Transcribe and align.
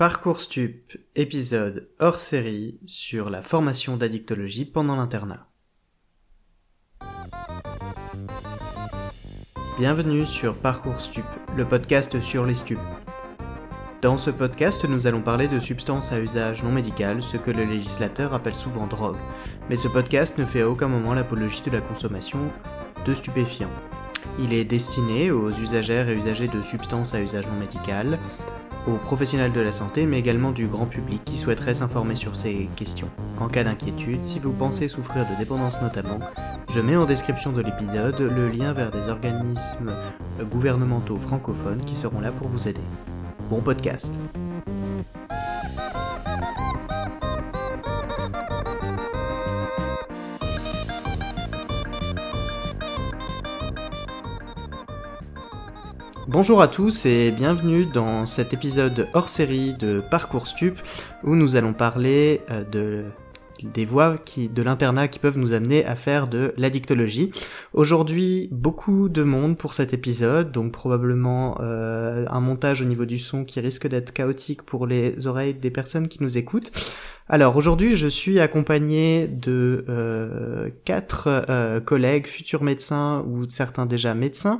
Parcours 0.00 0.40
Stup, 0.40 0.96
épisode 1.14 1.90
hors 1.98 2.18
série 2.18 2.80
sur 2.86 3.28
la 3.28 3.42
formation 3.42 3.98
d'addictologie 3.98 4.64
pendant 4.64 4.96
l'internat. 4.96 5.46
Bienvenue 9.78 10.24
sur 10.24 10.56
Parcours 10.56 11.02
Stup, 11.02 11.26
le 11.54 11.66
podcast 11.66 12.18
sur 12.22 12.46
les 12.46 12.54
stupes. 12.54 12.78
Dans 14.00 14.16
ce 14.16 14.30
podcast, 14.30 14.86
nous 14.86 15.06
allons 15.06 15.20
parler 15.20 15.48
de 15.48 15.58
substances 15.58 16.12
à 16.12 16.18
usage 16.18 16.62
non 16.62 16.72
médical, 16.72 17.22
ce 17.22 17.36
que 17.36 17.50
le 17.50 17.64
législateur 17.64 18.32
appelle 18.32 18.54
souvent 18.54 18.86
drogue. 18.86 19.20
Mais 19.68 19.76
ce 19.76 19.88
podcast 19.88 20.38
ne 20.38 20.46
fait 20.46 20.62
à 20.62 20.70
aucun 20.70 20.88
moment 20.88 21.12
l'apologie 21.12 21.60
de 21.60 21.72
la 21.72 21.82
consommation 21.82 22.38
de 23.04 23.14
stupéfiants. 23.14 23.68
Il 24.38 24.54
est 24.54 24.64
destiné 24.64 25.30
aux 25.30 25.50
usagères 25.50 26.08
et 26.08 26.16
usagers 26.16 26.48
de 26.48 26.62
substances 26.62 27.12
à 27.12 27.20
usage 27.20 27.46
non 27.48 27.60
médical, 27.60 28.18
aux 28.86 28.96
professionnels 28.96 29.52
de 29.52 29.60
la 29.60 29.72
santé, 29.72 30.06
mais 30.06 30.18
également 30.18 30.52
du 30.52 30.66
grand 30.66 30.86
public 30.86 31.22
qui 31.24 31.36
souhaiterait 31.36 31.74
s'informer 31.74 32.16
sur 32.16 32.36
ces 32.36 32.68
questions. 32.76 33.10
En 33.38 33.48
cas 33.48 33.64
d'inquiétude, 33.64 34.22
si 34.22 34.38
vous 34.38 34.52
pensez 34.52 34.88
souffrir 34.88 35.26
de 35.28 35.38
dépendance 35.38 35.80
notamment, 35.82 36.18
je 36.72 36.80
mets 36.80 36.96
en 36.96 37.06
description 37.06 37.52
de 37.52 37.62
l'épisode 37.62 38.20
le 38.20 38.48
lien 38.48 38.72
vers 38.72 38.90
des 38.90 39.08
organismes 39.08 39.92
gouvernementaux 40.50 41.16
francophones 41.16 41.84
qui 41.84 41.96
seront 41.96 42.20
là 42.20 42.32
pour 42.32 42.48
vous 42.48 42.68
aider. 42.68 42.80
Bon 43.50 43.60
podcast 43.60 44.14
Bonjour 56.32 56.62
à 56.62 56.68
tous 56.68 57.06
et 57.06 57.32
bienvenue 57.32 57.86
dans 57.86 58.24
cet 58.24 58.54
épisode 58.54 59.08
hors 59.14 59.28
série 59.28 59.74
de 59.74 60.00
Parcours 60.12 60.46
Stup 60.46 60.78
où 61.24 61.34
nous 61.34 61.56
allons 61.56 61.72
parler 61.72 62.40
euh, 62.52 62.62
de 62.62 63.04
des 63.64 63.84
voies 63.84 64.16
qui, 64.16 64.48
de 64.48 64.62
l'internat 64.62 65.08
qui 65.08 65.18
peuvent 65.18 65.36
nous 65.36 65.52
amener 65.52 65.84
à 65.84 65.96
faire 65.96 66.28
de 66.28 66.54
l'addictologie. 66.56 67.30
Aujourd'hui, 67.74 68.48
beaucoup 68.52 69.08
de 69.08 69.22
monde 69.22 69.58
pour 69.58 69.74
cet 69.74 69.92
épisode, 69.92 70.52
donc 70.52 70.72
probablement 70.72 71.58
euh, 71.60 72.24
un 72.30 72.40
montage 72.40 72.80
au 72.80 72.84
niveau 72.84 73.04
du 73.04 73.18
son 73.18 73.44
qui 73.44 73.60
risque 73.60 73.86
d'être 73.86 74.12
chaotique 74.12 74.62
pour 74.62 74.86
les 74.86 75.26
oreilles 75.26 75.54
des 75.54 75.70
personnes 75.70 76.08
qui 76.08 76.22
nous 76.22 76.38
écoutent. 76.38 76.72
Alors 77.28 77.54
aujourd'hui, 77.56 77.94
je 77.94 78.08
suis 78.08 78.40
accompagné 78.40 79.28
de 79.28 79.84
euh, 79.88 80.68
quatre 80.84 81.28
euh, 81.28 81.80
collègues, 81.80 82.26
futurs 82.26 82.64
médecins 82.64 83.24
ou 83.28 83.48
certains 83.48 83.86
déjà 83.86 84.14
médecins. 84.14 84.58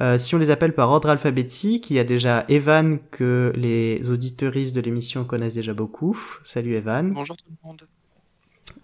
Euh, 0.00 0.16
si 0.16 0.34
on 0.34 0.38
les 0.38 0.50
appelle 0.50 0.74
par 0.74 0.90
ordre 0.90 1.10
alphabétique, 1.10 1.90
il 1.90 1.94
y 1.94 1.98
a 1.98 2.04
déjà 2.04 2.46
Evan 2.48 2.98
que 3.10 3.52
les 3.54 4.10
auditeuristes 4.10 4.74
de 4.74 4.80
l'émission 4.80 5.24
connaissent 5.24 5.54
déjà 5.54 5.74
beaucoup. 5.74 6.18
Salut 6.44 6.74
Evan. 6.74 7.12
Bonjour 7.12 7.36
tout 7.36 7.44
le 7.48 7.68
monde. 7.68 7.82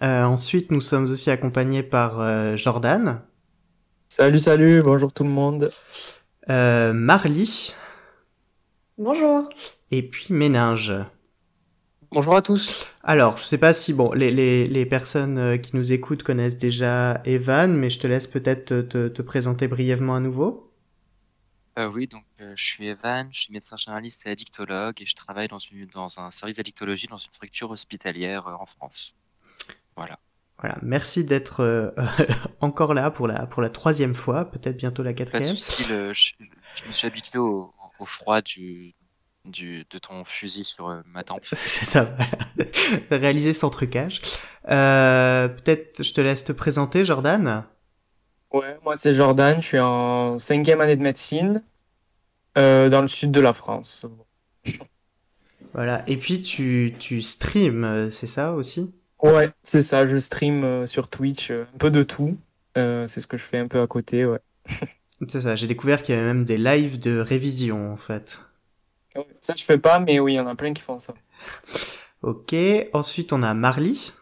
Euh, 0.02 0.24
ensuite, 0.24 0.70
nous 0.70 0.82
sommes 0.82 1.04
aussi 1.04 1.30
accompagnés 1.30 1.82
par 1.82 2.20
euh, 2.20 2.56
Jordan. 2.56 3.22
Salut, 4.08 4.38
salut, 4.38 4.82
bonjour 4.82 5.12
tout 5.12 5.24
le 5.24 5.30
monde. 5.30 5.70
Euh, 6.50 6.92
Marly. 6.92 7.74
Bonjour. 8.98 9.48
Et 9.90 10.02
puis 10.02 10.26
Méninge. 10.34 10.92
Bonjour 12.10 12.36
à 12.36 12.42
tous. 12.42 12.88
Alors, 13.02 13.38
je 13.38 13.44
sais 13.44 13.58
pas 13.58 13.72
si 13.72 13.92
bon 13.92 14.12
les, 14.12 14.30
les, 14.30 14.64
les 14.64 14.86
personnes 14.86 15.58
qui 15.60 15.76
nous 15.76 15.92
écoutent 15.92 16.22
connaissent 16.22 16.56
déjà 16.58 17.20
Evan, 17.24 17.74
mais 17.74 17.90
je 17.90 17.98
te 17.98 18.06
laisse 18.06 18.26
peut-être 18.26 18.66
te, 18.66 18.80
te, 18.80 19.08
te 19.08 19.22
présenter 19.22 19.68
brièvement 19.68 20.14
à 20.14 20.20
nouveau. 20.20 20.67
Euh, 21.78 21.86
oui, 21.88 22.08
donc 22.08 22.24
euh, 22.40 22.52
je 22.56 22.64
suis 22.64 22.88
Evan, 22.88 23.28
je 23.30 23.40
suis 23.40 23.52
médecin 23.52 23.76
généraliste 23.76 24.26
et 24.26 24.30
addictologue 24.30 25.00
et 25.00 25.06
je 25.06 25.14
travaille 25.14 25.46
dans, 25.48 25.58
une, 25.58 25.86
dans 25.86 26.18
un 26.18 26.30
service 26.32 26.56
d'addictologie 26.56 27.06
dans 27.06 27.18
une 27.18 27.30
structure 27.32 27.70
hospitalière 27.70 28.48
euh, 28.48 28.54
en 28.54 28.66
France. 28.66 29.14
Voilà. 29.96 30.18
Voilà, 30.60 30.76
merci 30.82 31.24
d'être 31.24 31.94
encore 32.60 32.92
là 32.94 33.12
pour 33.12 33.28
la, 33.28 33.46
pour 33.46 33.62
la 33.62 33.70
troisième 33.70 34.14
fois, 34.14 34.44
peut-être 34.50 34.76
bientôt 34.76 35.04
la 35.04 35.10
Pas 35.10 35.14
de 35.14 35.18
quatrième. 35.18 35.56
souci, 35.56 35.88
le- 35.88 36.12
je, 36.12 36.32
je 36.74 36.84
me 36.84 36.90
suis 36.90 37.06
habitué 37.06 37.38
au, 37.38 37.72
au 38.00 38.04
froid 38.04 38.40
du, 38.42 38.92
du, 39.44 39.84
de 39.88 39.98
ton 39.98 40.24
fusil 40.24 40.64
sur 40.64 41.00
ma 41.06 41.22
tempe. 41.22 41.44
C'est 41.52 41.84
ça, 41.84 42.02
voilà. 42.04 42.70
Réalisé 43.12 43.52
sans 43.52 43.70
trucage. 43.70 44.20
Peut-être 44.64 46.02
je 46.02 46.12
te 46.12 46.20
laisse 46.20 46.42
te 46.44 46.50
présenter, 46.50 47.04
Jordan. 47.04 47.64
Ouais, 48.52 48.78
moi 48.82 48.96
c'est 48.96 49.12
Jordan, 49.12 49.60
je 49.60 49.66
suis 49.66 49.78
en 49.78 50.38
cinquième 50.38 50.80
année 50.80 50.96
de 50.96 51.02
médecine 51.02 51.62
euh, 52.56 52.88
dans 52.88 53.02
le 53.02 53.08
sud 53.08 53.30
de 53.30 53.40
la 53.40 53.52
France. 53.52 54.04
Voilà. 55.74 56.02
Et 56.08 56.16
puis 56.16 56.40
tu, 56.40 56.94
tu 56.98 57.22
streams, 57.22 57.84
euh, 57.84 58.10
c'est 58.10 58.26
ça 58.26 58.52
aussi? 58.52 58.94
Ouais, 59.22 59.50
c'est 59.62 59.80
ça, 59.80 60.06
je 60.06 60.16
stream 60.18 60.64
euh, 60.64 60.86
sur 60.86 61.08
Twitch 61.08 61.50
un 61.50 61.66
peu 61.78 61.90
de 61.90 62.02
tout. 62.02 62.36
Euh, 62.76 63.06
c'est 63.06 63.20
ce 63.20 63.26
que 63.26 63.36
je 63.36 63.42
fais 63.42 63.58
un 63.58 63.68
peu 63.68 63.80
à 63.80 63.86
côté, 63.86 64.24
ouais. 64.24 64.40
C'est 65.28 65.40
ça, 65.40 65.56
j'ai 65.56 65.66
découvert 65.66 66.02
qu'il 66.02 66.14
y 66.14 66.18
avait 66.18 66.28
même 66.28 66.44
des 66.44 66.56
lives 66.58 67.00
de 67.00 67.18
révision 67.18 67.92
en 67.92 67.96
fait. 67.96 68.38
Ça 69.40 69.54
je 69.56 69.64
fais 69.64 69.78
pas, 69.78 69.98
mais 69.98 70.20
oui, 70.20 70.34
il 70.34 70.36
y 70.36 70.40
en 70.40 70.46
a 70.46 70.54
plein 70.54 70.72
qui 70.72 70.82
font 70.82 70.98
ça. 70.98 71.14
Ok, 72.22 72.54
ensuite 72.92 73.32
on 73.32 73.42
a 73.42 73.54
Marly. 73.54 74.12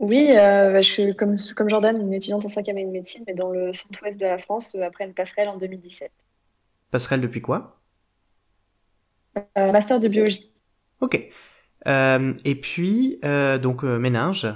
Oui, 0.00 0.30
euh, 0.30 0.72
bah, 0.72 0.82
je 0.82 0.88
suis 0.90 1.16
comme, 1.16 1.36
comme 1.56 1.68
Jordan, 1.68 2.00
une 2.00 2.12
étudiante 2.14 2.44
en 2.44 2.48
cinquième 2.48 2.76
année 2.76 2.86
de 2.86 2.92
médecine, 2.92 3.24
mais 3.26 3.34
dans 3.34 3.50
le 3.50 3.72
centre-ouest 3.72 4.20
de 4.20 4.26
la 4.26 4.38
France, 4.38 4.74
euh, 4.76 4.82
après 4.84 5.04
une 5.04 5.14
passerelle 5.14 5.48
en 5.48 5.56
2017. 5.56 6.10
Passerelle 6.90 7.20
depuis 7.20 7.40
quoi? 7.40 7.80
Euh, 9.56 9.72
master 9.72 10.00
de 10.00 10.08
biologie. 10.08 10.52
Ok. 11.00 11.20
Euh, 11.86 12.34
et 12.44 12.54
puis, 12.54 13.18
euh, 13.24 13.58
donc 13.58 13.84
euh, 13.84 13.98
Méninge. 13.98 14.46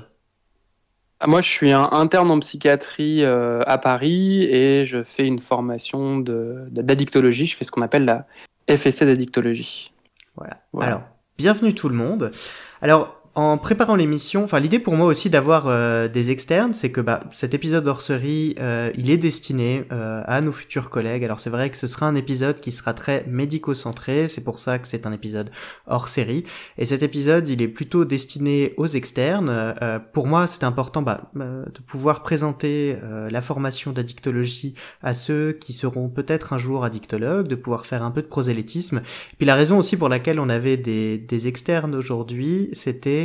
Ah, 1.21 1.27
Moi, 1.29 1.41
je 1.41 1.49
suis 1.49 1.71
un 1.73 1.89
interne 1.93 2.31
en 2.31 2.41
psychiatrie 2.41 3.23
euh, 3.23 3.63
à 3.67 3.79
Paris 3.79 4.45
et 4.45 4.85
je 4.85 5.03
fais 5.05 5.27
une 5.27 5.39
formation 5.39 6.19
de- 6.19 6.67
d'addictologie. 6.71 7.47
Je 7.47 7.57
fais 7.57 7.65
ce 7.65 7.71
qu'on 7.71 7.83
appelle 7.83 8.05
la 8.05 8.27
FSC 8.69 9.05
d'addictologie. 9.05 9.93
Voilà. 10.37 10.61
Voilà. 10.73 10.89
Alors, 10.89 11.03
bienvenue 11.39 11.75
tout 11.75 11.89
le 11.89 11.95
monde. 11.95 12.33
Alors, 12.81 13.22
en 13.35 13.57
préparant 13.57 13.97
l'émission, 13.97 14.45
enfin 14.45 14.61
l'idée 14.61 14.79
pour 14.79 14.95
moi 14.95 15.07
aussi 15.07 15.31
d'avoir 15.31 15.67
euh, 15.67 16.07
des 16.07 16.31
externes, 16.31 16.75
c'est 16.75 16.93
que 16.93 17.01
bah, 17.01 17.21
cet 17.33 17.55
épisode 17.55 17.87
hors 17.87 18.03
série, 18.03 18.55
euh, 18.61 18.91
il 18.95 19.11
est 19.11 19.17
destiné 19.17 19.85
euh, 19.91 20.23
à 20.27 20.43
nos 20.43 20.53
futurs 20.53 20.91
collègues. 20.91 21.25
Alors 21.25 21.41
c'est 21.41 21.49
vrai 21.49 21.71
que 21.71 21.79
ce 21.79 21.87
sera 21.87 22.07
un 22.07 22.15
épisode 22.15 22.61
qui 22.61 22.73
sera 22.73 22.93
très 22.93 23.25
médico-centré, 23.27 24.29
c'est 24.29 24.45
pour 24.45 24.59
ça 24.59 24.79
que 24.79 24.87
c'est 24.87 25.07
un 25.07 25.13
épisode 25.13 25.51
hors 25.87 26.09
série. 26.09 26.45
Et 26.77 26.85
cet 26.85 27.03
épisode, 27.03 27.49
il 27.49 27.63
est 27.63 27.69
plutôt 27.69 28.05
destiné 28.05 28.75
aux 28.77 28.87
externes. 28.87 29.49
Euh, 29.51 29.99
pour 29.99 30.27
moi, 30.27 30.47
c'est 30.47 30.65
important 30.65 31.03
bah, 31.03 31.31
euh, 31.41 31.65
de 31.65 31.81
pouvoir 31.81 32.23
présenter 32.23 32.97
euh, 33.03 33.31
la 33.31 33.41
formation 33.41 33.93
d'addictologie 33.93 34.75
à 35.03 35.15
ceux 35.15 35.53
qui 35.53 35.73
seront 35.73 36.09
peut-être 36.09 36.53
un 36.53 36.59
jour 36.59 36.85
addictologues, 36.85 37.49
de 37.49 37.55
pouvoir 37.55 37.87
faire 37.87 38.03
un 38.03 38.11
peu 38.11 38.23
de 38.23 38.27
prosélytisme. 38.27 39.03
Puis 39.39 39.47
la 39.47 39.55
raison 39.55 39.79
aussi 39.79 39.97
pour 39.97 40.09
laquelle 40.09 40.41
on 40.41 40.49
avait 40.49 40.77
des, 40.77 41.19
des 41.19 41.49
externes 41.49 41.95
aujourd'hui, 41.95 42.69
c'était 42.73 43.22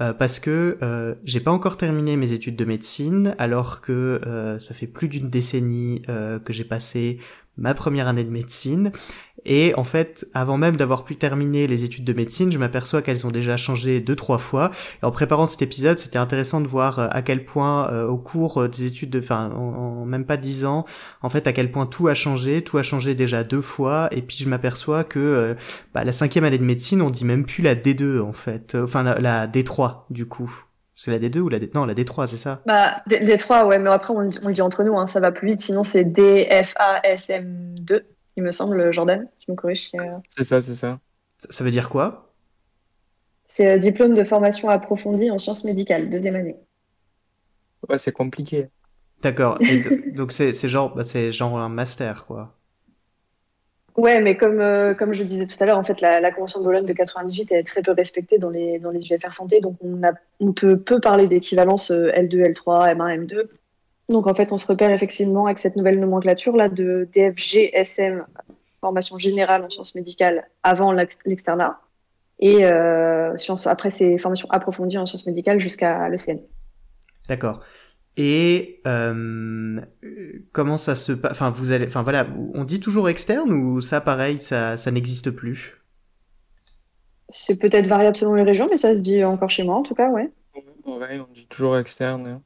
euh, 0.00 0.12
parce 0.12 0.38
que 0.38 0.78
euh, 0.82 1.14
j'ai 1.24 1.40
pas 1.40 1.50
encore 1.50 1.76
terminé 1.76 2.16
mes 2.16 2.32
études 2.32 2.56
de 2.56 2.64
médecine, 2.64 3.34
alors 3.38 3.80
que 3.80 4.20
euh, 4.26 4.58
ça 4.58 4.74
fait 4.74 4.86
plus 4.86 5.08
d'une 5.08 5.30
décennie 5.30 6.02
euh, 6.08 6.38
que 6.38 6.52
j'ai 6.52 6.64
passé 6.64 7.18
ma 7.56 7.74
première 7.74 8.08
année 8.08 8.24
de 8.24 8.30
médecine. 8.30 8.92
Et 9.44 9.72
en 9.76 9.84
fait, 9.84 10.26
avant 10.34 10.58
même 10.58 10.76
d'avoir 10.76 11.04
pu 11.04 11.16
terminer 11.16 11.66
les 11.66 11.84
études 11.84 12.04
de 12.04 12.12
médecine, 12.12 12.52
je 12.52 12.58
m'aperçois 12.58 13.02
qu'elles 13.02 13.26
ont 13.26 13.30
déjà 13.30 13.56
changé 13.56 14.00
deux 14.00 14.16
trois 14.16 14.38
fois. 14.38 14.70
En 15.02 15.10
préparant 15.10 15.46
cet 15.46 15.62
épisode, 15.62 15.98
c'était 15.98 16.18
intéressant 16.18 16.60
de 16.60 16.66
voir 16.66 16.98
euh, 16.98 17.08
à 17.10 17.22
quel 17.22 17.44
point, 17.44 17.90
euh, 17.90 18.06
au 18.06 18.18
cours 18.18 18.58
euh, 18.58 18.68
des 18.68 18.84
études 18.84 19.10
de, 19.10 19.18
enfin, 19.18 19.50
en, 19.52 20.04
même 20.04 20.26
pas 20.26 20.36
dix 20.36 20.64
ans, 20.64 20.84
en 21.22 21.28
fait, 21.28 21.46
à 21.46 21.52
quel 21.52 21.70
point 21.70 21.86
tout 21.86 22.08
a 22.08 22.14
changé. 22.14 22.62
Tout 22.62 22.78
a 22.78 22.82
changé 22.82 23.14
déjà 23.14 23.44
deux 23.44 23.62
fois. 23.62 24.08
Et 24.12 24.22
puis 24.22 24.36
je 24.36 24.48
m'aperçois 24.48 25.04
que 25.04 25.56
bah, 25.94 26.04
la 26.04 26.12
cinquième 26.12 26.44
année 26.44 26.58
de 26.58 26.64
médecine, 26.64 27.02
on 27.02 27.10
dit 27.10 27.24
même 27.24 27.46
plus 27.46 27.62
la 27.62 27.74
D2 27.74 28.20
en 28.20 28.32
fait, 28.32 28.76
enfin 28.80 29.02
la, 29.02 29.18
la 29.18 29.46
D3 29.46 30.02
du 30.10 30.26
coup. 30.26 30.64
C'est 31.02 31.10
la 31.10 31.18
D2 31.18 31.40
ou 31.40 31.48
la 31.48 31.58
D 31.58 31.70
non 31.74 31.86
la 31.86 31.94
D3 31.94 32.26
c'est 32.26 32.36
ça? 32.36 32.62
Bah, 32.66 33.02
D- 33.06 33.20
D3, 33.20 33.66
ouais, 33.66 33.78
mais 33.78 33.90
après, 33.90 34.12
on, 34.12 34.20
le 34.20 34.28
dit- 34.28 34.38
on 34.42 34.48
le 34.48 34.54
dit 34.54 34.62
entre 34.62 34.84
nous, 34.84 34.96
hein, 34.98 35.06
ça 35.06 35.20
va 35.20 35.32
plus 35.32 35.48
vite, 35.48 35.60
sinon 35.60 35.82
c'est 35.82 36.04
DFASM2, 36.04 38.04
il 38.36 38.42
me 38.42 38.50
semble, 38.50 38.92
Jordan, 38.92 39.28
tu 39.40 39.50
me 39.50 39.56
corriges. 39.56 39.90
euh, 39.94 40.06
C'est 40.28 40.44
ça, 40.44 40.60
c'est 40.60 40.74
ça. 40.74 41.00
Ça, 41.38 41.48
ça 41.52 41.64
veut 41.64 41.70
dire 41.70 41.88
quoi? 41.88 42.34
C'est 43.44 43.74
euh, 43.74 43.76
diplôme 43.76 44.14
de 44.14 44.24
formation 44.24 44.70
approfondie 44.70 45.30
en 45.30 45.36
sciences 45.36 45.64
médicales, 45.64 46.08
deuxième 46.08 46.36
année. 46.36 46.56
Ouais, 47.88 47.98
c'est 47.98 48.12
compliqué. 48.12 48.68
D'accord. 49.22 49.58
Donc 50.12 50.32
c'est 50.32 50.52
c'est 50.52 50.68
genre 50.68 50.94
bah, 50.94 51.04
c'est 51.04 51.32
genre 51.32 51.58
un 51.58 51.68
master 51.68 52.26
quoi. 52.26 52.59
Ouais, 54.00 54.22
mais 54.22 54.34
comme, 54.34 54.60
euh, 54.60 54.94
comme 54.94 55.12
je 55.12 55.22
disais 55.22 55.44
tout 55.44 55.62
à 55.62 55.66
l'heure, 55.66 55.76
en 55.76 55.84
fait, 55.84 56.00
la, 56.00 56.32
Convention 56.32 56.60
de 56.60 56.64
Bologne 56.64 56.86
de 56.86 56.92
98 56.94 57.52
est 57.52 57.64
très 57.64 57.82
peu 57.82 57.92
respectée 57.92 58.38
dans 58.38 58.48
les, 58.48 58.78
dans 58.78 58.90
les 58.90 59.06
UFR 59.12 59.34
santé, 59.34 59.60
donc 59.60 59.76
on, 59.82 60.02
a, 60.02 60.12
on 60.40 60.54
peut 60.54 60.78
peu 60.78 61.00
parler 61.00 61.26
d'équivalence 61.26 61.90
euh, 61.90 62.10
L2, 62.12 62.54
L3, 62.54 62.96
M1, 62.96 63.26
M2. 63.26 63.48
Donc 64.08 64.26
en 64.26 64.34
fait, 64.34 64.52
on 64.52 64.56
se 64.56 64.66
repère 64.66 64.90
effectivement 64.90 65.44
avec 65.44 65.58
cette 65.58 65.76
nouvelle 65.76 66.00
nomenclature 66.00 66.56
là 66.56 66.70
de 66.70 67.10
DFG, 67.12 67.72
SM, 67.74 68.24
formation 68.80 69.18
générale 69.18 69.64
en 69.64 69.68
sciences 69.68 69.94
médicales 69.94 70.48
avant 70.62 70.92
l'ex- 70.92 71.18
l'externat. 71.26 71.78
et 72.38 72.64
euh, 72.64 73.36
sciences, 73.36 73.66
après 73.66 73.90
ses 73.90 74.16
formations 74.16 74.48
approfondies 74.50 74.96
en 74.96 75.04
sciences 75.04 75.26
médicales 75.26 75.58
jusqu'à 75.58 76.08
l'ECN. 76.08 76.40
D'accord. 77.28 77.60
Et 78.22 78.82
euh, 78.86 79.80
comment 80.52 80.76
ça 80.76 80.94
se 80.94 81.12
passe 81.12 81.32
Enfin, 81.32 81.48
vous 81.50 81.72
allez, 81.72 81.86
enfin 81.86 82.02
voilà, 82.02 82.26
on 82.52 82.64
dit 82.64 82.78
toujours 82.78 83.08
externe 83.08 83.50
ou 83.50 83.80
ça, 83.80 84.02
pareil, 84.02 84.40
ça, 84.40 84.76
ça 84.76 84.90
n'existe 84.90 85.30
plus? 85.30 85.82
C'est 87.30 87.54
peut-être 87.54 87.86
variable 87.86 88.18
selon 88.18 88.34
les 88.34 88.42
régions, 88.42 88.68
mais 88.70 88.76
ça 88.76 88.94
se 88.94 89.00
dit 89.00 89.24
encore 89.24 89.48
chez 89.48 89.62
moi, 89.64 89.76
en 89.76 89.82
tout 89.82 89.94
cas, 89.94 90.10
ouais. 90.10 90.30
Ouais, 90.84 91.18
on 91.18 91.32
dit 91.32 91.46
toujours 91.46 91.78
externe. 91.78 92.26
hein. 92.26 92.42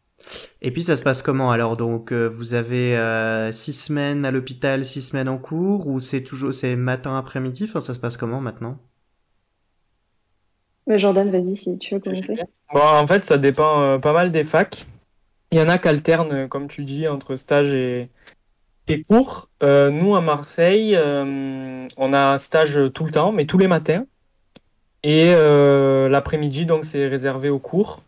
Et 0.63 0.71
puis 0.71 0.85
ça 0.85 0.97
se 0.97 1.03
passe 1.03 1.23
comment 1.23 1.51
alors? 1.51 1.77
Donc 1.77 2.13
euh, 2.13 2.29
vous 2.29 2.55
avez 2.55 2.97
euh, 2.97 3.51
six 3.51 3.73
semaines 3.73 4.25
à 4.25 4.31
l'hôpital, 4.31 4.87
six 4.87 5.03
semaines 5.03 5.29
en 5.29 5.39
cours, 5.39 5.89
ou 5.89 5.99
c'est 5.99 6.23
toujours 6.23 6.55
c'est 6.55 6.77
matin 6.77 7.19
après-midi? 7.19 7.65
Enfin, 7.65 7.81
ça 7.81 7.95
se 7.95 8.01
passe 8.01 8.17
comment 8.17 8.41
maintenant? 8.41 8.79
Mais 10.87 10.99
Jordan, 11.01 11.31
vas-y, 11.31 11.57
si 11.57 11.79
tu 11.79 11.95
veux 11.95 12.01
commencer. 12.01 12.37
Bon, 12.73 12.81
en 12.81 13.07
fait, 13.07 13.25
ça 13.25 13.39
dépend 13.39 13.81
euh, 13.81 13.99
pas 13.99 14.13
mal 14.13 14.31
des 14.31 14.45
facs. 14.45 14.87
Il 15.55 15.59
y 15.59 15.61
en 15.63 15.69
a 15.69 15.79
qui 15.79 15.87
alternent, 15.87 16.33
euh, 16.33 16.49
comme 16.49 16.67
tu 16.67 16.83
dis, 16.83 17.07
entre 17.07 17.37
stage 17.37 17.75
et, 17.77 18.11
cours. 19.09 19.49
Euh, 19.63 19.89
nous, 19.89 20.17
à 20.17 20.21
Marseille, 20.21 20.97
euh, 20.97 21.87
on 21.97 22.13
a 22.13 22.33
un 22.33 22.39
stage 22.39 22.77
tout 22.93 23.05
le 23.05 23.13
temps, 23.13 23.31
mais 23.31 23.45
tous 23.45 23.59
les 23.59 23.69
matins. 23.69 24.05
Et 25.05 25.31
l'après-midi, 26.11 26.67
donc, 26.67 26.85
c'est 26.85 27.07
réservé 27.07 27.51
aux 27.51 27.61
cours. 27.61 28.03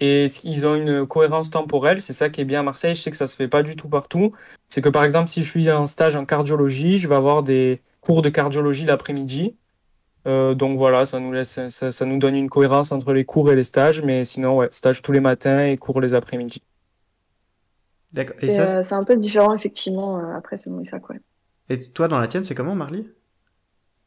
Et 0.00 0.26
ils 0.44 0.66
ont 0.66 0.74
une 0.74 1.06
cohérence 1.06 1.48
temporelle. 1.48 2.02
C'est 2.02 2.12
ça 2.12 2.28
qui 2.28 2.42
est 2.42 2.44
bien 2.44 2.60
à 2.60 2.62
Marseille. 2.62 2.94
Je 2.94 3.00
sais 3.00 3.10
que 3.10 3.16
ça 3.16 3.26
se 3.26 3.36
fait 3.36 3.48
pas 3.48 3.62
du 3.62 3.74
tout 3.74 3.88
partout. 3.88 4.34
C'est 4.68 4.82
que, 4.82 4.90
par 4.90 5.04
exemple, 5.04 5.30
si 5.30 5.42
je 5.42 5.48
suis 5.48 5.70
en 5.70 5.86
stage 5.86 6.14
en 6.14 6.26
cardiologie, 6.26 6.98
je 6.98 7.08
vais 7.08 7.14
avoir 7.14 7.42
des 7.42 7.80
cours 8.02 8.20
de 8.20 8.28
cardiologie 8.28 8.84
l'après-midi. 8.84 9.56
Donc 10.26 10.76
voilà, 10.76 11.06
ça 11.06 11.20
nous 11.20 11.32
laisse, 11.32 11.58
ça, 11.70 11.90
ça 11.90 12.04
nous 12.04 12.18
donne 12.18 12.36
une 12.36 12.50
cohérence 12.50 12.92
entre 12.92 13.14
les 13.14 13.24
cours 13.24 13.50
et 13.50 13.56
les 13.56 13.64
stages, 13.64 14.02
mais 14.02 14.24
sinon, 14.24 14.58
ouais, 14.58 14.68
stage 14.72 15.00
tous 15.00 15.12
les 15.12 15.20
matins 15.20 15.64
et 15.64 15.78
cours 15.78 15.98
les 16.02 16.12
après-midi. 16.12 16.60
D'accord. 18.12 18.36
Et 18.40 18.46
Et, 18.46 18.50
ça, 18.50 18.78
euh, 18.78 18.82
c'est 18.82 18.94
un 18.94 19.04
peu 19.04 19.16
différent, 19.16 19.54
effectivement, 19.54 20.18
euh, 20.18 20.36
après 20.36 20.56
selon 20.56 20.78
les 20.78 20.88
facs, 20.88 21.08
ouais. 21.08 21.20
et 21.68 21.80
toi 21.90 22.08
dans 22.08 22.18
la 22.18 22.28
tienne, 22.28 22.44
c'est 22.44 22.54
comment, 22.54 22.74
Marly 22.74 23.08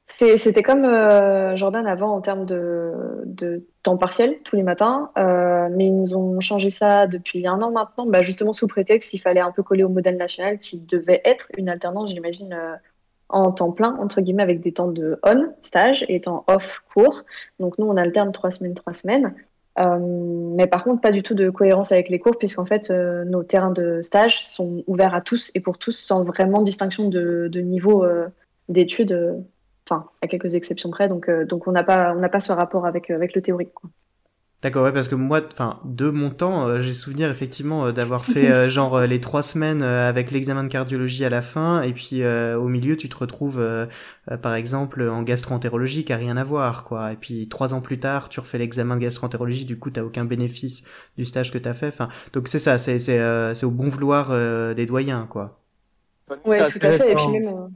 C'était 0.06 0.62
comme 0.62 0.86
euh, 0.86 1.56
Jordan 1.56 1.88
avant 1.88 2.16
en 2.16 2.22
termes 2.22 2.46
de, 2.46 3.24
de 3.26 3.66
temps 3.82 3.98
partiel 3.98 4.40
tous 4.44 4.56
les 4.56 4.64
matins, 4.64 5.10
euh, 5.18 5.70
mais 5.72 5.88
ils 5.88 5.96
nous 5.96 6.16
ont 6.16 6.40
changé 6.40 6.70
ça 6.70 7.08
depuis 7.08 7.48
un 7.48 7.62
an 7.62 7.72
maintenant, 7.72 8.06
bah, 8.06 8.22
justement 8.22 8.54
sous 8.54 8.68
prétexte 8.68 9.10
qu'il 9.10 9.22
fallait 9.22 9.42
un 9.42 9.52
peu 9.52 9.64
coller 9.64 9.84
au 9.84 9.90
modèle 9.90 10.18
national 10.18 10.60
qui 10.60 10.80
devait 10.80 11.22
être 11.26 11.48
une 11.58 11.70
alternance, 11.70 12.12
j'imagine, 12.12 12.54
euh, 12.54 12.76
en 13.30 13.52
temps 13.52 13.72
plein, 13.72 13.96
entre 13.98 14.22
guillemets, 14.22 14.44
avec 14.44 14.62
des 14.62 14.74
temps 14.74 14.88
de 14.88 15.20
on, 15.24 15.54
stage, 15.64 16.06
et 16.08 16.22
temps 16.22 16.44
off, 16.48 16.84
cours. 16.94 17.24
Donc 17.60 17.80
nous, 17.80 17.88
on 17.88 17.98
alterne 17.98 18.32
trois 18.32 18.52
semaines, 18.52 18.76
trois 18.76 18.94
semaines. 18.94 19.34
Euh, 19.78 20.00
mais 20.00 20.68
par 20.68 20.84
contre, 20.84 21.02
pas 21.02 21.12
du 21.12 21.22
tout 21.22 21.34
de 21.34 21.50
cohérence 21.50 21.92
avec 21.92 22.10
les 22.10 22.20
cours, 22.20 22.38
puisqu'en 22.38 22.66
fait, 22.66 22.90
euh, 22.92 23.26
nos 23.26 23.44
terrains 23.44 23.72
de 23.72 24.02
stage 24.02 24.46
sont 24.46 24.84
ouverts 24.88 25.14
à 25.14 25.22
tous 25.22 25.52
et 25.54 25.60
pour 25.60 25.78
tous, 25.78 25.98
sans 25.98 26.24
vraiment 26.24 26.60
distinction 26.60 27.10
de, 27.10 27.50
niveau 27.60 28.04
euh, 28.04 28.28
d'études. 28.70 29.44
enfin, 29.88 30.10
à 30.22 30.28
quelques 30.28 30.56
exceptions 30.56 30.90
près. 30.90 31.10
Donc, 31.10 31.30
donc 31.30 31.68
on 31.68 31.72
n'a 31.72 31.84
pas, 31.84 32.16
on 32.16 32.30
pas 32.30 32.40
ce 32.40 32.52
rapport 32.52 32.86
avec, 32.86 33.10
avec 33.10 33.36
le 33.36 33.42
théorique. 33.42 33.72
D'accord, 34.66 34.84
ouais, 34.84 34.92
parce 34.92 35.08
que 35.08 35.14
moi, 35.14 35.42
enfin, 35.54 35.80
de 35.86 36.10
mon 36.10 36.32
temps, 36.32 36.68
euh, 36.68 36.82
j'ai 36.82 36.92
souvenir 36.92 37.30
effectivement 37.30 37.86
euh, 37.86 37.92
d'avoir 37.92 38.26
fait 38.26 38.50
euh, 38.52 38.68
genre 38.68 39.00
les 39.02 39.22
trois 39.22 39.44
semaines 39.44 39.84
euh, 39.84 40.10
avec 40.10 40.32
l'examen 40.32 40.64
de 40.64 40.70
cardiologie 40.70 41.24
à 41.24 41.30
la 41.30 41.44
fin, 41.44 41.84
et 41.84 41.94
puis 41.94 42.24
euh, 42.24 42.58
au 42.58 42.68
milieu, 42.68 42.98
tu 42.98 43.08
te 43.08 43.16
retrouves, 43.16 43.60
euh, 43.60 43.86
euh, 44.32 44.38
par 44.38 44.56
exemple, 44.56 45.08
en 45.08 45.22
gastroentérologie 45.22 46.04
qui 46.04 46.14
a 46.14 46.18
rien 46.18 46.36
à 46.36 46.44
voir, 46.44 46.84
quoi. 46.84 47.12
Et 47.14 47.16
puis 47.16 47.48
trois 47.48 47.76
ans 47.76 47.82
plus 47.82 48.00
tard, 48.00 48.28
tu 48.28 48.40
refais 48.40 48.58
l'examen 48.58 48.96
de 48.96 49.02
gastroentérologie, 49.02 49.66
du 49.66 49.78
coup, 49.78 49.92
t'as 49.92 50.02
aucun 50.02 50.26
bénéfice 50.26 50.88
du 51.16 51.26
stage 51.26 51.52
que 51.52 51.60
t'as 51.60 51.76
fait. 51.76 51.90
Enfin, 51.90 52.10
donc 52.34 52.48
c'est 52.48 52.58
ça, 52.58 52.80
c'est 52.80 52.98
c'est 52.98 53.20
euh, 53.20 53.54
c'est 53.54 53.68
au 53.68 53.72
bon 53.72 53.88
vouloir 53.90 54.30
euh, 54.32 54.74
des 54.74 54.88
doyens, 54.88 55.28
quoi. 55.30 55.62
Ouais, 56.44 56.68
c'est 56.72 56.80
tout 56.80 56.88
à 56.88 56.92
fait. 56.94 57.12
Et 57.12 57.16
puis 57.16 57.28
même. 57.28 57.48
euh, 57.48 57.68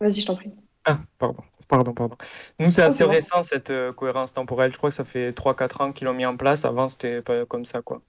Vas-y, 0.00 0.20
je 0.20 0.26
t'en 0.26 0.36
prie. 0.36 0.52
Ah, 0.84 1.00
pardon, 1.18 1.42
pardon, 1.68 1.92
pardon. 1.92 2.16
Nous, 2.58 2.70
c'est 2.70 2.82
assez 2.82 3.04
récent 3.04 3.42
cette 3.42 3.70
euh, 3.70 3.92
cohérence 3.92 4.32
temporelle. 4.32 4.72
Je 4.72 4.78
crois 4.78 4.90
que 4.90 4.96
ça 4.96 5.04
fait 5.04 5.30
3-4 5.30 5.82
ans 5.82 5.92
qu'ils 5.92 6.06
l'ont 6.06 6.14
mis 6.14 6.26
en 6.26 6.36
place. 6.36 6.64
Avant, 6.64 6.88
c'était 6.88 7.22
pas 7.22 7.46
comme 7.46 7.64
ça, 7.64 7.82
quoi. 7.82 8.02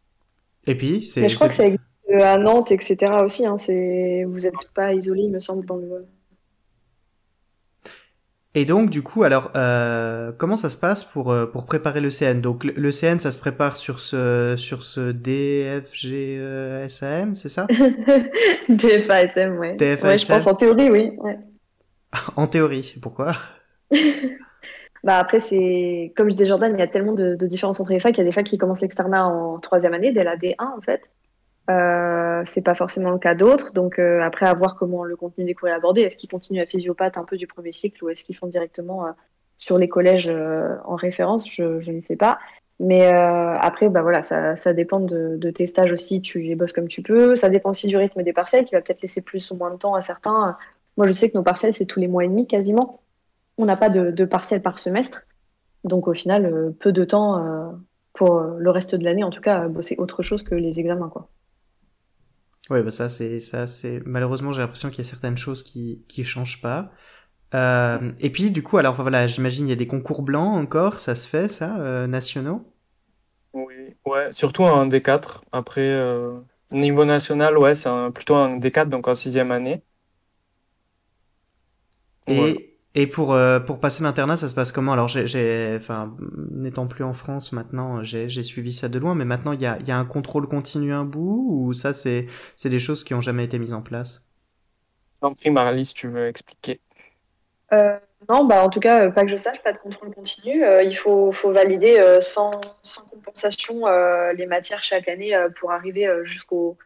Et 0.65 0.73
puis, 0.75 1.06
c'est. 1.06 1.21
Mais 1.21 1.29
je 1.29 1.35
crois 1.35 1.50
que 1.50 1.53
ça 1.53 1.65
existe 1.65 1.83
euh, 2.11 2.23
à 2.23 2.38
Nantes, 2.38 2.71
etc. 2.71 2.97
aussi. 3.23 3.45
Hein. 3.45 3.57
C'est... 3.57 4.23
Vous 4.27 4.39
n'êtes 4.39 4.71
pas 4.73 4.94
isolé, 4.94 5.23
il 5.23 5.31
me 5.31 5.39
semble, 5.39 5.65
dans 5.65 5.75
le. 5.75 6.07
Et 8.56 8.65
donc, 8.65 8.89
du 8.89 9.03
coup, 9.03 9.21
alors, 9.23 9.51
euh, 9.56 10.31
comment 10.35 10.56
ça 10.56 10.71
se 10.71 10.77
passe 10.77 11.03
pour, 11.03 11.35
pour 11.51 11.65
préparer 11.65 12.01
le 12.01 12.09
CN 12.09 12.41
Donc, 12.41 12.63
le, 12.63 12.73
le 12.73 12.91
CN, 12.91 13.19
ça 13.19 13.31
se 13.31 13.38
prépare 13.38 13.77
sur 13.77 14.00
ce, 14.00 14.56
sur 14.57 14.81
ce 14.81 15.11
DFGSAM, 15.11 15.85
c'est 17.35 17.50
ça? 17.50 17.67
DFASM, 18.69 19.59
ouais. 19.59 19.75
DFASM. 19.75 20.07
Ouais, 20.07 20.17
je 20.17 20.25
pense 20.25 20.47
en 20.47 20.56
théorie, 20.56 20.89
oui. 20.89 21.11
Ouais. 21.19 21.38
En 22.35 22.47
théorie, 22.47 22.95
pourquoi? 23.01 23.33
Bah 25.03 25.17
après, 25.17 25.39
c'est 25.39 26.13
comme 26.15 26.27
je 26.27 26.35
disais 26.35 26.45
Jordan, 26.45 26.73
il 26.75 26.79
y 26.79 26.83
a 26.83 26.88
tellement 26.88 27.13
de, 27.13 27.35
différences 27.45 27.79
entre 27.79 27.94
les 27.94 28.00
facs. 28.00 28.17
Il 28.17 28.19
y 28.19 28.21
a 28.21 28.25
des 28.25 28.31
facs 28.31 28.45
qui 28.45 28.57
commencent 28.57 28.83
externat 28.83 29.27
en 29.27 29.57
troisième 29.59 29.94
année, 29.94 30.11
dès 30.11 30.23
la 30.23 30.35
D1 30.35 30.56
en 30.59 30.81
fait. 30.81 31.01
Euh, 31.69 32.44
c'est 32.45 32.61
pas 32.61 32.75
forcément 32.75 33.11
le 33.11 33.19
cas 33.19 33.35
d'autres. 33.35 33.73
Donc 33.73 34.00
euh, 34.00 34.21
après, 34.21 34.45
à 34.45 34.53
voir 34.53 34.75
comment 34.75 35.03
le 35.03 35.15
contenu 35.15 35.45
des 35.45 35.53
cours 35.53 35.69
est 35.69 35.73
abordé. 35.73 36.01
Est-ce 36.01 36.17
qu'ils 36.17 36.29
continuent 36.29 36.61
à 36.61 36.65
physiopathe 36.65 37.17
un 37.17 37.23
peu 37.23 37.38
du 37.38 37.47
premier 37.47 37.71
cycle 37.71 38.03
ou 38.03 38.09
est-ce 38.09 38.23
qu'ils 38.23 38.35
font 38.35 38.47
directement 38.47 39.06
euh, 39.06 39.11
sur 39.56 39.77
les 39.77 39.88
collèges 39.88 40.29
euh, 40.29 40.75
en 40.85 40.95
référence? 40.95 41.50
Je, 41.50 41.91
ne 41.91 42.00
sais 42.01 42.17
pas. 42.17 42.39
Mais 42.81 43.07
après, 43.07 43.89
bah 43.89 44.01
voilà, 44.01 44.23
ça, 44.23 44.73
dépend 44.73 45.01
de, 45.01 45.35
de 45.35 45.51
tes 45.51 45.67
stages 45.67 45.91
aussi. 45.91 46.21
Tu 46.21 46.41
les 46.41 46.56
bosses 46.56 46.71
comme 46.71 46.88
tu 46.88 47.01
peux. 47.01 47.35
Ça 47.35 47.50
dépend 47.50 47.71
aussi 47.71 47.88
du 47.88 47.97
rythme 47.97 48.23
des 48.23 48.31
partiels 48.31 48.63
qui 48.63 48.73
va 48.73 48.81
peut-être 48.81 49.01
laisser 49.01 49.21
plus 49.21 49.51
ou 49.51 49.57
moins 49.57 49.71
de 49.71 49.75
temps 49.77 49.95
à 49.95 50.01
certains. 50.01 50.57
Moi, 50.97 51.07
je 51.07 51.12
sais 51.13 51.31
que 51.31 51.38
nos 51.38 51.44
partiels, 51.44 51.74
c'est 51.74 51.86
tous 51.86 52.00
les 52.00 52.07
mois 52.07 52.25
et 52.25 52.27
demi 52.27 52.47
quasiment. 52.47 53.01
On 53.57 53.65
n'a 53.65 53.77
pas 53.77 53.89
de, 53.89 54.12
de 54.12 54.25
partiels 54.25 54.63
par 54.63 54.80
semestre. 54.80 55.24
Donc 55.86 56.07
au 56.07 56.13
final, 56.15 56.45
euh, 56.47 56.71
peu 56.80 56.91
de 56.94 57.06
temps 57.06 57.45
euh, 57.45 57.71
pour 58.13 58.38
euh, 58.38 58.57
le 58.59 58.71
reste 58.71 58.95
de 58.95 59.03
l'année, 59.06 59.24
en 59.25 59.31
tout 59.31 59.41
cas, 59.41 59.62
à 59.63 59.68
bosser 59.69 59.95
autre 60.00 60.24
chose 60.24 60.44
que 60.44 60.56
les 60.56 60.80
examens. 60.80 61.09
Quoi. 61.09 61.30
Ouais, 62.69 62.83
bah 62.83 62.91
ça, 62.91 63.09
c'est, 63.09 63.39
ça, 63.39 63.65
c'est, 63.68 64.00
malheureusement, 64.06 64.51
j'ai 64.51 64.62
l'impression 64.62 64.89
qu'il 64.89 65.00
y 65.00 65.01
a 65.01 65.03
certaines 65.09 65.38
choses 65.38 65.63
qui, 65.63 66.06
qui 66.07 66.23
changent 66.23 66.61
pas. 66.61 66.92
Euh, 67.56 68.14
et 68.19 68.31
puis, 68.31 68.52
du 68.52 68.64
coup, 68.64 68.78
alors 68.78 68.95
voilà, 68.95 69.28
j'imagine 69.28 69.68
il 69.68 69.69
y 69.71 69.73
a 69.73 69.75
des 69.78 69.87
concours 69.87 70.23
blancs 70.23 70.56
encore, 70.57 70.99
ça 70.99 71.16
se 71.16 71.28
fait, 71.28 71.49
ça, 71.49 71.78
euh, 71.80 72.07
nationaux? 72.07 72.73
Oui, 73.54 73.95
ouais, 74.06 74.31
surtout 74.31 74.64
en 74.64 74.85
D4. 74.85 75.44
Après, 75.52 75.81
euh, 75.81 76.40
niveau 76.71 77.04
national, 77.06 77.57
ouais, 77.57 77.73
c'est 77.75 77.90
un- 77.90 78.11
plutôt 78.11 78.35
un 78.35 78.57
D4, 78.57 78.90
donc 78.90 79.07
en 79.07 79.16
sixième 79.16 79.52
année. 79.52 79.83
Et, 82.30 82.36
Voilà. 82.36 82.54
et 82.95 83.07
pour, 83.07 83.33
euh, 83.33 83.59
pour 83.59 83.80
passer 83.80 84.04
l'internat, 84.04 84.38
ça 84.38 84.48
se 84.48 84.54
passe 84.54 84.71
comment? 84.71 84.94
Alors, 84.94 85.07
j'ai, 85.07 85.28
j'ai, 85.28 85.76
enfin, 85.78 86.16
n'étant 86.52 86.88
plus 86.88 87.04
en 87.04 87.14
France 87.14 87.52
maintenant, 87.52 88.04
j'ai, 88.04 88.30
suivi 88.44 88.71
ça 88.71 88.90
de 88.90 89.00
loin, 89.00 89.16
mais 89.16 89.26
maintenant, 89.26 89.54
il 89.54 89.62
y 89.62 89.66
a, 89.66 89.78
il 89.80 89.88
y 89.88 89.92
a 89.92 89.98
un 89.98 90.06
contrôle 90.06 90.48
continu 90.48 90.94
un 90.94 91.06
bout, 91.06 91.48
ou 91.50 91.74
ça, 91.74 91.94
c'est, 91.94 92.28
des 92.64 92.80
choses 92.80 93.04
qui 93.04 93.14
ont 93.14 93.21
jamais 93.21 93.45
été 93.45 93.59
mises 93.59 93.74
en 93.74 93.81
place? 93.81 94.30
En 95.21 95.33
prie, 95.33 95.50
Marly, 95.50 95.86
si 95.86 95.94
tu 95.94 96.07
veux 96.07 96.28
expliquer. 96.28 96.80
Euh, 97.74 98.00
non, 98.30 98.45
bah, 98.45 98.64
en 98.64 98.69
tout 98.69 98.80
cas, 98.80 99.06
euh, 99.06 99.12
pas 99.12 99.24
que 99.24 99.31
je 99.31 99.38
sache, 99.38 99.62
pas 99.64 99.74
de 99.74 99.78
contrôle 99.78 100.14
continu. 100.14 100.64
Euh, 100.64 100.83
il 100.83 100.95
faut, 100.95 101.31
faut 101.31 101.52
valider 101.52 102.00
euh, 102.00 102.19
sans, 102.19 102.52
sans 102.81 103.06
compensation 103.06 103.88
euh, 103.88 104.33
les 104.33 104.45
matières 104.45 104.83
chaque 104.83 105.07
année 105.07 105.36
euh, 105.36 105.50
pour 105.50 105.71
arriver 105.71 106.07
euh, 106.07 106.26
jusqu'au 106.26 106.78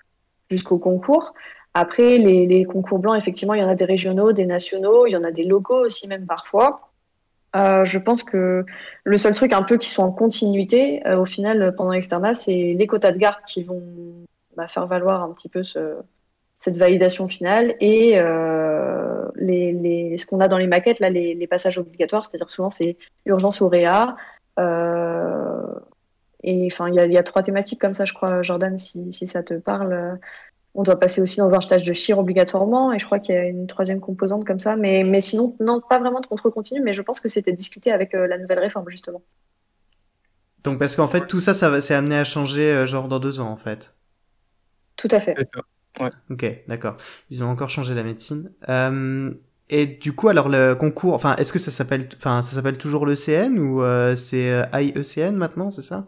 jusqu'au 0.51 0.77
concours. 0.77 1.33
Après, 1.73 2.17
les, 2.19 2.65
concours 2.65 2.99
blancs, 2.99 3.17
effectivement, 3.17 3.55
il 3.55 3.61
y 3.61 3.63
en 3.63 3.69
a 3.69 3.75
des 3.75 3.85
régionaux, 3.85 4.31
des 4.31 4.45
nationaux, 4.45 5.07
il 5.07 5.11
y 5.11 5.17
en 5.17 5.23
a 5.23 5.31
des 5.31 5.43
locaux 5.43 5.85
aussi 5.85 6.07
même 6.07 6.27
parfois. 6.27 6.91
Euh, 7.55 7.85
je 7.85 7.97
pense 7.99 8.23
que 8.23 8.65
le 9.03 9.17
seul 9.17 9.33
truc 9.33 9.53
un 9.53 9.63
peu 9.63 9.77
qui 9.77 9.89
soit 9.89 10.05
en 10.05 10.11
continuité, 10.11 11.05
euh, 11.07 11.17
au 11.17 11.25
final, 11.25 11.73
pendant 11.75 11.91
l'externat, 11.91 12.33
c'est 12.33 12.75
les 12.77 12.87
quotas 12.87 13.11
de 13.11 13.17
garde 13.17 13.43
qui 13.45 13.63
vont 13.63 13.81
bah, 14.55 14.67
faire 14.67 14.85
valoir 14.85 15.23
un 15.23 15.31
petit 15.33 15.49
peu 15.49 15.63
ce, 15.63 15.95
cette 16.57 16.77
validation 16.77 17.27
finale 17.27 17.75
et 17.79 18.19
euh, 18.19 19.27
ce 19.37 20.25
qu'on 20.25 20.39
a 20.39 20.47
dans 20.47 20.57
les 20.57 20.67
maquettes, 20.67 20.99
là, 20.99 21.09
les, 21.09 21.47
passages 21.47 21.77
obligatoires, 21.79 22.25
c'est-à-dire 22.25 22.49
souvent 22.49 22.69
c'est 22.69 22.97
urgence 23.25 23.61
ou 23.61 23.67
réa. 23.67 24.15
Et 26.45 26.67
enfin, 26.69 26.89
il 26.89 27.11
y 27.11 27.17
a, 27.17 27.23
trois 27.23 27.41
thématiques 27.41 27.79
comme 27.79 27.93
ça, 27.93 28.05
je 28.05 28.13
crois, 28.13 28.41
Jordan, 28.43 28.77
si 28.77 29.27
ça 29.27 29.43
te 29.43 29.53
parle. 29.55 30.19
On 30.75 30.83
doit 30.83 30.99
passer 30.99 31.21
aussi 31.21 31.37
dans 31.39 31.53
un 31.53 31.61
stage 31.61 31.83
de 31.83 31.93
chir 31.93 32.17
obligatoirement, 32.19 32.93
et 32.93 32.99
je 32.99 33.05
crois 33.05 33.19
qu'il 33.19 33.35
y 33.35 33.37
a 33.37 33.45
une 33.45 33.67
troisième 33.67 33.99
composante 33.99 34.45
comme 34.45 34.59
ça. 34.59 34.75
Mais, 34.75 35.03
mais 35.03 35.21
sinon, 35.21 35.55
non, 35.59 35.81
pas 35.81 35.99
vraiment 35.99 36.19
de 36.21 36.25
contrôle 36.27 36.51
continu, 36.51 36.81
mais 36.81 36.93
je 36.93 37.01
pense 37.01 37.19
que 37.19 37.29
c'était 37.29 37.53
discuté 37.53 37.91
avec 37.91 38.13
euh, 38.15 38.27
la 38.27 38.37
nouvelle 38.39 38.59
réforme, 38.59 38.89
justement. 38.89 39.23
Donc, 40.63 40.79
parce 40.79 40.95
qu'en 40.95 41.07
fait, 41.07 41.27
tout 41.27 41.39
ça, 41.39 41.53
ça 41.53 41.69
va, 41.69 41.79
c'est 41.81 41.93
amené 41.93 42.15
à 42.17 42.23
changer, 42.25 42.63
euh, 42.73 42.85
genre, 42.85 43.07
dans 43.07 43.19
deux 43.19 43.39
ans, 43.39 43.49
en 43.49 43.57
fait. 43.57 43.93
Tout 44.95 45.07
à 45.11 45.19
fait. 45.19 45.35
C'est 45.37 45.45
ça. 45.45 45.61
Ok, 46.29 46.45
d'accord. 46.67 46.97
Ils 47.29 47.43
ont 47.43 47.47
encore 47.49 47.69
changé 47.69 47.93
la 47.93 48.03
médecine. 48.03 48.51
Euh, 48.69 49.31
Et 49.69 49.85
du 49.87 50.13
coup, 50.13 50.29
alors 50.29 50.49
le 50.49 50.75
concours, 50.75 51.13
enfin, 51.13 51.35
est-ce 51.37 51.53
que 51.53 51.59
ça 51.59 51.71
s'appelle, 51.71 52.09
enfin, 52.17 52.41
ça 52.41 52.55
s'appelle 52.55 52.77
toujours 52.77 53.05
l'ECN 53.05 53.57
ou 53.59 53.81
euh, 53.83 54.15
c'est 54.15 54.63
IECN 54.73 55.35
maintenant, 55.35 55.71
c'est 55.71 55.81
ça? 55.81 56.07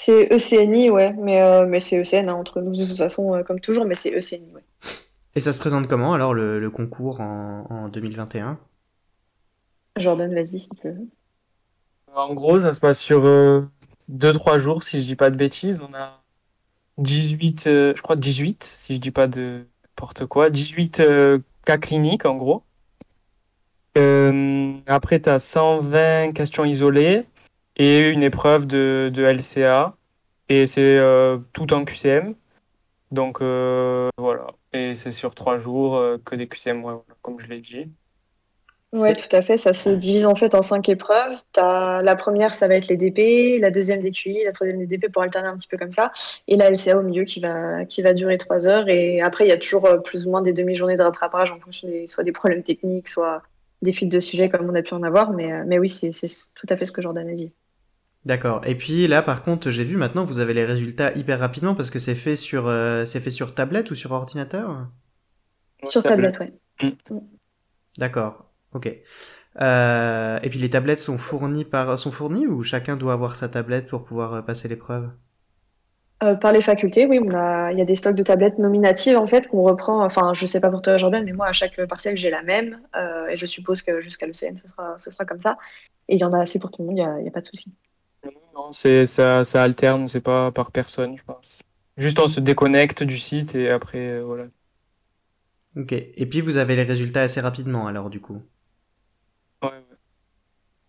C'est 0.00 0.32
ECNI, 0.32 0.90
ouais, 0.90 1.12
mais, 1.14 1.42
euh, 1.42 1.66
mais 1.66 1.80
c'est 1.80 2.00
ECN 2.00 2.28
hein, 2.28 2.34
entre 2.34 2.60
nous 2.60 2.70
de 2.70 2.84
toute 2.84 2.96
façon, 2.96 3.34
euh, 3.34 3.42
comme 3.42 3.58
toujours, 3.58 3.84
mais 3.84 3.96
c'est 3.96 4.10
ECNI, 4.10 4.52
ouais. 4.54 4.64
Et 5.34 5.40
ça 5.40 5.52
se 5.52 5.58
présente 5.58 5.88
comment 5.88 6.14
alors 6.14 6.34
le, 6.34 6.60
le 6.60 6.70
concours 6.70 7.20
en, 7.20 7.66
en 7.68 7.88
2021 7.88 8.60
Jordan, 9.96 10.32
vas-y 10.32 10.60
si 10.60 10.68
tu 10.68 10.88
veux. 10.88 11.08
En 12.14 12.32
gros, 12.32 12.60
ça 12.60 12.72
se 12.72 12.78
passe 12.78 13.00
sur 13.00 13.24
2-3 14.08 14.58
jours, 14.58 14.84
si 14.84 15.02
je 15.02 15.06
dis 15.06 15.16
pas 15.16 15.30
de 15.30 15.36
bêtises. 15.36 15.80
On 15.80 15.92
a 15.92 16.22
18, 16.98 17.66
euh, 17.66 17.92
je 17.96 18.00
crois 18.00 18.14
18, 18.14 18.62
si 18.62 18.94
je 18.94 19.00
dis 19.00 19.10
pas 19.10 19.26
de 19.26 19.64
n'importe 19.82 20.26
quoi. 20.26 20.48
18 20.48 21.00
euh, 21.00 21.38
cas 21.66 21.76
cliniques, 21.76 22.24
en 22.24 22.36
gros. 22.36 22.62
Euh, 23.96 24.74
après, 24.86 25.18
tu 25.18 25.28
as 25.28 25.40
120 25.40 26.32
questions 26.34 26.64
isolées 26.64 27.24
et 27.78 28.10
une 28.10 28.22
épreuve 28.22 28.66
de, 28.66 29.10
de 29.12 29.22
LCA. 29.22 29.94
Et 30.48 30.66
c'est 30.66 30.98
euh, 30.98 31.38
tout 31.52 31.72
en 31.72 31.84
QCM. 31.84 32.34
Donc, 33.10 33.40
euh, 33.40 34.08
voilà. 34.18 34.46
Et 34.72 34.94
c'est 34.94 35.10
sur 35.10 35.34
3 35.34 35.56
jours 35.56 35.96
euh, 35.96 36.18
que 36.24 36.34
des 36.34 36.48
QCM, 36.48 36.84
comme 37.22 37.38
je 37.38 37.46
l'ai 37.48 37.60
dit. 37.60 37.90
Ouais, 38.92 39.14
tout 39.14 39.34
à 39.36 39.42
fait. 39.42 39.58
Ça 39.58 39.74
se 39.74 39.90
divise 39.90 40.24
en 40.24 40.34
fait 40.34 40.54
en 40.54 40.62
cinq 40.62 40.88
épreuves. 40.88 41.42
T'as 41.52 42.00
la 42.00 42.16
première, 42.16 42.54
ça 42.54 42.68
va 42.68 42.74
être 42.74 42.88
les 42.88 42.96
DP, 42.96 43.60
la 43.60 43.70
deuxième 43.70 44.00
des 44.00 44.10
QI, 44.10 44.44
la 44.44 44.52
troisième 44.52 44.78
des 44.78 44.86
DP 44.86 45.12
pour 45.12 45.22
alterner 45.22 45.48
un 45.48 45.58
petit 45.58 45.68
peu 45.68 45.76
comme 45.76 45.90
ça, 45.90 46.10
et 46.46 46.56
la 46.56 46.70
LCA 46.70 46.98
au 46.98 47.02
milieu 47.02 47.24
qui 47.24 47.40
va 47.40 47.84
qui 47.84 48.00
va 48.00 48.14
durer 48.14 48.38
trois 48.38 48.66
heures. 48.66 48.88
Et 48.88 49.20
après, 49.20 49.44
il 49.44 49.48
y 49.48 49.52
a 49.52 49.58
toujours 49.58 50.02
plus 50.02 50.26
ou 50.26 50.30
moins 50.30 50.40
des 50.40 50.54
demi-journées 50.54 50.96
de 50.96 51.02
rattrapage 51.02 51.50
en 51.50 51.60
fonction 51.60 51.86
des 51.86 52.06
soit 52.06 52.24
des 52.24 52.32
problèmes 52.32 52.62
techniques, 52.62 53.08
soit 53.10 53.42
des 53.82 53.92
fuites 53.92 54.08
de 54.08 54.20
sujets 54.20 54.48
comme 54.48 54.68
on 54.70 54.74
a 54.74 54.80
pu 54.80 54.94
en 54.94 55.02
avoir. 55.02 55.32
Mais 55.32 55.64
mais 55.66 55.78
oui, 55.78 55.90
c'est 55.90 56.10
tout 56.54 56.66
à 56.70 56.76
fait 56.78 56.86
ce 56.86 56.92
que 56.92 57.02
Jordan 57.02 57.28
a 57.28 57.34
dit. 57.34 57.52
D'accord. 58.24 58.60
Et 58.66 58.74
puis 58.74 59.06
là, 59.06 59.22
par 59.22 59.42
contre, 59.42 59.70
j'ai 59.70 59.84
vu 59.84 59.96
maintenant, 59.96 60.24
vous 60.24 60.38
avez 60.38 60.52
les 60.52 60.64
résultats 60.64 61.12
hyper 61.14 61.38
rapidement 61.38 61.74
parce 61.74 61.90
que 61.90 61.98
c'est 61.98 62.14
fait 62.14 62.36
sur, 62.36 62.66
euh, 62.66 63.06
c'est 63.06 63.20
fait 63.20 63.30
sur 63.30 63.54
tablette 63.54 63.90
ou 63.90 63.94
sur 63.94 64.12
ordinateur? 64.12 64.88
Sur 65.84 66.02
tablette, 66.02 66.38
ouais. 66.40 66.52
D'accord. 67.96 68.50
Ok. 68.74 68.92
Euh, 69.60 70.38
et 70.42 70.50
puis 70.50 70.58
les 70.58 70.70
tablettes 70.70 71.00
sont 71.00 71.18
fournies 71.18 71.64
par, 71.64 71.98
sont 71.98 72.10
fournies 72.10 72.46
ou 72.46 72.62
chacun 72.62 72.96
doit 72.96 73.12
avoir 73.12 73.34
sa 73.34 73.48
tablette 73.48 73.88
pour 73.88 74.04
pouvoir 74.04 74.34
euh, 74.34 74.42
passer 74.42 74.68
l'épreuve? 74.68 75.10
Euh, 76.22 76.34
par 76.34 76.52
les 76.52 76.60
facultés, 76.60 77.06
oui, 77.06 77.20
on 77.24 77.32
a, 77.32 77.70
il 77.72 77.78
y 77.78 77.80
a 77.80 77.84
des 77.84 77.94
stocks 77.94 78.16
de 78.16 78.22
tablettes 78.24 78.58
nominatives 78.58 79.16
en 79.16 79.26
fait 79.26 79.46
qu'on 79.48 79.62
reprend. 79.62 80.04
Enfin, 80.04 80.34
je 80.34 80.46
sais 80.46 80.60
pas 80.60 80.70
pour 80.70 80.82
toi, 80.82 80.98
Jordan, 80.98 81.24
mais 81.24 81.32
moi 81.32 81.46
à 81.46 81.52
chaque 81.52 81.80
partiel 81.86 82.16
j'ai 82.16 82.30
la 82.30 82.42
même, 82.42 82.80
euh, 82.96 83.28
et 83.28 83.36
je 83.36 83.46
suppose 83.46 83.82
que 83.82 84.00
jusqu'à 84.00 84.26
l'ECN 84.26 84.56
ce 84.56 84.66
sera, 84.66 84.98
ce 84.98 85.10
sera 85.10 85.24
comme 85.24 85.40
ça. 85.40 85.58
Et 86.08 86.16
il 86.16 86.20
y 86.20 86.24
en 86.24 86.32
a 86.32 86.40
assez 86.40 86.58
pour 86.58 86.70
tout 86.70 86.82
le 86.82 86.88
monde, 86.88 86.98
il 86.98 87.02
y 87.02 87.04
a, 87.04 87.20
il 87.20 87.24
y 87.24 87.28
a 87.28 87.30
pas 87.30 87.40
de 87.40 87.46
souci. 87.46 87.72
Non, 88.58 88.72
c'est 88.72 89.06
ça, 89.06 89.42
ça 89.44 89.62
alterne, 89.62 90.06
c'est 90.08 90.20
pas 90.20 90.52
par 90.52 90.70
personne, 90.72 91.16
je 91.16 91.22
pense. 91.24 91.58
Juste 91.96 92.18
on 92.18 92.28
se 92.28 92.40
déconnecte 92.40 93.02
du 93.04 93.18
site 93.18 93.54
et 93.54 93.70
après, 93.70 93.98
euh, 94.08 94.24
voilà. 94.24 94.48
Ok. 95.76 95.92
Et 95.92 96.26
puis 96.26 96.42
vous 96.42 96.58
avez 96.58 96.76
les 96.76 96.82
résultats 96.82 97.22
assez 97.22 97.40
rapidement 97.40 97.86
alors 97.86 98.10
du 98.10 98.20
coup. 98.20 98.42
Ouais, 99.62 99.68
ouais. 99.70 99.98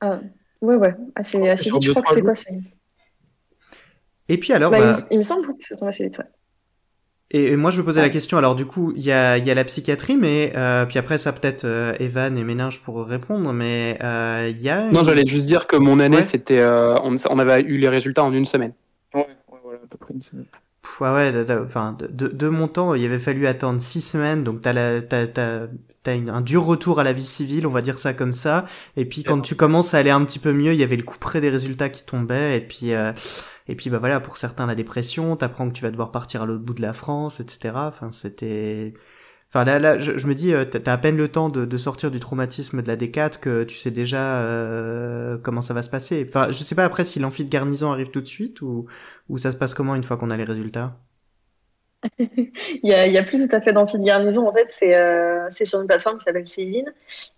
Ah, 0.01 0.19
ouais, 0.61 0.75
ouais, 0.75 0.95
assez, 1.15 1.47
assez 1.49 1.69
vite. 1.71 1.83
Je 1.83 1.91
crois 1.91 2.03
que 2.03 2.09
c'est 2.09 2.21
quoi. 2.21 2.33
Et 4.29 4.38
puis 4.38 4.53
alors, 4.53 4.71
Bah, 4.71 4.79
il, 4.79 4.85
bah, 4.85 4.93
me, 4.93 5.13
il 5.13 5.17
me 5.17 5.23
semble 5.23 5.47
que 5.57 5.63
ça 5.63 5.75
tombe 5.75 5.88
assez 5.89 6.05
vite, 6.05 6.17
ouais. 6.19 6.25
Et, 7.31 7.48
et 7.51 7.55
moi 7.55 7.71
je 7.71 7.79
me 7.79 7.86
posais 7.86 8.01
la 8.01 8.09
question. 8.09 8.38
Alors 8.38 8.55
du 8.55 8.65
coup, 8.65 8.93
il 8.95 9.03
y 9.03 9.12
a, 9.12 9.38
il 9.38 9.45
y 9.45 9.51
a 9.51 9.53
la 9.55 9.63
psychiatrie, 9.65 10.17
mais 10.17 10.51
euh, 10.55 10.86
puis 10.86 10.98
après 11.00 11.17
ça 11.17 11.31
peut-être 11.33 11.65
euh, 11.65 11.93
Evan 12.00 12.38
et 12.38 12.43
Méninge 12.43 12.79
pour 12.81 13.05
répondre, 13.05 13.53
mais 13.53 13.98
euh, 14.03 14.48
il 14.50 14.59
y 14.62 14.69
a. 14.69 14.89
Non, 14.91 15.03
j'allais 15.03 15.25
juste 15.25 15.45
dire 15.45 15.67
que 15.67 15.75
mon 15.75 16.00
année, 16.00 16.17
Ouais. 16.17 16.24
c'était, 16.24 16.59
euh, 16.59 16.95
on, 17.03 17.15
on 17.29 17.39
avait 17.39 17.62
eu 17.62 17.77
les 17.77 17.89
résultats 17.89 18.24
en 18.24 18.33
une 18.33 18.45
semaine. 18.45 18.74
Ouais, 19.13 19.21
ouais, 19.51 19.57
voilà, 19.63 19.79
à 19.83 19.88
peu 19.89 19.98
près 19.98 20.13
une 20.13 20.21
semaine. 20.21 20.45
Pff, 20.81 21.01
ouais, 21.01 21.09
ouais, 21.12 21.31
de, 21.33 21.43
de- 21.43 21.62
enfin, 21.65 21.95
de, 22.00 22.07
de, 22.07 22.27
de 22.33 22.48
mon 22.48 22.67
temps, 22.67 22.93
il 22.95 23.03
avait 23.05 23.17
fallu 23.17 23.48
attendre 23.48 23.81
six 23.81 24.01
semaines, 24.01 24.43
donc 24.43 24.62
t'as 24.62 24.71
la, 24.74 25.01
t'as, 25.01 25.27
t'as, 25.27 25.67
t'as 26.03 26.15
une- 26.15 26.29
un 26.29 26.39
dur 26.41 26.63
retour 26.63 27.00
à 27.00 27.03
la 27.03 27.12
vie 27.13 27.21
civile, 27.21 27.67
on 27.67 27.71
va 27.71 27.81
dire 27.81 28.00
ça 28.00 28.13
comme 28.13 28.31
ça. 28.33 28.63
Et 28.95 29.03
puis 29.05 29.24
quand 29.24 29.41
tu 29.41 29.55
commences 29.55 29.93
à 29.93 29.98
aller 29.98 30.09
un 30.09 30.24
petit 30.24 30.39
peu 30.39 30.53
mieux, 30.53 30.71
il 30.74 30.79
y 30.79 30.83
avait 30.83 30.95
le 30.95 31.03
coup 31.03 31.17
près 31.19 31.41
des 31.41 31.50
résultats 31.50 31.89
qui 31.89 32.03
tombaient, 32.05 32.57
et 32.57 32.62
puis, 32.62 32.93
euh, 32.93 33.12
et 33.69 33.75
puis 33.75 33.91
bah 33.91 33.99
voilà, 33.99 34.19
pour 34.19 34.38
certains 34.38 34.65
la 34.65 34.73
dépression, 34.73 35.35
t'apprends 35.38 35.69
que 35.69 35.75
tu 35.75 35.83
vas 35.83 35.91
devoir 35.91 36.11
partir 36.11 36.41
à 36.41 36.45
l'autre 36.47 36.63
bout 36.63 36.73
de 36.73 36.81
la 36.81 36.93
France, 36.93 37.39
etc. 37.39 37.71
Enfin, 37.75 38.11
c'était, 38.11 38.95
enfin 39.49 39.63
là, 39.63 39.77
là, 39.77 39.99
je, 39.99 40.25
me 40.25 40.33
dis, 40.33 40.53
euh, 40.53 40.65
t'as 40.65 40.91
à 40.91 40.97
peine 40.97 41.17
le 41.17 41.27
temps 41.29 41.49
de, 41.49 41.65
de 41.65 41.77
sortir 41.77 42.09
du 42.09 42.19
traumatisme 42.19 42.81
de 42.81 42.88
la 42.88 42.97
D4 42.97 43.39
que 43.39 43.63
tu 43.63 43.77
sais 43.77 43.91
déjà 43.91 44.41
euh, 44.41 45.38
comment 45.38 45.61
ça 45.61 45.75
va 45.75 45.83
se 45.83 45.89
passer. 45.91 46.25
Enfin, 46.27 46.49
je 46.49 46.63
sais 46.63 46.75
pas 46.75 46.83
après 46.83 47.03
si 47.03 47.19
l'amphi 47.19 47.45
de 47.45 47.49
garnison 47.49 47.91
arrive 47.91 48.09
tout 48.09 48.21
de 48.21 48.27
suite 48.27 48.61
ou, 48.61 48.88
ou 49.29 49.38
ça 49.38 49.51
se 49.51 49.57
passe 49.57 49.75
comment 49.75 49.93
une 49.95 50.03
fois 50.03 50.17
qu'on 50.17 50.31
a 50.31 50.38
les 50.38 50.45
résultats? 50.45 50.99
Il 52.20 52.79
y 52.84 53.18
a, 53.18 53.24
plus 53.24 53.48
tout 53.48 53.56
à 53.56 53.62
fait 53.62 53.74
d'amphi 53.74 53.98
de 53.98 54.03
garnison. 54.03 54.48
En 54.48 54.53
fait, 54.53 54.68
c'est 54.70 54.96
euh, 54.96 55.50
sur 55.50 55.82
une 55.82 55.88
plateforme 55.88 56.18
qui 56.18 56.24
s'appelle 56.24 56.48
Céline. 56.48 56.94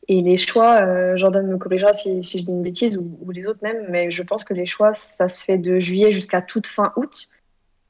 Et 0.08 0.22
les 0.22 0.38
choix, 0.38 0.82
euh, 0.84 1.18
Jordan 1.18 1.48
me 1.48 1.58
corrigera 1.58 1.94
si, 1.94 2.22
si 2.24 2.40
je 2.40 2.46
dis 2.46 2.52
une 2.52 2.62
bêtise 2.62 2.98
ou, 2.98 3.18
ou 3.22 3.32
les 3.32 3.46
autres 3.46 3.60
même, 3.64 3.86
mais 3.90 4.12
je 4.12 4.24
pense 4.24 4.44
que 4.44 4.54
les 4.54 4.66
choix, 4.66 4.94
ça 4.94 5.30
se 5.30 5.44
fait 5.44 5.58
de 5.58 5.80
juillet 5.80 6.12
jusqu'à 6.12 6.42
toute 6.42 6.68
fin 6.68 6.94
août. 6.96 7.28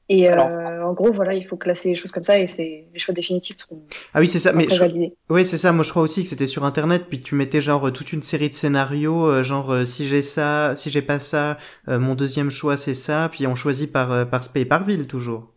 Et 0.08 0.28
euh, 0.28 0.32
Alors- 0.32 0.90
en 0.90 0.92
gros, 0.94 1.12
voilà, 1.12 1.34
il 1.34 1.46
faut 1.46 1.56
classer 1.56 1.90
les 1.90 1.94
choses 1.94 2.10
comme 2.10 2.24
ça 2.24 2.38
et 2.38 2.46
c'est 2.46 2.86
les 2.92 2.98
choix 2.98 3.14
définitifs 3.14 3.58
seront 3.58 3.82
Ah 4.14 4.20
oui, 4.20 4.28
c'est 4.28 4.40
ça. 4.40 4.52
Mais 4.52 4.66
je-. 4.68 5.10
Oui, 5.30 5.44
c'est 5.44 5.58
ça. 5.58 5.72
Moi, 5.72 5.84
je 5.84 5.90
crois 5.90 6.02
aussi 6.02 6.22
que 6.22 6.28
c'était 6.28 6.46
sur 6.46 6.64
Internet, 6.64 7.04
puis 7.08 7.22
tu 7.22 7.34
mettais 7.34 7.60
genre 7.60 7.92
toute 7.92 8.12
une 8.12 8.22
série 8.22 8.48
de 8.48 8.54
scénarios, 8.54 9.26
euh, 9.26 9.42
genre 9.42 9.86
si 9.86 10.06
j'ai 10.06 10.22
ça, 10.22 10.74
si 10.76 10.90
j'ai 10.90 11.02
pas 11.02 11.18
ça, 11.18 11.58
mon 11.86 12.14
deuxième 12.14 12.50
choix 12.50 12.76
c'est 12.76 12.94
ça, 12.94 13.28
puis 13.30 13.46
on 13.46 13.54
choisit 13.54 13.92
par 13.92 14.28
par 14.28 14.42
spé, 14.42 14.64
par 14.64 14.84
ville 14.84 15.06
toujours. 15.06 15.51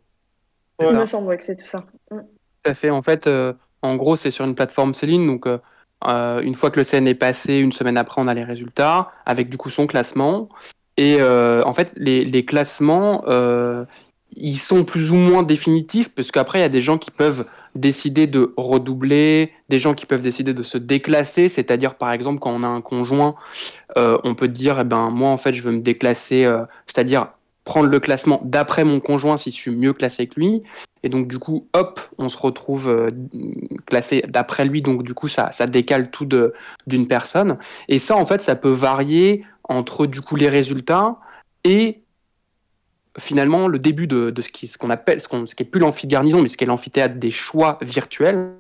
Il 0.80 0.96
me 0.96 1.06
semble 1.06 1.28
ouais, 1.28 1.38
que 1.38 1.44
c'est 1.44 1.56
tout 1.56 1.68
ça. 1.68 1.86
Mm. 2.12 2.20
Tout 2.20 2.72
à 2.72 2.74
fait. 2.74 2.90
En 2.90 3.02
fait, 3.02 3.28
euh, 3.28 3.54
en 3.82 3.96
gros, 3.96 4.16
c'est 4.16 4.32
sur 4.32 4.46
une 4.46 4.56
plateforme 4.56 4.94
Céline. 4.94 5.26
Donc, 5.26 5.48
euh, 5.48 5.58
euh, 6.08 6.42
une 6.42 6.56
fois 6.56 6.72
que 6.72 6.80
le 6.80 6.84
CN 6.84 7.08
est 7.08 7.16
passé, 7.16 7.58
une 7.58 7.72
semaine 7.72 7.98
après, 7.98 8.22
on 8.22 8.28
a 8.28 8.34
les 8.34 8.44
résultats 8.44 9.10
avec 9.26 9.50
du 9.50 9.58
coup 9.58 9.70
son 9.70 9.88
classement. 9.88 10.50
Et 10.98 11.18
euh, 11.20 11.64
en 11.66 11.74
fait, 11.74 11.94
les, 11.98 12.26
les 12.26 12.46
classements, 12.46 13.24
ils 14.38 14.58
sont 14.58 14.84
plus 14.84 15.12
ou 15.12 15.16
moins 15.16 15.44
définitifs 15.44 16.14
parce 16.14 16.32
qu'après, 16.32 16.60
il 16.60 16.62
y 16.62 16.66
a 16.66 16.70
des 16.70 16.82
gens 16.82 16.98
qui 16.98 17.12
peuvent 17.12 17.46
décider 17.76 18.26
de 18.26 18.54
redoubler, 18.58 19.52
des 19.70 19.80
gens 19.80 19.94
qui 19.94 20.06
peuvent 20.06 20.22
décider 20.22 20.54
de 20.54 20.64
se 20.64 20.78
déclasser. 20.78 21.50
C'est-à-dire, 21.50 21.96
par 21.96 22.12
exemple, 22.12 22.40
quand 22.40 22.52
on 22.52 22.64
a 22.64 22.68
un 22.68 22.82
conjoint, 22.82 23.36
euh, 23.98 24.18
on 24.24 24.34
peut 24.36 24.48
dire, 24.48 24.80
eh 24.80 24.84
ben, 24.84 25.10
moi, 25.10 25.30
en 25.30 25.38
fait, 25.38 25.54
je 25.54 25.62
veux 25.62 25.72
me 25.72 25.82
déclasser, 25.82 26.46
euh, 26.46 26.64
c'est-à-dire 26.88 27.30
prendre 27.66 27.90
le 27.90 28.00
classement 28.00 28.40
d'après 28.46 28.86
mon 28.86 29.00
conjoint 29.02 29.36
si 29.38 29.52
je 29.52 29.58
suis 29.58 29.76
mieux 29.76 29.92
classé 29.92 30.28
que 30.28 30.40
lui. 30.40 30.62
Et 31.04 31.10
donc, 31.10 31.28
du 31.28 31.40
coup, 31.40 31.68
hop, 31.74 32.00
on 32.18 32.30
se 32.30 32.38
retrouve 32.38 32.88
euh, 32.90 33.10
classé 33.86 34.24
d'après 34.28 34.66
lui. 34.66 34.82
Donc, 34.82 35.04
du 35.04 35.14
coup, 35.14 35.28
ça, 35.28 35.52
ça 35.52 35.66
décale 35.66 36.10
tout 36.10 36.28
d'une 36.88 37.08
personne. 37.08 37.58
Et 37.90 38.00
ça, 38.00 38.16
en 38.16 38.26
fait, 38.26 38.42
ça 38.42 38.56
peut 38.56 38.70
varier 38.70 39.44
entre, 39.64 40.06
du 40.06 40.22
coup, 40.22 40.36
les 40.36 40.50
résultats 40.50 41.20
et 41.64 42.02
finalement 43.18 43.68
le 43.68 43.80
début 43.80 44.08
de, 44.08 44.30
de 44.30 44.42
ce 44.42 44.50
qui- 44.50 44.68
ce 44.68 44.78
qu'on 44.78 44.90
appelle, 44.90 45.22
ce, 45.22 45.28
qu'on- 45.28 45.46
qui 45.56 45.64
est 45.64 45.66
plus 45.66 45.80
mais 46.42 46.48
ce 46.50 46.58
qui 46.58 46.64
est 46.66 46.68
l'amphithéâtre 46.68 47.16
des 47.16 47.32
choix 47.32 47.78
virtuels 47.82 48.52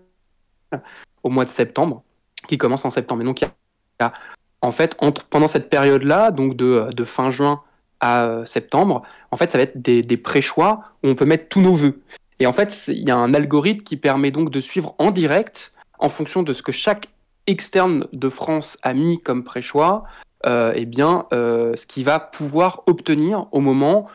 au 1.23 1.29
mois 1.29 1.45
de 1.45 1.49
septembre, 1.49 2.03
qui 2.47 2.57
commence 2.57 2.85
en 2.85 2.89
septembre. 2.89 3.21
Et 3.21 3.25
donc, 3.25 3.41
il 3.41 3.45
y 3.45 4.03
a- 4.03 4.13
en 4.61 4.71
fait, 4.71 4.95
pendant 5.29 5.47
cette 5.47 5.69
période-là, 5.69 6.31
donc 6.31 6.55
de, 6.55 6.89
de 6.91 7.03
fin 7.03 7.31
juin 7.31 7.61
à 7.99 8.25
euh, 8.25 8.45
septembre, 8.45 9.03
en 9.31 9.37
fait, 9.37 9.49
ça 9.49 9.57
va 9.57 9.63
être 9.63 9.81
des, 9.81 10.01
des 10.01 10.17
pré-choix 10.17 10.81
où 11.03 11.09
on 11.09 11.15
peut 11.15 11.25
mettre 11.25 11.49
tous 11.49 11.61
nos 11.61 11.73
vœux. 11.73 12.01
Et 12.39 12.47
en 12.47 12.53
fait, 12.53 12.87
il 12.87 13.07
y 13.07 13.11
a 13.11 13.17
un 13.17 13.33
algorithme 13.33 13.83
qui 13.83 13.97
permet 13.97 14.31
donc 14.31 14.49
de 14.49 14.59
suivre 14.59 14.95
en 14.97 15.11
direct, 15.11 15.73
en 15.99 16.09
fonction 16.09 16.43
de 16.43 16.53
ce 16.53 16.61
que 16.61 16.71
chaque 16.71 17.09
externe 17.47 18.07
de 18.11 18.29
France 18.29 18.77
a 18.81 18.93
mis 18.93 19.19
comme 19.19 19.43
pré-choix, 19.43 20.03
euh, 20.45 20.73
eh 20.75 20.85
bien, 20.85 21.25
euh, 21.33 21.75
ce 21.75 21.87
qu'il 21.87 22.03
va 22.03 22.19
pouvoir 22.19 22.83
obtenir 22.87 23.45
au 23.51 23.61
moment 23.61 24.05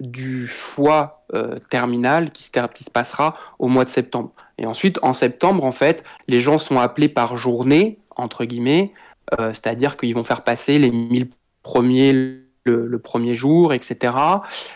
du 0.00 0.48
choix 0.48 1.24
terminal 1.68 2.30
qui 2.30 2.42
se, 2.42 2.50
qui 2.74 2.82
se 2.82 2.90
passera 2.90 3.34
au 3.60 3.68
mois 3.68 3.84
de 3.84 3.90
septembre. 3.90 4.32
Et 4.58 4.66
ensuite, 4.66 4.98
en 5.02 5.12
septembre, 5.12 5.64
en 5.64 5.70
fait, 5.70 6.02
les 6.26 6.40
gens 6.40 6.58
sont 6.58 6.80
appelés 6.80 7.08
par 7.08 7.36
journée, 7.36 8.00
entre 8.16 8.44
guillemets, 8.44 8.92
c'est-à-dire 9.38 9.96
qu'ils 9.96 10.14
vont 10.16 10.24
faire 10.24 10.42
passer 10.42 10.80
les 10.80 10.90
1000 10.90 11.28
premiers 11.62 12.49
le, 12.64 12.98
premier 12.98 13.34
jour, 13.34 13.72
etc. 13.72 14.14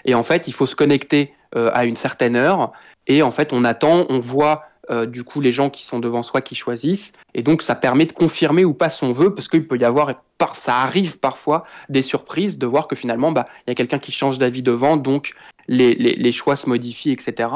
Et 0.05 0.15
en 0.15 0.23
fait, 0.23 0.49
il 0.49 0.53
faut 0.53 0.67
se 0.67 0.77
connecter 0.77 1.35
euh, 1.57 1.71
à 1.75 1.85
une 1.85 1.97
certaine 1.97 2.37
heure. 2.37 2.73
Et 3.07 3.23
en 3.23 3.31
fait, 3.31 3.53
on 3.53 3.65
attend, 3.65 4.07
on 4.09 4.19
voit 4.19 4.65
euh, 4.91 5.07
du 5.07 5.25
coup 5.25 5.41
les 5.41 5.53
gens 5.53 5.71
qui 5.71 5.85
sont 5.85 5.99
devant 5.99 6.23
soi 6.23 6.41
qui 6.41 6.55
choisissent. 6.55 7.13
Et 7.35 7.43
donc, 7.43 7.63
ça 7.63 7.75
permet 7.75 8.07
de 8.07 8.13
confirmer 8.13 8.65
ou 8.65 8.75
pas 8.75 8.91
son 8.91 9.13
vœu, 9.13 9.35
parce 9.35 9.49
qu'il 9.49 9.67
peut 9.67 9.79
y 9.79 9.85
avoir, 9.85 10.13
par, 10.39 10.57
ça 10.57 10.79
arrive 10.79 11.19
parfois, 11.19 11.65
des 11.89 12.03
surprises 12.03 12.59
de 12.59 12.67
voir 12.67 12.89
que 12.89 12.97
finalement, 12.97 13.33
bah, 13.33 13.47
il 13.67 13.71
y 13.71 13.73
a 13.73 13.75
quelqu'un 13.75 13.99
qui 13.99 14.13
change 14.13 14.39
d'avis 14.39 14.63
devant, 14.63 14.97
donc 14.97 15.33
les, 15.69 15.95
les, 15.95 16.15
les 16.15 16.33
choix 16.33 16.57
se 16.57 16.69
modifient, 16.69 17.13
etc. 17.13 17.49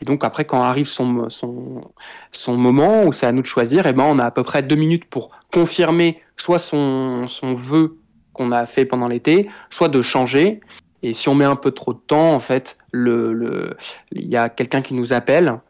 Et 0.00 0.04
donc 0.04 0.24
après, 0.24 0.44
quand 0.44 0.62
arrive 0.62 0.86
son, 0.86 1.28
son, 1.28 1.80
son 2.30 2.56
moment 2.56 3.04
où 3.04 3.12
c'est 3.12 3.26
à 3.26 3.32
nous 3.32 3.42
de 3.42 3.46
choisir, 3.46 3.86
et 3.86 3.90
eh 3.90 3.92
ben 3.92 4.04
on 4.04 4.18
a 4.18 4.24
à 4.24 4.30
peu 4.30 4.42
près 4.42 4.62
deux 4.62 4.76
minutes 4.76 5.06
pour 5.06 5.30
confirmer 5.52 6.20
soit 6.36 6.60
son, 6.60 7.26
son 7.26 7.54
vœu 7.54 7.98
qu'on 8.38 8.52
a 8.52 8.64
fait 8.64 8.84
pendant 8.84 9.06
l'été, 9.06 9.48
soit 9.68 9.88
de 9.88 10.00
changer. 10.00 10.60
Et 11.02 11.12
si 11.12 11.28
on 11.28 11.34
met 11.34 11.44
un 11.44 11.56
peu 11.56 11.72
trop 11.72 11.92
de 11.92 11.98
temps, 11.98 12.32
en 12.34 12.40
fait, 12.40 12.78
le, 12.92 13.32
le, 13.32 13.76
il 14.12 14.28
y 14.28 14.36
a 14.36 14.48
quelqu'un 14.48 14.80
qui 14.80 14.94
nous 14.94 15.12
appelle, 15.12 15.60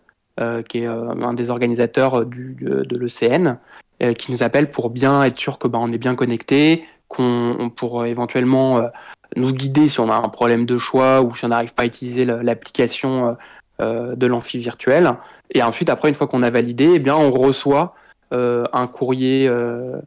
euh, 0.40 0.62
qui 0.62 0.78
est 0.78 0.88
euh, 0.88 1.10
un 1.22 1.34
des 1.34 1.50
organisateurs 1.50 2.24
du, 2.24 2.56
de, 2.60 2.84
de 2.84 2.98
l'ECN, 2.98 3.58
euh, 4.02 4.12
qui 4.12 4.32
nous 4.32 4.42
appelle 4.42 4.70
pour 4.70 4.90
bien 4.90 5.24
être 5.24 5.38
sûr 5.38 5.58
que 5.58 5.66
ben, 5.66 5.80
on 5.82 5.92
est 5.92 5.98
bien 5.98 6.14
connecté, 6.14 6.84
qu'on 7.08 7.70
pour 7.74 8.04
éventuellement 8.04 8.78
euh, 8.78 8.88
nous 9.36 9.52
guider 9.52 9.88
si 9.88 9.98
on 10.00 10.10
a 10.10 10.14
un 10.14 10.28
problème 10.28 10.66
de 10.66 10.78
choix 10.78 11.22
ou 11.22 11.34
si 11.34 11.44
on 11.44 11.48
n'arrive 11.48 11.74
pas 11.74 11.82
à 11.82 11.86
utiliser 11.86 12.24
l'application 12.24 13.36
euh, 13.80 14.16
de 14.16 14.26
l'amphi 14.26 14.58
virtuel. 14.58 15.14
Et 15.54 15.62
ensuite, 15.62 15.88
après, 15.88 16.08
une 16.08 16.14
fois 16.16 16.26
qu'on 16.26 16.42
a 16.42 16.50
validé, 16.50 16.94
eh 16.94 16.98
bien, 16.98 17.14
on 17.14 17.30
reçoit 17.30 17.94
euh, 17.94 18.07
un 18.30 18.86
courrier 18.86 19.48
euh, 19.48 20.00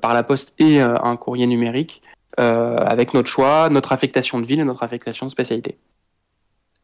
par 0.00 0.14
la 0.14 0.22
poste 0.22 0.54
et 0.58 0.80
un 0.80 1.16
courrier 1.16 1.46
numérique 1.46 2.02
avec 2.36 3.14
notre 3.14 3.28
choix, 3.28 3.68
notre 3.70 3.92
affectation 3.92 4.40
de 4.40 4.46
ville 4.46 4.60
et 4.60 4.64
notre 4.64 4.82
affectation 4.82 5.26
de 5.26 5.30
spécialité. 5.30 5.78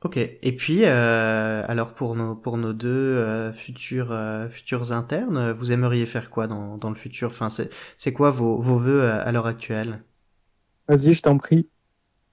Ok. 0.02 0.16
Et 0.16 0.56
puis, 0.56 0.84
euh, 0.84 1.62
alors 1.68 1.92
pour 1.92 2.16
nos 2.16 2.34
pour 2.34 2.56
nos 2.56 2.72
deux 2.72 2.88
euh, 2.88 3.52
futurs 3.52 4.12
euh, 4.12 4.48
futurs 4.48 4.92
internes, 4.92 5.52
vous 5.52 5.72
aimeriez 5.72 6.06
faire 6.06 6.30
quoi 6.30 6.46
dans, 6.46 6.78
dans 6.78 6.88
le 6.88 6.94
futur? 6.94 7.28
Enfin, 7.28 7.50
c'est 7.50 7.68
c'est 7.98 8.14
quoi 8.14 8.30
vos 8.30 8.58
vos 8.58 8.78
vœux 8.78 9.10
à, 9.10 9.16
à 9.16 9.30
l'heure 9.30 9.46
actuelle? 9.46 10.02
Vas-y, 10.88 11.12
je 11.12 11.20
t'en 11.20 11.36
prie. 11.36 11.68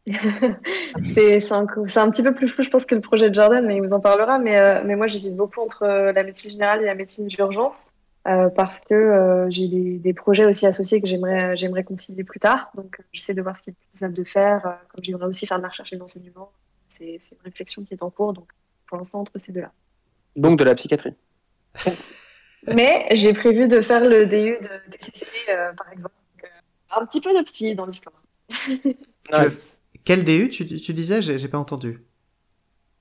c'est 1.02 1.52
un, 1.52 1.68
un, 1.96 2.12
petit 2.12 2.24
peu 2.24 2.34
plus 2.34 2.48
flou, 2.48 2.64
je 2.64 2.70
pense, 2.70 2.86
que 2.86 2.96
le 2.96 3.02
projet 3.02 3.30
de 3.30 3.36
Jordan, 3.36 3.66
mais 3.66 3.76
il 3.76 3.82
vous 3.82 3.94
en 3.94 4.00
parlera. 4.00 4.40
Mais, 4.40 4.58
euh, 4.58 4.82
mais 4.86 4.96
moi, 4.96 5.08
j'hésite 5.08 5.36
beaucoup 5.36 5.62
entre 5.62 5.84
euh, 5.84 6.14
la 6.14 6.24
médecine 6.24 6.52
générale 6.52 6.82
et 6.82 6.86
la 6.86 6.96
médecine 6.96 7.28
d'urgence, 7.28 7.92
euh, 8.28 8.50
parce 8.50 8.82
que 8.82 8.94
euh, 8.94 9.50
j'ai 9.50 9.68
des, 9.68 9.98
des, 10.00 10.14
projets 10.14 10.46
aussi 10.46 10.66
associés 10.66 11.02
que 11.02 11.08
j'aimerais 11.08 11.56
j'aimerais 11.56 11.84
concilier 11.84 12.24
plus 12.24 12.40
tard. 12.40 12.72
Donc, 12.76 13.00
j'essaie 13.12 13.34
de 13.34 13.42
voir 13.42 13.56
ce 13.56 13.64
qui 13.64 13.70
est 13.70 13.74
plus 13.74 13.88
faisable 13.94 14.14
de 14.14 14.24
faire. 14.24 14.80
comme 14.90 15.04
j'aimerais 15.04 15.26
aussi 15.26 15.46
faire 15.46 15.58
de 15.58 15.64
la 15.64 15.70
recherche 15.70 15.94
et 15.94 15.96
de 15.96 16.02
l'enseignement, 16.02 16.52
c'est 16.88 17.16
une 17.16 17.44
réflexion 17.44 17.84
qui 17.84 17.94
est 17.94 18.04
en 18.04 18.10
cours. 18.10 18.34
Donc, 18.34 18.50
pour 18.88 18.98
l'instant, 18.98 19.20
entre 19.22 19.38
ces 19.38 19.54
deux-là. 19.54 19.72
Donc, 20.36 20.60
de 20.60 20.64
la 20.64 20.76
psychiatrie. 20.76 21.14
mais 22.68 23.08
j'ai 23.12 23.34
prévu 23.34 23.68
de 23.68 23.82
faire 23.82 24.04
le 24.04 24.26
DU 24.26 24.58
de 24.62 24.92
DCC, 24.92 25.26
par 25.78 25.92
exemple. 25.92 26.16
Donc, 26.34 26.52
un 26.98 27.06
petit 27.06 27.22
peu 27.22 27.38
de 27.38 27.44
psy 27.44 27.76
dans 27.76 27.86
l'histoire. 27.86 28.22
nice. 29.32 29.78
Quel 30.04 30.24
DU 30.24 30.50
tu, 30.50 30.66
tu 30.66 30.94
disais? 30.94 31.22
J'ai 31.22 31.48
pas 31.48 31.58
entendu. 31.58 32.02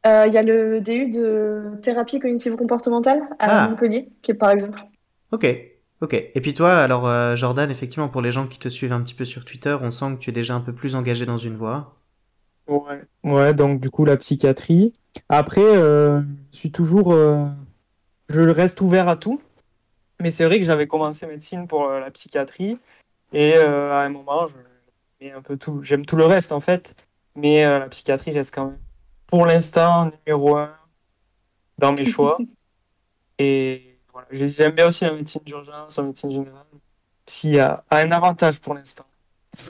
Il 0.07 0.09
euh, 0.09 0.27
y 0.29 0.39
a 0.39 0.43
le 0.43 0.81
DU 0.81 1.11
de 1.11 1.81
thérapie 1.83 2.21
cognitivo-comportementale 2.21 3.23
à 3.41 3.65
ah. 3.65 3.69
Montpellier, 3.69 4.09
qui 4.23 4.31
est 4.31 4.35
par 4.35 4.51
exemple. 4.51 4.79
Ok, 5.33 5.47
ok. 6.01 6.15
Et 6.15 6.41
puis 6.41 6.55
toi, 6.55 6.77
alors 6.77 7.07
euh, 7.07 7.37
Jordan, 7.37 7.71
effectivement, 7.71 8.09
pour 8.09 8.23
les 8.23 8.31
gens 8.31 8.47
qui 8.47 8.59
te 8.59 8.69
suivent 8.69 8.93
un 8.93 9.03
petit 9.03 9.15
peu 9.15 9.25
sur 9.25 9.45
Twitter, 9.45 9.77
on 9.81 9.91
sent 9.91 10.17
que 10.17 10.21
tu 10.21 10.31
es 10.31 10.33
déjà 10.33 10.55
un 10.55 10.61
peu 10.61 10.73
plus 10.73 10.95
engagé 10.95 11.27
dans 11.27 11.39
une 11.39 11.57
voie. 11.57 11.97
Ouais, 12.67 13.03
ouais 13.23 13.55
donc 13.55 13.81
du 13.81 13.91
coup 13.91 14.05
la 14.05 14.17
psychiatrie. 14.17 14.93
Après, 15.29 15.61
euh, 15.63 16.21
je 16.53 16.59
suis 16.59 16.73
toujours... 16.73 17.13
Euh, 17.13 17.47
je 18.29 18.41
reste 18.41 18.81
ouvert 18.81 19.09
à 19.09 19.17
tout. 19.17 19.41
Mais 20.21 20.31
c'est 20.31 20.45
vrai 20.45 20.59
que 20.59 20.65
j'avais 20.65 20.87
commencé 20.87 21.27
médecine 21.27 21.67
pour 21.67 21.89
la 21.89 22.11
psychiatrie. 22.11 22.79
Et 23.33 23.55
à 23.55 24.01
un 24.01 24.09
moment, 24.09 24.47
je 24.47 24.55
et 25.21 25.33
un 25.33 25.43
peu 25.43 25.57
tout. 25.57 25.83
J'aime 25.83 26.05
tout 26.05 26.17
le 26.17 26.27
reste 26.27 26.53
en 26.53 26.61
fait, 26.61 26.95
mais 27.35 27.65
euh, 27.65 27.79
la 27.81 27.89
psychiatrie 27.89 28.33
reste 28.33 28.55
quand 28.55 28.67
même, 28.67 28.79
pour 29.27 29.47
l'instant, 29.47 30.11
numéro 30.27 30.57
un 30.57 30.75
dans 31.79 31.93
mes 31.93 32.07
choix. 32.07 32.39
et 33.39 33.96
voilà, 34.17 34.47
j'aime 34.47 34.73
bien 34.73 34.87
aussi 34.87 35.05
la 35.05 35.13
médecine 35.13 35.43
d'urgence, 35.45 35.97
la 35.99 36.03
médecine 36.05 36.31
générale. 36.31 36.65
Psy 37.27 37.59
a, 37.59 37.85
a 37.91 37.99
un 37.99 38.11
avantage 38.11 38.61
pour 38.61 38.73
l'instant. 38.73 39.05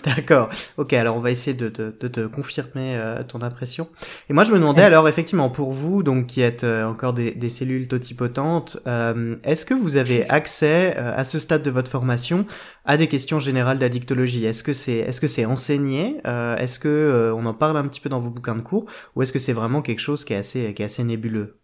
D'accord. 0.05 0.51
Ok, 0.77 0.93
alors 0.93 1.17
on 1.17 1.21
va 1.21 1.33
essayer 1.33 1.55
de, 1.55 1.69
de, 1.69 1.97
de 1.99 2.09
te 2.09 2.27
confirmer 2.27 2.97
euh, 2.97 3.25
ton 3.25 3.43
impression. 3.43 3.89
Et 4.29 4.33
moi, 4.33 4.45
je 4.45 4.53
me 4.53 4.59
demandais 4.59 4.83
alors 4.83 5.09
effectivement 5.09 5.49
pour 5.49 5.73
vous, 5.73 6.05
donc 6.05 6.27
qui 6.27 6.43
êtes 6.43 6.63
euh, 6.63 6.85
encore 6.85 7.13
des, 7.13 7.33
des, 7.33 7.51
cellules 7.51 7.89
totipotentes, 7.89 8.79
euh, 8.87 9.37
est-ce 9.43 9.65
que 9.65 9.75
vous 9.75 9.97
avez 9.97 10.29
accès 10.29 10.97
à 10.97 11.25
ce 11.25 11.39
stade 11.41 11.63
de 11.63 11.71
votre 11.71 11.91
formation 11.91 12.47
à 12.85 12.97
des 12.97 13.09
questions 13.09 13.41
générales 13.41 13.79
d'addictologie? 13.79 14.45
Est-ce 14.47 14.63
que 14.63 14.73
c'est 14.73 14.99
est-ce 14.99 15.21
que 15.21 15.29
c'est 15.29 15.45
enseigné 15.45 16.21
Est-ce 16.25 16.79
que 16.79 17.33
on 17.37 17.47
en 17.47 17.55
parle 17.55 17.77
un 17.77 17.87
petit 17.89 18.01
peu 18.01 18.09
dans 18.09 18.21
vos 18.21 18.31
bouquins 18.31 18.57
de 18.57 18.63
cours 18.63 18.87
ou 19.15 19.23
est-ce 19.23 19.33
que 19.33 19.39
c'est 19.41 19.53
vraiment 19.53 19.83
quelque 19.83 20.01
chose 20.01 20.25
qui 20.25 20.35
est 20.35 20.37
assez 20.37 20.73
qui 20.75 20.83
est 20.83 20.87
assez 20.87 21.05
nébuleux? 21.05 21.59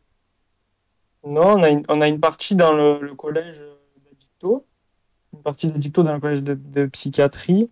Non, 1.24 1.58
on 1.58 1.62
a 1.62 1.68
une, 1.68 1.82
on 1.88 2.00
a 2.00 2.08
une 2.08 2.20
partie 2.20 2.56
dans 2.56 2.72
le, 2.72 3.00
le 3.00 3.14
collège 3.14 3.61
d'addicto, 4.04 4.66
une 5.32 5.42
partie 5.42 5.66
d'addicto 5.68 6.02
dans 6.02 6.14
le 6.14 6.20
collège 6.20 6.42
de, 6.42 6.54
de 6.54 6.87
psychiatrie. 6.87 7.70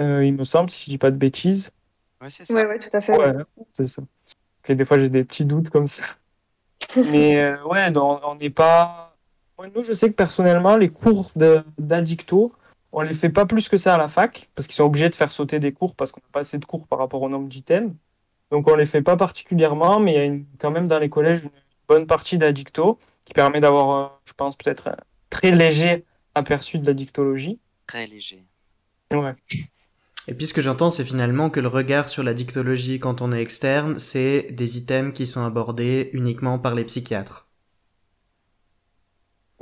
Euh, 0.00 0.24
il 0.24 0.34
me 0.34 0.44
semble, 0.44 0.70
si 0.70 0.84
je 0.84 0.90
dis 0.90 0.98
pas 0.98 1.10
de 1.10 1.16
bêtises. 1.16 1.72
Ouais, 2.20 2.30
c'est 2.30 2.44
ça. 2.44 2.54
Ouais, 2.54 2.66
ouais, 2.66 2.78
tout 2.78 2.94
à 2.94 3.00
fait. 3.00 3.16
Ouais, 3.16 3.34
c'est 3.72 3.86
ça. 3.86 4.02
Et 4.68 4.74
des 4.74 4.84
fois, 4.84 4.98
j'ai 4.98 5.08
des 5.08 5.24
petits 5.24 5.46
doutes 5.46 5.70
comme 5.70 5.86
ça. 5.86 6.02
Mais 7.10 7.36
euh, 7.38 7.64
ouais, 7.64 7.90
non, 7.90 8.20
on 8.22 8.34
n'est 8.34 8.50
pas. 8.50 9.16
Ouais, 9.58 9.70
nous, 9.74 9.82
je 9.82 9.92
sais 9.92 10.08
que 10.08 10.14
personnellement, 10.14 10.76
les 10.76 10.90
cours 10.90 11.32
d'addicto, 11.78 12.52
on 12.92 13.00
les 13.00 13.14
fait 13.14 13.30
pas 13.30 13.46
plus 13.46 13.68
que 13.68 13.76
ça 13.76 13.94
à 13.94 13.98
la 13.98 14.08
fac, 14.08 14.50
parce 14.54 14.68
qu'ils 14.68 14.76
sont 14.76 14.84
obligés 14.84 15.08
de 15.08 15.14
faire 15.14 15.32
sauter 15.32 15.58
des 15.58 15.72
cours 15.72 15.94
parce 15.94 16.12
qu'on 16.12 16.20
n'a 16.20 16.28
pas 16.32 16.40
assez 16.40 16.58
de 16.58 16.64
cours 16.64 16.86
par 16.86 16.98
rapport 16.98 17.22
au 17.22 17.28
nombre 17.28 17.48
d'items. 17.48 17.92
Donc, 18.50 18.68
on 18.68 18.74
les 18.76 18.84
fait 18.84 19.02
pas 19.02 19.16
particulièrement, 19.16 20.00
mais 20.00 20.12
il 20.12 20.16
y 20.16 20.20
a 20.20 20.24
une, 20.24 20.46
quand 20.58 20.70
même 20.70 20.86
dans 20.86 20.98
les 20.98 21.10
collèges 21.10 21.42
une 21.42 21.50
bonne 21.88 22.06
partie 22.06 22.38
d'addicto 22.38 22.98
qui 23.24 23.32
permet 23.32 23.60
d'avoir, 23.60 23.90
euh, 23.90 24.08
je 24.24 24.32
pense, 24.32 24.56
peut-être 24.56 24.88
un 24.88 24.96
très 25.30 25.50
léger 25.50 26.04
aperçu 26.34 26.78
de 26.78 26.86
l'addictologie. 26.86 27.58
Très 27.86 28.06
léger. 28.06 28.44
Ouais. 29.12 29.34
Et 30.28 30.34
puis 30.34 30.46
ce 30.46 30.52
que 30.52 30.60
j'entends, 30.60 30.90
c'est 30.90 31.04
finalement 31.04 31.48
que 31.48 31.58
le 31.58 31.68
regard 31.68 32.08
sur 32.08 32.22
la 32.22 32.34
dictologie 32.34 33.00
quand 33.00 33.22
on 33.22 33.32
est 33.32 33.40
externe, 33.40 33.98
c'est 33.98 34.48
des 34.50 34.76
items 34.76 35.14
qui 35.14 35.26
sont 35.26 35.42
abordés 35.42 36.10
uniquement 36.12 36.58
par 36.58 36.74
les 36.74 36.84
psychiatres. 36.84 37.48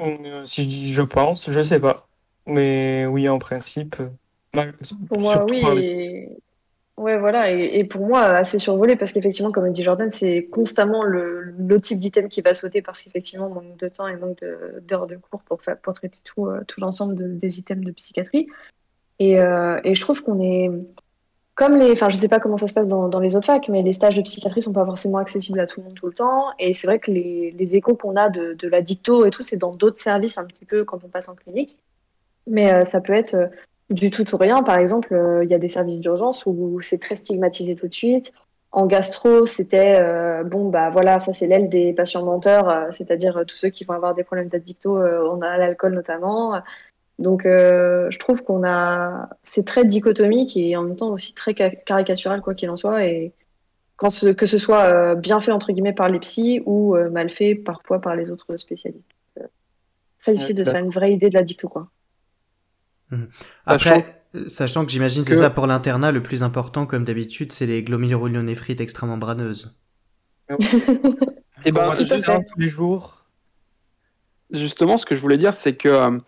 Euh, 0.01 0.45
si 0.45 0.65
je 0.65 0.69
dis 0.69 0.93
je 0.93 1.03
pense, 1.03 1.51
je 1.51 1.63
sais 1.63 1.81
pas. 1.81 2.09
Mais 2.47 3.07
oui, 3.07 3.29
en 3.29 3.39
principe. 3.39 3.97
Euh, 4.01 4.73
pour 5.09 5.21
moi, 5.21 5.45
oui. 5.49 5.63
Et... 5.79 6.29
Ouais, 6.97 7.19
voilà. 7.19 7.51
Et, 7.51 7.85
pour 7.85 8.07
moi, 8.07 8.23
assez 8.23 8.59
survolé, 8.59 8.97
parce 8.97 9.13
qu'effectivement, 9.13 9.53
comme 9.53 9.71
dit 9.71 9.83
Jordan, 9.83 10.11
c'est 10.11 10.47
constamment 10.47 11.03
le, 11.03 11.55
type 11.83 11.99
d'item 11.99 12.29
qui 12.29 12.41
va 12.41 12.55
sauter, 12.55 12.81
parce 12.81 13.03
qu'effectivement, 13.03 13.51
manque 13.51 13.77
de 13.77 13.89
temps 13.89 14.07
et 14.07 14.17
manque 14.17 14.43
d'heures 14.81 15.07
de, 15.07 15.15
de, 15.15 15.21
cours 15.21 15.43
pour, 15.43 15.61
pour 15.61 15.93
traiter 15.93 16.21
tout, 16.25 16.47
euh, 16.47 16.63
tout 16.67 16.81
l'ensemble 16.81 17.15
de, 17.15 17.27
des 17.29 17.59
items 17.59 17.85
de 17.85 17.93
psychiatrie. 17.93 18.49
Et, 19.19 19.41
euh, 19.41 19.79
et 19.85 19.95
je 19.95 20.01
trouve 20.01 20.23
qu'on 20.23 20.41
est 20.41 20.71
comme 21.55 21.77
les, 21.79 21.91
enfin 21.93 22.11
je 22.11 22.17
sais 22.17 22.29
pas 22.29 22.39
comment 22.39 22.59
ça 22.59 22.69
se 22.69 22.75
passe 22.75 22.89
dans, 22.89 23.09
dans, 23.09 23.19
les 23.19 23.35
autres 23.35 23.47
facs, 23.47 23.69
mais 23.71 23.83
les 23.83 23.95
stages 23.95 24.15
de 24.15 24.23
psychiatrie 24.23 24.61
sont 24.61 24.75
pas 24.75 24.85
forcément 24.85 25.19
accessibles 25.19 25.59
à 25.59 25.67
tout 25.67 25.81
le 25.81 25.87
monde 25.87 25.95
tout 25.95 26.07
le 26.07 26.13
temps. 26.13 26.49
Et 26.59 26.75
c'est 26.75 26.87
vrai 26.87 26.99
que 26.99 27.11
les, 27.11 27.51
les 27.53 27.77
échos 27.77 27.97
qu'on 27.97 28.15
a 28.17 28.29
de, 28.29 28.53
de, 28.53 28.69
la 28.69 28.83
dicto 28.83 29.25
et 29.25 29.31
tout, 29.31 29.43
c'est 29.43 29.57
dans 29.57 29.75
d'autres 29.75 29.99
services 29.99 30.37
un 30.37 30.45
petit 30.45 30.67
peu 30.67 30.85
quand 30.85 31.03
on 31.03 31.09
passe 31.09 31.31
en 31.31 31.35
clinique. 31.35 31.79
Mais 32.47 32.73
euh, 32.73 32.85
ça 32.85 33.01
peut 33.01 33.15
être 33.15 33.51
du 33.91 34.11
tout 34.11 34.35
ou 34.35 34.39
rien. 34.39 34.63
Par 34.63 34.79
exemple, 34.79 35.15
euh, 35.15 35.45
il 35.45 35.51
y 35.51 35.55
a 35.55 35.59
des 35.59 35.69
services 35.69 36.01
d'urgence 36.01 36.45
où 36.47 36.81
c'est 36.83 36.99
très 36.99 37.17
stigmatisé 37.17 37.75
tout 37.77 37.89
de 37.89 37.95
suite. 37.95 38.33
En 38.73 38.87
gastro, 38.87 39.47
c'était 39.47 39.97
euh, 40.01 40.45
bon 40.45 40.69
bah 40.69 40.91
voilà, 40.91 41.19
ça 41.19 41.33
c'est 41.33 41.47
l'aile 41.47 41.69
des 41.69 41.93
patients 41.95 42.25
menteurs, 42.25 42.89
c'est-à-dire 42.91 43.45
tous 43.47 43.57
ceux 43.57 43.71
qui 43.71 43.85
vont 43.85 43.95
avoir 43.95 44.15
des 44.15 44.25
problèmes 44.25 44.49
d'addicto, 44.49 44.99
on 44.99 45.41
a 45.41 45.57
l'alcool 45.57 45.95
notamment. 45.95 46.61
Donc, 47.19 47.47
euh, 47.47 48.11
je 48.11 48.19
trouve 48.19 48.43
qu'on 48.43 48.63
a, 48.65 49.31
c'est 49.43 49.67
très 49.67 49.85
dichotomique 49.85 50.57
et 50.57 50.77
en 50.77 50.83
même 50.83 50.97
temps 50.97 51.13
aussi 51.13 51.35
très 51.35 51.55
caricatural 51.55 52.43
quoi 52.43 52.55
qu'il 52.55 52.69
en 52.69 52.77
soit. 52.77 53.07
Et 53.07 53.33
quand 53.97 54.11
ce, 54.11 54.29
que 54.29 54.45
ce 54.45 54.59
soit 54.59 54.85
euh, 54.85 55.15
bien 55.15 55.41
fait 55.41 55.53
entre 55.53 55.73
guillemets 55.73 55.95
par 55.95 56.11
les 56.11 56.19
psys 56.21 56.63
ou 56.67 56.95
euh, 56.95 57.09
mal 57.09 57.31
fait 57.31 57.55
parfois 57.55 58.01
par 58.01 58.17
les 58.17 58.31
autres 58.31 58.57
spécialistes. 58.59 59.09
Euh, 59.41 59.47
très 60.19 60.33
difficile 60.35 60.57
ouais, 60.57 60.61
de 60.61 60.65
se 60.65 60.71
faire 60.71 60.85
une 60.85 60.91
vraie 60.91 61.13
idée 61.13 61.31
de 61.31 61.35
la 61.35 61.43
dicto 61.43 61.69
quoi. 61.69 61.89
Mmh. 63.11 63.25
Après, 63.67 64.19
sachant, 64.35 64.49
sachant 64.49 64.85
que 64.85 64.91
j'imagine 64.91 65.23
que 65.23 65.29
c'est 65.29 65.41
ça 65.41 65.51
pour 65.51 65.67
l'internat, 65.67 66.13
le 66.13 66.23
plus 66.23 66.43
important 66.43 66.87
comme 66.87 67.05
d'habitude, 67.05 67.53
c'est 67.53 67.67
les 67.67 67.83
glomérulonéphrites 67.83 68.81
extramembraneuses. 68.81 69.79
et 71.65 71.73
ben, 71.73 71.95
juste 71.95 72.25
tous 72.25 72.59
les 72.59 72.69
jours. 72.69 73.25
Justement, 74.53 74.97
ce 74.97 75.07
que 75.07 75.17
je 75.17 75.21
voulais 75.21 75.39
dire, 75.39 75.55
c'est 75.55 75.75
que 75.75 76.19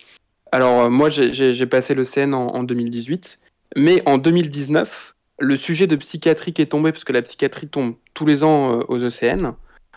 alors, 0.52 0.84
euh, 0.84 0.90
moi, 0.90 1.10
j'ai 1.10 1.66
passé 1.66 1.94
le 1.94 2.04
CN 2.04 2.34
en, 2.34 2.48
en, 2.48 2.62
2018, 2.62 3.40
mais 3.76 4.02
en 4.08 4.18
2019, 4.18 5.14
le 5.40 5.56
sujet 5.56 5.86
de 5.86 5.96
psychiatrie 5.96 6.52
qui 6.52 6.62
est 6.62 6.66
tombé, 6.66 6.92
parce 6.92 7.04
que 7.04 7.12
la 7.12 7.22
psychiatrie 7.22 7.68
tombe 7.68 7.96
tous 8.14 8.26
les 8.26 8.44
ans 8.44 8.78
euh, 8.78 8.84
aux 8.88 8.98
ECN, 8.98 9.52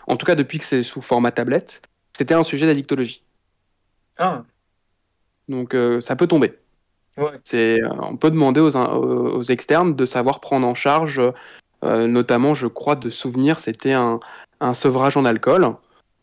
en 0.06 0.16
tout 0.16 0.26
cas 0.26 0.34
depuis 0.34 0.58
que 0.58 0.64
c'est 0.64 0.82
sous 0.82 1.00
format 1.00 1.32
tablette, 1.32 1.82
c'était 2.12 2.34
un 2.34 2.42
sujet 2.42 2.66
d'addictologie. 2.66 3.22
Ah. 4.18 4.44
Donc, 5.48 5.74
euh, 5.74 6.00
ça 6.00 6.16
peut 6.16 6.26
tomber. 6.26 6.52
Ouais. 7.16 7.38
C'est, 7.44 7.80
on 7.84 8.16
peut 8.16 8.30
demander 8.30 8.60
aux, 8.60 8.76
aux, 8.76 9.42
externes 9.42 9.94
de 9.94 10.06
savoir 10.06 10.40
prendre 10.40 10.66
en 10.66 10.74
charge, 10.74 11.20
notamment, 11.82 12.54
je 12.54 12.66
crois, 12.68 12.96
de 12.96 13.10
souvenir, 13.10 13.60
c'était 13.60 13.92
un, 13.92 14.20
un 14.60 14.74
sevrage 14.74 15.16
en 15.16 15.24
alcool, 15.24 15.74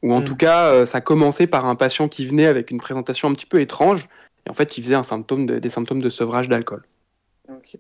ou 0.02 0.14
en 0.14 0.22
Mm. 0.22 0.24
tout 0.24 0.36
cas, 0.36 0.74
euh, 0.74 0.86
ça 0.86 1.02
commençait 1.02 1.48
par 1.48 1.66
un 1.66 1.76
patient 1.76 2.08
qui 2.08 2.26
venait 2.26 2.48
avec 2.48 2.72
une 2.72 2.80
présentation 2.80 3.28
un 3.30 3.34
petit 3.34 3.46
peu 3.46 3.60
étrange, 3.60 4.08
et 4.46 4.50
en 4.50 4.54
fait, 4.54 4.78
il 4.78 4.84
faisait 4.84 4.96
un 4.96 5.04
symptôme 5.04 5.46
de- 5.46 5.60
des 5.60 5.70
symptômes 5.70 6.02
de 6.02 6.10
sevrage 6.10 6.48
d'alcool. 6.48 6.84
Ok. 7.50 7.78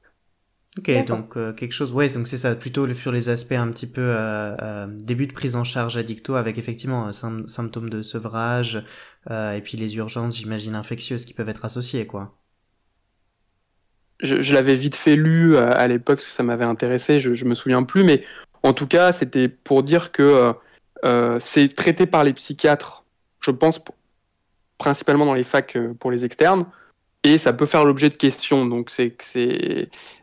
Donc 1.08 1.36
euh, 1.36 1.52
quelque 1.52 1.74
chose, 1.74 1.92
ouais, 1.92 2.10
donc 2.10 2.28
c'est 2.28 2.38
ça, 2.38 2.56
plutôt 2.56 2.88
sur 2.94 3.12
les 3.12 3.30
aspects 3.30 3.54
un 3.54 3.70
petit 3.70 3.88
peu 3.88 4.02
euh, 4.02 4.56
euh, 4.62 4.88
début 4.88 5.28
de 5.28 5.34
prise 5.34 5.56
en 5.56 5.64
charge 5.64 5.98
addicto 5.98 6.36
avec 6.36 6.58
effectivement 6.58 7.12
symptômes 7.12 7.90
de 7.90 8.02
sevrage 8.02 8.86
euh, 9.30 9.54
et 9.54 9.62
puis 9.62 9.78
les 9.78 9.96
urgences, 9.98 10.38
j'imagine 10.38 10.76
infectieuses 10.76 11.26
qui 11.26 11.34
peuvent 11.34 11.50
être 11.50 11.66
associées, 11.66 12.06
quoi. 12.08 12.39
Je, 14.22 14.54
l'avais 14.54 14.76
vite 14.76 14.96
fait 14.96 15.16
lu 15.16 15.58
à, 15.58 15.70
à 15.70 15.88
l'époque 15.88 16.18
parce 16.18 16.28
que 16.28 16.32
ça 16.32 16.44
m'avait 16.44 16.66
intéressé, 16.66 17.20
je, 17.20 17.46
me 17.46 17.56
souviens 17.56 17.84
plus, 17.84 18.04
mais 18.04 18.24
en 18.64 18.74
tout 18.74 18.88
cas, 18.88 19.12
c'était 19.12 19.48
pour 19.48 19.84
dire 19.84 20.12
que 20.12 20.24
euh, 20.24 20.54
euh, 21.06 21.38
c'est 21.40 21.74
traité 21.74 22.06
par 22.06 22.24
les 22.24 22.34
psychiatres, 22.34 23.06
je 23.40 23.52
pense, 23.52 23.82
principalement 24.78 25.26
dans 25.26 25.34
les 25.34 25.44
facs 25.44 25.76
euh, 25.76 25.94
pour 25.94 26.12
les 26.12 26.26
externes, 26.26 26.66
et 27.24 27.38
ça 27.38 27.54
peut 27.54 27.66
faire 27.66 27.86
l'objet 27.86 28.10
de 28.10 28.16
questions. 28.16 28.66
Donc 28.66 28.90
c'est 28.90 29.14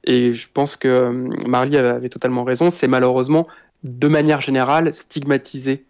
et 0.04 0.32
je 0.32 0.48
pense 0.52 0.76
que 0.76 0.88
euh, 0.88 1.10
Marlie 1.46 1.76
avait, 1.76 2.08
totalement 2.08 2.44
raison. 2.44 2.70
C'est 2.70 2.88
malheureusement 2.88 3.46
de 3.84 4.08
manière 4.08 4.40
générale 4.40 4.92
stigmatisé 4.92 5.84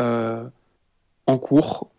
euh, 0.00 0.44
en 1.26 1.38
cours, 1.38 1.90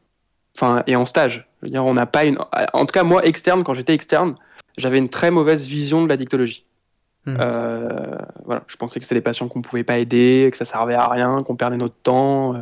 et 0.87 0.95
en 0.97 1.05
stage. 1.05 1.47
Je 1.61 1.67
veux 1.67 1.71
dire, 1.71 1.85
on 1.85 1.93
n'a 1.93 2.05
pas 2.05 2.25
une. 2.25 2.37
En 2.73 2.85
tout 2.85 2.91
cas, 2.91 3.03
moi 3.03 3.25
externe, 3.25 3.63
quand 3.63 3.73
j'étais 3.73 3.93
externe, 3.93 4.35
j'avais 4.77 4.97
une 4.97 5.09
très 5.09 5.31
mauvaise 5.31 5.65
vision 5.67 6.03
de 6.03 6.09
la 6.09 6.17
dictologie. 6.17 6.65
Mhm. 7.25 7.37
Euh, 7.41 8.17
voilà, 8.45 8.63
je 8.67 8.75
pensais 8.77 8.99
que 8.99 9.05
c'était 9.05 9.15
des 9.15 9.21
patients 9.21 9.47
qu'on 9.47 9.61
pouvait 9.61 9.83
pas 9.83 9.97
aider, 9.97 10.49
que 10.51 10.57
ça 10.57 10.65
servait 10.65 10.95
à 10.95 11.07
rien, 11.07 11.41
qu'on 11.43 11.55
perdait 11.55 11.77
notre 11.77 11.95
temps. 12.01 12.55
euh, 12.55 12.61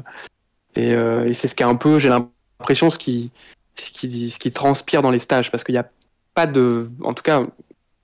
et, 0.76 0.94
euh, 0.94 1.26
et 1.26 1.34
c'est 1.34 1.48
ce 1.48 1.56
qui 1.56 1.64
est 1.64 1.68
un 1.68 1.76
peu, 1.76 2.00
j'ai 2.00 2.10
l'impression, 2.10 2.90
ce 2.90 3.00
qui, 3.00 3.32
ce 3.76 3.92
qui, 3.92 4.30
ce 4.30 4.40
qui 4.40 4.52
transpire 4.52 5.02
dans 5.02 5.12
les 5.12 5.20
stages, 5.20 5.52
parce 5.52 5.64
qu'il 5.64 5.74
n'y 5.74 5.80
a 5.80 5.90
pas 6.34 6.48
de, 6.48 6.88
en 7.04 7.14
tout 7.14 7.24
cas, 7.24 7.46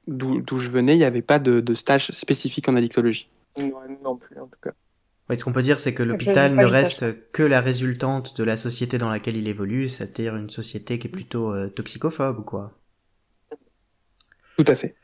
d'où 0.07 0.57
je 0.57 0.69
venais, 0.69 0.95
il 0.95 0.99
n'y 0.99 1.03
avait 1.03 1.21
pas 1.21 1.39
de, 1.39 1.59
de 1.59 1.73
stage 1.73 2.07
spécifique 2.11 2.67
en 2.67 2.75
addictologie. 2.75 3.29
Non 4.03 4.15
plus, 4.15 4.39
en 4.39 4.47
tout 4.47 4.59
cas. 4.61 4.71
Ouais, 5.29 5.37
ce 5.37 5.43
qu'on 5.43 5.53
peut 5.53 5.61
dire, 5.61 5.79
c'est 5.79 5.93
que 5.93 6.03
l'hôpital 6.03 6.53
ne 6.55 6.65
reste 6.65 7.31
que 7.31 7.43
la 7.43 7.61
résultante 7.61 8.35
de 8.35 8.43
la 8.43 8.57
société 8.57 8.97
dans 8.97 9.09
laquelle 9.09 9.37
il 9.37 9.47
évolue, 9.47 9.87
c'est-à-dire 9.87 10.35
une 10.35 10.49
société 10.49 10.99
qui 10.99 11.07
est 11.07 11.11
plutôt 11.11 11.53
euh, 11.53 11.69
toxicophobe 11.69 12.39
ou 12.39 12.43
quoi. 12.43 12.71
Tout 14.57 14.65
à 14.67 14.75
fait. 14.75 14.95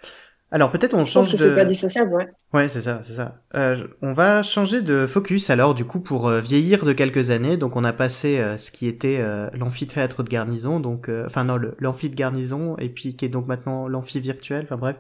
Alors 0.52 0.72
peut-être 0.72 0.96
on 0.96 1.06
Je 1.06 1.14
pense 1.14 1.28
change 1.28 1.32
que 1.32 1.38
de... 1.44 1.50
c'est 1.50 1.56
pas 1.56 1.66
dissociable, 1.66 2.12
ouais. 2.14 2.28
Ouais, 2.54 2.70
c'est 2.70 2.82
ça, 2.82 3.02
c'est 3.04 3.14
ça. 3.14 3.44
Euh, 3.56 3.76
on 4.02 4.14
va 4.14 4.42
changer 4.42 4.82
de 4.82 5.06
focus 5.06 5.52
alors 5.52 5.76
du 5.76 5.86
coup 5.86 6.00
pour 6.00 6.28
euh, 6.28 6.40
vieillir 6.42 6.86
de 6.86 6.94
quelques 6.94 7.30
années. 7.30 7.56
Donc 7.58 7.76
on 7.76 7.84
a 7.84 7.94
passé 7.94 8.40
euh, 8.40 8.58
ce 8.58 8.72
qui 8.72 8.88
était 8.88 9.18
euh, 9.20 9.48
l'amphithéâtre 9.54 10.24
de 10.24 10.30
garnison, 10.30 10.80
donc 10.80 11.08
euh, 11.08 11.24
enfin 11.28 11.44
non 11.44 11.60
l'amphi 11.78 12.10
de 12.10 12.16
garnison 12.16 12.76
et 12.78 12.90
puis 12.90 13.16
qui 13.16 13.26
est 13.26 13.30
donc 13.30 13.46
maintenant 13.48 13.88
l'amphi 13.88 14.20
virtuel. 14.20 14.64
Enfin 14.66 14.78
bref, 14.78 14.96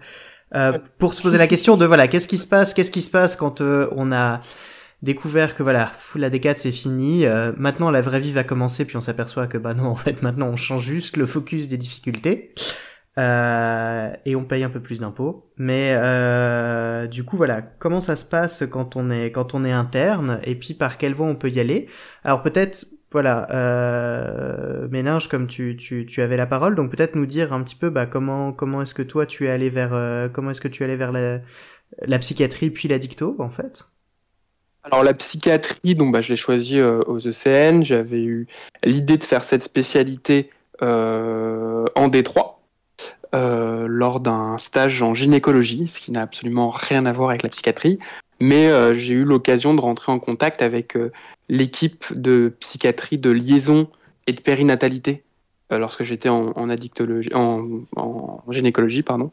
Euh, 0.55 0.77
pour 0.97 1.13
se 1.13 1.21
poser 1.21 1.37
la 1.37 1.47
question 1.47 1.77
de 1.77 1.85
voilà 1.85 2.07
qu'est-ce 2.07 2.27
qui 2.27 2.37
se 2.39 2.47
passe, 2.47 2.73
qu'est-ce 2.73 2.91
qui 2.91 3.01
se 3.03 3.11
passe 3.11 3.35
quand 3.35 3.61
euh, 3.61 3.87
on 3.95 4.11
a 4.11 4.41
découvert 5.03 5.55
que 5.55 5.63
voilà 5.63 5.91
la 6.15 6.29
D4 6.29 6.57
c'est 6.57 6.71
fini. 6.71 7.25
euh, 7.25 7.53
maintenant 7.57 7.89
la 7.91 8.01
vraie 8.01 8.19
vie 8.19 8.33
va 8.33 8.43
commencer 8.43 8.85
puis 8.85 8.97
on 8.97 9.01
s'aperçoit 9.01 9.47
que 9.47 9.57
bah 9.57 9.73
non 9.73 9.85
en 9.85 9.95
fait 9.95 10.21
maintenant 10.23 10.47
on 10.47 10.55
change 10.55 10.83
juste 10.83 11.17
le 11.17 11.25
focus 11.25 11.67
des 11.69 11.77
difficultés. 11.77 12.53
Euh, 13.17 14.13
et 14.25 14.35
on 14.35 14.45
paye 14.45 14.63
un 14.63 14.69
peu 14.69 14.81
plus 14.81 14.99
d'impôts. 14.99 15.51
Mais 15.57 15.93
euh, 15.97 17.07
du 17.07 17.23
coup, 17.23 17.37
voilà, 17.37 17.61
comment 17.61 18.01
ça 18.01 18.15
se 18.15 18.25
passe 18.25 18.63
quand 18.71 18.95
on 18.95 19.09
est 19.09 19.31
quand 19.31 19.53
on 19.53 19.65
est 19.65 19.71
interne? 19.71 20.39
Et 20.43 20.55
puis 20.55 20.73
par 20.73 20.97
quelle 20.97 21.13
voie 21.13 21.27
on 21.27 21.35
peut 21.35 21.49
y 21.49 21.59
aller? 21.59 21.89
Alors 22.23 22.41
peut-être, 22.43 22.85
voilà, 23.11 23.47
euh, 23.51 24.87
Méninge, 24.89 25.27
comme 25.27 25.47
tu, 25.47 25.75
tu, 25.75 26.05
tu 26.05 26.21
avais 26.21 26.37
la 26.37 26.45
parole, 26.45 26.75
donc 26.75 26.91
peut-être 26.95 27.15
nous 27.15 27.25
dire 27.25 27.51
un 27.53 27.63
petit 27.63 27.75
peu 27.75 27.89
bah, 27.89 28.05
comment 28.05 28.53
comment 28.53 28.81
est-ce 28.81 28.93
que 28.93 29.01
toi 29.01 29.25
tu 29.25 29.47
es 29.47 29.49
allé 29.49 29.69
vers 29.69 29.93
euh, 29.93 30.29
comment 30.29 30.51
est-ce 30.51 30.61
que 30.61 30.67
tu 30.67 30.83
es 30.83 30.85
allé 30.85 30.95
vers 30.95 31.11
la, 31.11 31.39
la 32.01 32.19
psychiatrie 32.19 32.69
puis 32.69 32.87
la 32.87 32.99
dicto 32.99 33.35
en 33.39 33.49
fait? 33.49 33.85
Alors 34.83 35.03
la 35.03 35.13
psychiatrie, 35.13 35.95
donc 35.95 36.13
bah, 36.13 36.21
je 36.21 36.29
l'ai 36.29 36.37
choisi 36.37 36.79
euh, 36.79 37.01
aux 37.07 37.19
ECN. 37.19 37.83
J'avais 37.83 38.23
eu 38.23 38.47
l'idée 38.83 39.17
de 39.17 39.23
faire 39.23 39.43
cette 39.43 39.61
spécialité 39.61 40.49
euh, 40.81 41.85
en 41.95 42.07
Détroit 42.07 42.58
euh, 43.35 43.85
lors 43.87 44.19
d'un 44.19 44.57
stage 44.57 45.03
en 45.03 45.13
gynécologie, 45.13 45.85
ce 45.85 45.99
qui 45.99 46.11
n'a 46.11 46.21
absolument 46.21 46.71
rien 46.71 47.05
à 47.05 47.11
voir 47.11 47.29
avec 47.29 47.43
la 47.43 47.49
psychiatrie. 47.49 47.99
Mais 48.39 48.67
euh, 48.69 48.95
j'ai 48.95 49.13
eu 49.13 49.23
l'occasion 49.23 49.75
de 49.75 49.81
rentrer 49.81 50.11
en 50.11 50.17
contact 50.17 50.63
avec 50.63 50.97
euh, 50.97 51.11
l'équipe 51.47 52.05
de 52.15 52.55
psychiatrie 52.59 53.19
de 53.19 53.29
liaison 53.29 53.87
et 54.25 54.33
de 54.33 54.41
périnatalité 54.41 55.23
lorsque 55.69 56.01
j'étais 56.01 56.29
en, 56.29 56.69
addictologie, 56.71 57.29
en, 57.35 58.41
gynécologie, 58.49 59.03
pardon. 59.03 59.29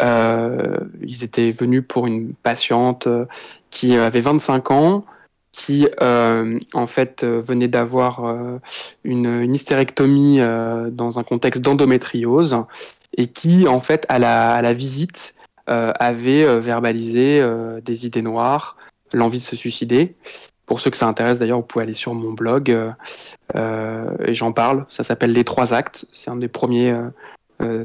Ils 0.00 1.24
étaient 1.24 1.50
venus 1.50 1.82
pour 1.86 2.06
une 2.06 2.32
patiente 2.34 3.08
qui 3.70 3.96
avait 3.96 4.20
25 4.20 4.70
ans, 4.70 5.04
qui 5.50 5.88
en 6.00 6.86
fait 6.86 7.24
venait 7.24 7.66
d'avoir 7.66 8.60
une, 9.02 9.52
hystérectomie 9.52 10.38
dans 10.92 11.18
un 11.18 11.24
contexte 11.24 11.60
d'endométriose 11.60 12.56
et 13.16 13.26
qui 13.26 13.66
en 13.68 13.80
fait 13.80 14.06
à 14.08 14.18
la, 14.18 14.72
visite 14.72 15.34
euh, 15.70 15.92
avait 15.98 16.44
euh, 16.44 16.58
verbalisé 16.58 17.40
euh, 17.40 17.80
des 17.80 18.06
idées 18.06 18.22
noires, 18.22 18.76
l'envie 19.12 19.38
de 19.38 19.42
se 19.42 19.56
suicider. 19.56 20.16
Pour 20.66 20.80
ceux 20.80 20.90
que 20.90 20.96
ça 20.96 21.06
intéresse 21.06 21.38
d'ailleurs, 21.38 21.58
vous 21.58 21.66
pouvez 21.66 21.84
aller 21.84 21.94
sur 21.94 22.14
mon 22.14 22.32
blog 22.32 22.70
et 23.54 24.34
j'en 24.34 24.52
parle. 24.52 24.86
Ça 24.88 25.04
s'appelle 25.04 25.32
Les 25.32 25.44
Trois 25.44 25.74
Actes. 25.74 26.06
C'est 26.10 26.30
un 26.30 26.36
des 26.36 26.48
premiers 26.48 26.96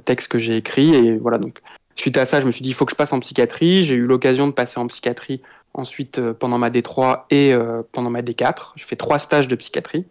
textes 0.06 0.30
que 0.30 0.40
j'ai 0.40 0.56
écrit 0.56 0.96
et 0.96 1.18
voilà 1.18 1.40
donc 1.40 1.60
suite 1.98 2.16
à 2.16 2.26
ça, 2.26 2.40
je 2.40 2.46
me 2.46 2.52
suis 2.52 2.62
dit 2.62 2.70
il 2.70 2.74
faut 2.74 2.86
que 2.86 2.94
je 2.94 2.96
passe 2.96 3.12
en 3.12 3.20
psychiatrie. 3.20 3.84
J'ai 3.84 3.96
eu 3.96 4.06
l'occasion 4.06 4.48
de 4.48 4.54
passer 4.54 4.80
en 4.80 4.88
psychiatrie 4.88 5.42
ensuite 5.74 6.22
pendant 6.32 6.58
ma 6.58 6.70
D3 6.70 7.24
et 7.32 7.54
pendant 7.92 8.12
ma 8.12 8.20
D4. 8.20 8.72
J'ai 8.78 8.86
fait 8.86 8.96
trois 8.96 9.20
stages 9.20 9.50
de 9.50 9.58
psychiatrie, 9.58 10.06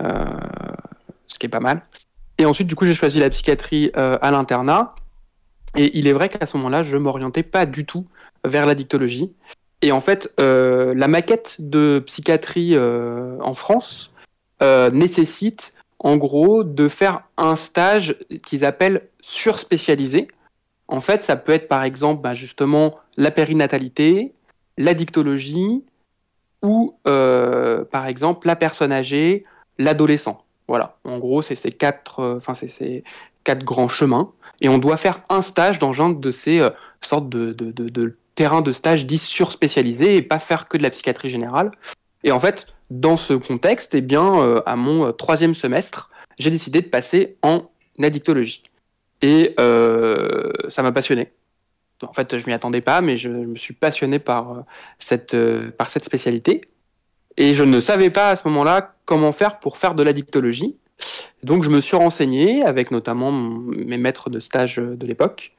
ce 0.00 1.38
qui 1.38 1.44
est 1.44 1.50
pas 1.50 1.60
mal. 1.60 1.82
Et 2.38 2.46
ensuite, 2.46 2.68
du 2.68 2.76
coup, 2.76 2.84
j'ai 2.84 2.94
choisi 2.94 3.18
la 3.18 3.28
psychiatrie 3.30 3.90
euh, 3.96 4.16
à 4.22 4.30
l'internat. 4.30 4.94
Et 5.76 5.98
il 5.98 6.06
est 6.06 6.12
vrai 6.12 6.28
qu'à 6.28 6.46
ce 6.46 6.56
moment-là, 6.56 6.82
je 6.82 6.96
m'orientais 6.96 7.42
pas 7.42 7.66
du 7.66 7.84
tout 7.84 8.06
vers 8.44 8.64
la 8.64 8.74
dictologie. 8.74 9.32
Et 9.82 9.92
en 9.92 10.00
fait, 10.00 10.32
euh, 10.40 10.94
la 10.94 11.08
maquette 11.08 11.56
de 11.58 12.02
psychiatrie 12.06 12.74
euh, 12.74 13.36
en 13.40 13.54
France 13.54 14.12
nécessite, 14.92 15.72
en 16.00 16.16
gros, 16.16 16.64
de 16.64 16.88
faire 16.88 17.22
un 17.36 17.54
stage 17.54 18.16
qu'ils 18.44 18.64
appellent 18.64 19.08
surspécialisé. 19.20 20.26
En 20.88 21.00
fait, 21.00 21.22
ça 21.22 21.36
peut 21.36 21.52
être 21.52 21.68
par 21.68 21.84
exemple 21.84 22.22
bah, 22.22 22.34
justement 22.34 22.96
la 23.16 23.30
périnatalité, 23.30 24.32
la 24.78 24.94
dictologie 24.94 25.84
ou 26.62 26.96
par 27.04 28.06
exemple 28.06 28.48
la 28.48 28.56
personne 28.56 28.90
âgée, 28.90 29.44
l'adolescent. 29.78 30.44
Voilà, 30.68 30.98
en 31.04 31.18
gros, 31.18 31.40
c'est 31.40 31.54
ces 31.54 31.72
quatre, 31.72 32.20
euh, 32.20 32.36
enfin 32.36 32.52
c'est 32.52 32.68
ces 32.68 33.02
quatre 33.42 33.64
grands 33.64 33.88
chemins, 33.88 34.30
et 34.60 34.68
on 34.68 34.76
doit 34.76 34.98
faire 34.98 35.22
un 35.30 35.40
stage 35.40 35.78
dans 35.78 36.02
un 36.02 36.10
de 36.10 36.30
ces 36.30 36.60
euh, 36.60 36.70
sortes 37.00 37.30
de, 37.30 37.52
de, 37.54 37.72
de, 37.72 38.16
terrains 38.34 38.60
de 38.60 38.70
stage 38.70 39.06
dits 39.06 39.18
surspécialisés 39.18 40.16
et 40.16 40.22
pas 40.22 40.38
faire 40.38 40.68
que 40.68 40.76
de 40.76 40.82
la 40.82 40.90
psychiatrie 40.90 41.30
générale. 41.30 41.72
Et 42.22 42.30
en 42.30 42.38
fait, 42.38 42.66
dans 42.90 43.16
ce 43.16 43.32
contexte, 43.32 43.94
eh 43.94 44.00
bien, 44.00 44.40
euh, 44.40 44.60
à 44.66 44.76
mon 44.76 45.12
troisième 45.12 45.54
semestre, 45.54 46.10
j'ai 46.38 46.50
décidé 46.50 46.82
de 46.82 46.86
passer 46.86 47.36
en 47.42 47.70
addictologie. 48.00 48.62
Et 49.22 49.54
ça 49.56 50.82
m'a 50.84 50.92
passionné. 50.92 51.32
En 52.04 52.12
fait, 52.12 52.38
je 52.38 52.46
m'y 52.46 52.52
attendais 52.52 52.80
pas, 52.80 53.00
mais 53.00 53.16
je 53.16 53.28
me 53.28 53.56
suis 53.56 53.74
passionné 53.74 54.20
par 54.20 54.62
cette, 55.00 55.36
par 55.76 55.90
cette 55.90 56.04
spécialité. 56.04 56.60
Et 57.40 57.54
je 57.54 57.62
ne 57.62 57.78
savais 57.78 58.10
pas 58.10 58.30
à 58.30 58.36
ce 58.36 58.46
moment-là 58.48 58.94
comment 59.04 59.30
faire 59.30 59.60
pour 59.60 59.76
faire 59.76 59.94
de 59.94 60.02
la 60.02 60.12
dictologie. 60.12 60.76
Donc 61.44 61.62
je 61.62 61.70
me 61.70 61.80
suis 61.80 61.96
renseigné 61.96 62.64
avec 62.64 62.90
notamment 62.90 63.30
mes 63.30 63.96
maîtres 63.96 64.28
de 64.28 64.40
stage 64.40 64.76
de 64.76 65.06
l'époque. 65.06 65.52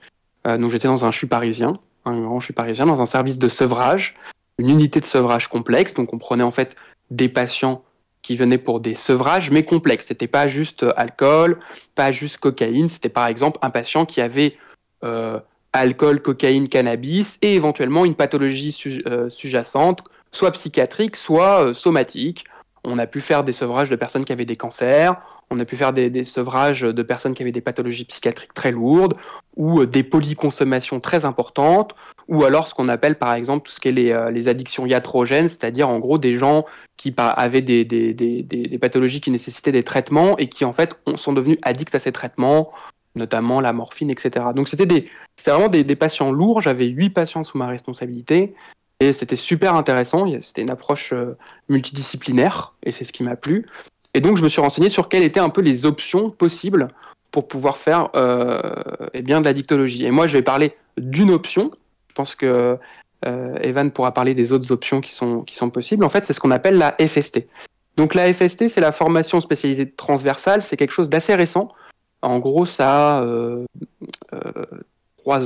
Euh, 0.46 0.58
donc 0.58 0.72
j'étais 0.72 0.90
dans 0.90 1.06
un 1.06 1.12
CHU 1.12 1.28
parisien, 1.28 1.80
un 2.04 2.20
grand 2.20 2.42
CHU 2.42 2.52
parisien, 2.52 2.86
dans 2.86 3.02
un 3.02 3.06
service 3.06 3.38
de 3.38 3.48
sevrage, 3.48 4.16
une 4.58 4.70
unité 4.70 5.00
de 5.00 5.06
sevrage 5.06 5.48
complexe. 5.48 5.94
Donc 5.94 6.14
on 6.14 6.18
prenait 6.18 6.44
en 6.44 6.52
fait 6.52 6.76
des 7.12 7.30
patients 7.30 7.82
qui 8.22 8.36
venaient 8.36 8.58
pour 8.58 8.82
des 8.82 8.94
sevrages, 8.94 9.50
mais 9.50 9.64
complexes. 9.64 10.08
C'était 10.08 10.28
pas 10.28 10.48
juste 10.48 10.84
euh, 10.84 10.92
alcool, 10.98 11.60
pas 11.96 12.12
juste 12.12 12.40
cocaïne. 12.40 12.90
C'était 12.90 13.08
par 13.08 13.28
exemple 13.28 13.58
un 13.62 13.70
patient 13.70 14.06
qui 14.06 14.20
avait 14.20 14.58
euh, 15.06 15.40
alcool, 15.72 16.22
cocaïne, 16.22 16.68
cannabis 16.68 17.40
et 17.42 17.56
éventuellement 17.56 18.04
une 18.04 18.16
pathologie 18.16 18.74
su- 18.74 19.02
euh, 19.08 19.30
sous-jacente, 19.30 20.04
soit 20.32 20.52
psychiatrique, 20.52 21.16
soit 21.16 21.64
euh, 21.64 21.74
somatique, 21.74 22.46
On 22.86 22.98
a 22.98 23.08
pu 23.08 23.20
faire 23.20 23.44
des 23.44 23.52
sevrages 23.52 23.90
de 23.90 23.98
personnes 23.98 24.24
qui 24.24 24.32
avaient 24.32 24.46
des 24.46 24.56
cancers, 24.56 25.20
on 25.52 25.60
a 25.60 25.66
pu 25.66 25.76
faire 25.76 25.92
des, 25.92 26.24
sevrages 26.24 26.82
de 26.82 27.04
personnes 27.04 27.34
qui 27.34 27.44
avaient 27.44 27.52
des 27.52 27.62
pathologies 27.62 28.06
psychiatriques 28.06 28.54
très 28.54 28.72
lourdes, 28.72 29.16
ou 29.58 29.82
euh, 29.82 29.86
des 29.86 30.04
polyconsommations 30.04 31.02
très 31.02 31.26
importantes, 31.26 31.94
ou 32.30 32.46
alors 32.46 32.68
ce 32.68 32.74
qu'on 32.74 32.88
appelle 32.88 33.18
par 33.18 33.34
exemple 33.34 33.68
tout 33.68 33.74
ce 33.74 33.82
qui 33.82 33.90
est 33.90 33.92
les, 33.92 34.12
euh, 34.12 34.50
addictions 34.50 34.86
iatrogènes, 34.86 35.50
c'est-à-dire 35.50 35.90
en 35.90 36.00
gros 36.00 36.18
des 36.18 36.38
gens 36.38 36.64
qui 36.96 37.14
avaient 37.18 37.62
des, 37.62 37.84
des, 37.84 38.80
pathologies 38.80 39.20
qui 39.22 39.32
nécessitaient 39.32 39.74
des 39.74 39.84
traitements 39.84 40.38
et 40.38 40.48
qui 40.48 40.64
en 40.64 40.74
fait 40.74 40.98
sont 41.16 41.34
devenus 41.34 41.58
addicts 41.64 41.96
à 41.96 42.00
ces 42.00 42.14
traitements, 42.14 42.72
notamment 43.16 43.62
la 43.62 43.74
morphine, 43.74 44.10
etc. 44.10 44.46
Donc 44.56 44.68
c'était 44.68 45.06
vraiment 45.46 45.68
des, 45.68 45.84
patients 45.96 46.32
lourds, 46.32 46.62
j'avais 46.62 46.86
huit 46.86 47.10
patients 47.10 47.44
sous 47.44 47.58
ma 47.58 47.68
responsabilité, 47.68 48.56
et 49.00 49.14
c'était 49.14 49.36
super 49.36 49.76
intéressant. 49.76 50.26
C'était 50.42 50.62
une 50.62 50.72
approche 50.72 51.14
euh, 51.14 51.38
multidisciplinaire 51.70 52.74
et 52.84 52.92
c'est 52.92 53.06
ce 53.06 53.14
qui 53.14 53.24
m'a 53.24 53.36
plu. 53.36 53.66
Et 54.14 54.22
donc, 54.22 54.38
je 54.38 54.44
me 54.44 54.50
suis 54.50 54.62
renseigné 54.62 54.90
sur 54.90 55.08
quelles 55.08 55.24
étaient 55.24 55.40
un 55.40 55.50
peu 55.50 55.62
les 55.62 55.86
options 55.86 56.32
possibles 56.32 56.90
pour 57.32 57.48
pouvoir 57.48 57.78
faire 57.78 58.10
euh, 58.16 58.74
eh 59.14 59.22
bien, 59.22 59.40
de 59.40 59.46
la 59.46 59.54
dictologie. 59.54 60.06
Et 60.06 60.12
moi, 60.12 60.28
je 60.28 60.34
vais 60.34 60.42
parler 60.42 60.76
d'une 60.98 61.32
option. 61.32 61.72
Je 62.10 62.14
pense 62.16 62.36
que 62.36 62.78
euh, 63.26 63.56
Evan 63.62 63.92
pourra 63.92 64.14
parler 64.14 64.34
des 64.34 64.52
autres 64.52 64.72
options 64.72 65.00
qui 65.00 65.14
sont, 65.14 65.42
qui 65.42 65.56
sont 65.56 65.70
possibles. 65.70 66.04
En 66.04 66.10
fait, 66.10 66.26
c'est 66.26 66.34
ce 66.34 66.40
qu'on 66.40 66.52
appelle 66.52 66.78
la 66.78 66.96
FST. 67.00 67.48
Donc, 67.98 68.16
la 68.16 68.34
FST, 68.34 68.68
c'est 68.68 68.82
la 68.82 68.92
formation 68.92 69.40
spécialisée 69.42 69.92
transversale. 69.92 70.62
C'est 70.62 70.76
quelque 70.76 70.94
chose 70.94 71.10
d'assez 71.10 71.36
récent. 71.36 71.70
En 72.22 72.40
gros, 72.40 72.66
ça 72.66 73.20
a 73.20 73.24
euh, 73.24 73.66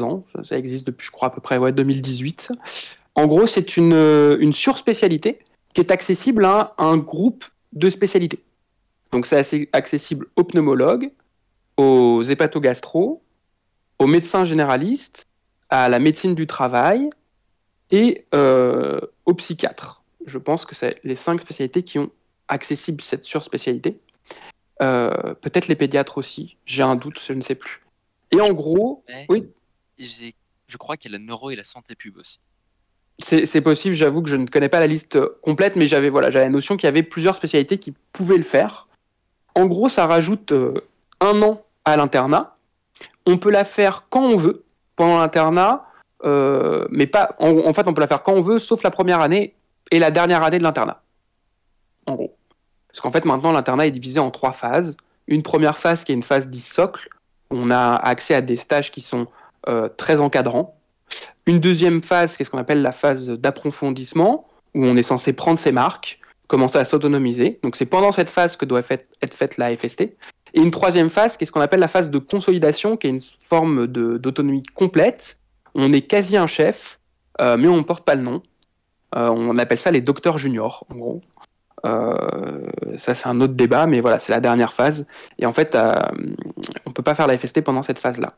ans. 0.02 0.24
Ça 0.44 0.58
existe 0.58 0.88
depuis, 0.88 1.06
je 1.06 1.12
crois, 1.12 1.28
à 1.28 1.32
peu 1.32 1.42
près 1.42 1.58
ouais, 1.58 1.74
2018. 1.74 2.52
En 3.15 3.28
gros, 3.28 3.45
c'est 3.45 3.78
une, 3.78 3.93
une 4.39 4.54
surspécialité 4.54 5.39
qui 5.73 5.82
est 5.82 5.91
accessible 5.91 6.45
à 6.45 6.73
un 6.78 6.97
groupe 6.97 7.45
de 7.73 7.89
spécialités. 7.89 8.43
Donc 9.12 9.26
c'est 9.26 9.69
accessible 9.73 10.28
aux 10.36 10.43
pneumologues, 10.43 11.12
aux 11.78 12.23
hépatogastro, 12.23 13.21
aux 13.99 14.08
médecins 14.08 14.45
généralistes, 14.45 15.28
à 15.69 15.89
la 15.89 15.99
médecine 15.99 16.36
du 16.36 16.47
travail 16.47 17.10
et 17.91 18.26
euh, 18.34 18.99
aux 19.26 19.34
psychiatres. 19.36 20.04
Je 20.26 20.38
pense 20.38 20.65
que 20.65 20.76
c'est 20.76 20.99
les 21.04 21.15
cinq 21.15 21.41
spécialités 21.41 21.84
qui 21.84 21.99
ont 21.99 22.12
accessible 22.47 23.02
cette 23.02 23.26
surspécialité. 23.26 23.99
Euh, 24.82 25.34
Peut-être 25.36 25.67
les 25.67 25.76
pédiatres 25.76 26.17
aussi, 26.17 26.58
j'ai 26.65 26.84
un 26.84 26.95
doute, 26.95 27.19
je 27.23 27.34
ne 27.34 27.41
sais 27.41 27.56
plus. 27.56 27.82
Et 28.32 28.41
en 28.41 28.52
gros, 28.54 29.04
oui. 29.30 29.47
Je 29.97 30.78
crois 30.78 30.97
qu'il 30.97 31.12
y 31.12 31.15
a 31.15 31.19
la 31.19 31.23
neuro 31.23 31.52
et 31.52 31.56
la 31.56 31.63
santé 31.63 31.93
pub 31.95 32.17
aussi. 32.17 32.39
C'est 33.19 33.62
possible, 33.62 33.95
j'avoue 33.95 34.21
que 34.21 34.30
je 34.30 34.36
ne 34.36 34.47
connais 34.47 34.69
pas 34.69 34.80
la 34.80 34.88
liste 34.88 35.19
complète, 35.41 35.76
mais 35.76 35.88
j'avais 35.88 36.10
voilà, 36.10 36.30
la 36.30 36.49
notion 36.49 36.76
qu'il 36.76 36.88
y 36.88 36.89
avait 36.89 37.04
plusieurs 37.04 37.36
spécialités 37.36 37.78
qui 37.78 37.93
pouvaient 38.12 38.38
le 38.38 38.43
faire. 38.43 38.88
En 39.56 39.65
gros, 39.65 39.88
ça 39.88 40.08
rajoute 40.08 40.52
euh, 40.52 40.73
un 41.19 41.41
an 41.43 41.63
à 41.86 41.95
l'internat. 41.95 42.56
On 43.26 43.38
peut 43.38 43.52
la 43.52 43.63
faire 43.63 44.08
quand 44.10 44.23
on 44.23 44.36
veut 44.36 44.63
pendant 44.95 45.19
l'internat, 45.19 45.86
euh, 46.26 46.86
mais 46.89 47.08
pas. 47.08 47.36
En, 47.39 47.71
fait, 47.73 47.88
on 47.88 47.93
peut 47.93 48.02
la 48.02 48.08
faire 48.08 48.23
quand 48.23 48.34
on 48.34 48.41
veut, 48.41 48.60
sauf 48.60 48.84
la 48.84 48.91
première 48.91 49.21
année 49.21 49.54
et 49.91 49.99
la 49.99 50.12
dernière 50.12 50.43
année 50.43 50.58
de 50.58 50.63
l'internat. 50.63 51.02
En 52.08 52.15
gros. 52.15 52.36
Parce 52.88 52.99
qu'en 53.02 53.12
fait, 53.12 53.26
maintenant, 53.26 53.52
l'internat 53.52 53.88
est 53.88 53.91
divisé 53.91 54.19
en 54.19 54.32
trois 54.32 54.52
phases. 54.52 54.97
Une 55.28 55.43
première 55.43 55.78
phase 55.78 56.04
qui 56.04 56.12
est 56.12 56.15
une 56.15 56.23
phase 56.23 56.49
dite 56.49 56.65
socle, 56.65 57.10
on 57.49 57.71
a 57.71 57.95
accès 57.95 58.34
à 58.34 58.41
des 58.41 58.56
stages 58.56 58.91
qui 58.91 59.02
sont 59.02 59.28
euh, 59.67 59.88
très 59.88 60.19
encadrants, 60.19 60.78
une 61.46 61.60
deuxième 61.60 62.02
phase, 62.02 62.38
qui 62.38 62.44
est 62.44 62.46
ce 62.46 62.52
qu'on 62.52 62.58
appelle 62.58 62.82
la 62.82 62.92
phase 62.92 63.30
d'approfondissement, 63.30 64.48
où 64.74 64.86
on 64.86 64.96
est 64.96 65.04
censé 65.04 65.34
prendre 65.34 65.60
ses 65.60 65.72
marques, 65.72 66.20
commencer 66.48 66.78
à 66.78 66.86
s'autonomiser. 66.86 67.60
Donc 67.63 67.76
c'est 67.76 67.86
pendant 67.86 68.12
cette 68.12 68.30
phase 68.30 68.56
que 68.56 68.66
doit 68.66 68.82
être 69.22 69.34
faite 69.34 69.58
la 69.58 69.76
FST. 69.76 70.02
Et 70.54 70.62
une 70.62 70.72
troisième 70.72 71.10
phase, 71.10 71.38
qui 71.38 71.44
est 71.44 71.48
ce 71.48 71.52
qu'on 71.52 71.62
appelle 71.62 71.80
la 71.80 71.88
phase 71.88 72.12
de 72.12 72.20
consolidation, 72.20 72.96
qui 72.96 73.08
est 73.08 73.10
une 73.10 73.22
forme 73.22 73.88
d'autonomie 73.88 74.63
complète. 74.76 75.39
On 75.74 75.92
est 75.92 76.02
quasi 76.02 76.38
un 76.38 76.48
chef, 76.48 77.00
euh, 77.42 77.58
mais 77.58 77.68
on 77.68 77.78
ne 77.78 77.82
porte 77.82 78.06
pas 78.06 78.16
le 78.16 78.22
nom. 78.22 78.44
Euh, 79.16 79.30
on 79.30 79.58
appelle 79.58 79.80
ça 79.80 79.92
les 79.92 80.02
docteurs 80.02 80.38
juniors, 80.38 80.86
en 80.92 80.96
gros. 80.96 81.22
Euh, 81.86 82.13
ça, 82.98 83.13
c'est 83.16 83.28
un 83.28 83.42
autre 83.42 83.54
débat, 83.54 83.88
mais 83.88 84.00
voilà, 84.00 84.20
c'est 84.20 84.32
la 84.32 84.39
dernière 84.39 84.74
phase. 84.74 85.08
Et 85.39 85.46
en 85.46 85.52
fait, 85.52 85.76
on 85.76 86.89
ne 86.89 86.94
peut 86.94 87.04
pas 87.04 87.16
faire 87.16 87.28
la 87.28 87.38
FST 87.38 87.62
pendant 87.62 87.82
cette 87.82 88.00
phase-là. 88.00 88.30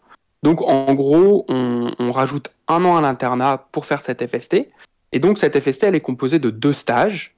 Donc 0.45 0.61
en 0.61 0.93
gros, 0.93 1.43
on, 1.49 2.11
rajoute 2.11 2.51
un 2.67 2.85
an 2.85 2.97
à 2.97 3.01
l'internat 3.01 3.65
pour 3.71 3.87
faire 3.87 4.01
cette 4.01 4.23
FST. 4.27 4.67
Et 5.11 5.17
donc 5.17 5.39
cette 5.39 5.59
FST, 5.59 5.85
elle 5.85 5.95
est 5.95 6.01
composée 6.01 6.37
de 6.37 6.51
deux 6.51 6.71
stages. 6.71 7.35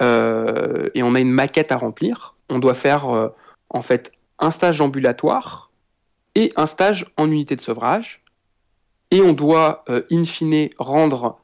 Euh, 0.00 0.88
et 0.94 1.02
on 1.02 1.16
a 1.16 1.20
une 1.20 1.32
maquette 1.32 1.72
à 1.72 1.76
remplir. 1.76 2.36
On 2.48 2.60
doit 2.60 2.74
faire 2.74 3.08
euh, 3.08 3.30
en 3.70 3.82
fait 3.82 4.12
un 4.38 4.52
stage 4.52 4.80
ambulatoire 4.80 5.72
et 6.36 6.52
un 6.54 6.68
stage 6.68 7.10
en 7.16 7.28
unité 7.28 7.56
de 7.56 7.60
sevrage. 7.60 8.22
Et 9.10 9.20
on 9.20 9.32
doit 9.32 9.82
euh, 9.88 10.02
in 10.12 10.22
fine 10.22 10.68
rendre 10.78 11.40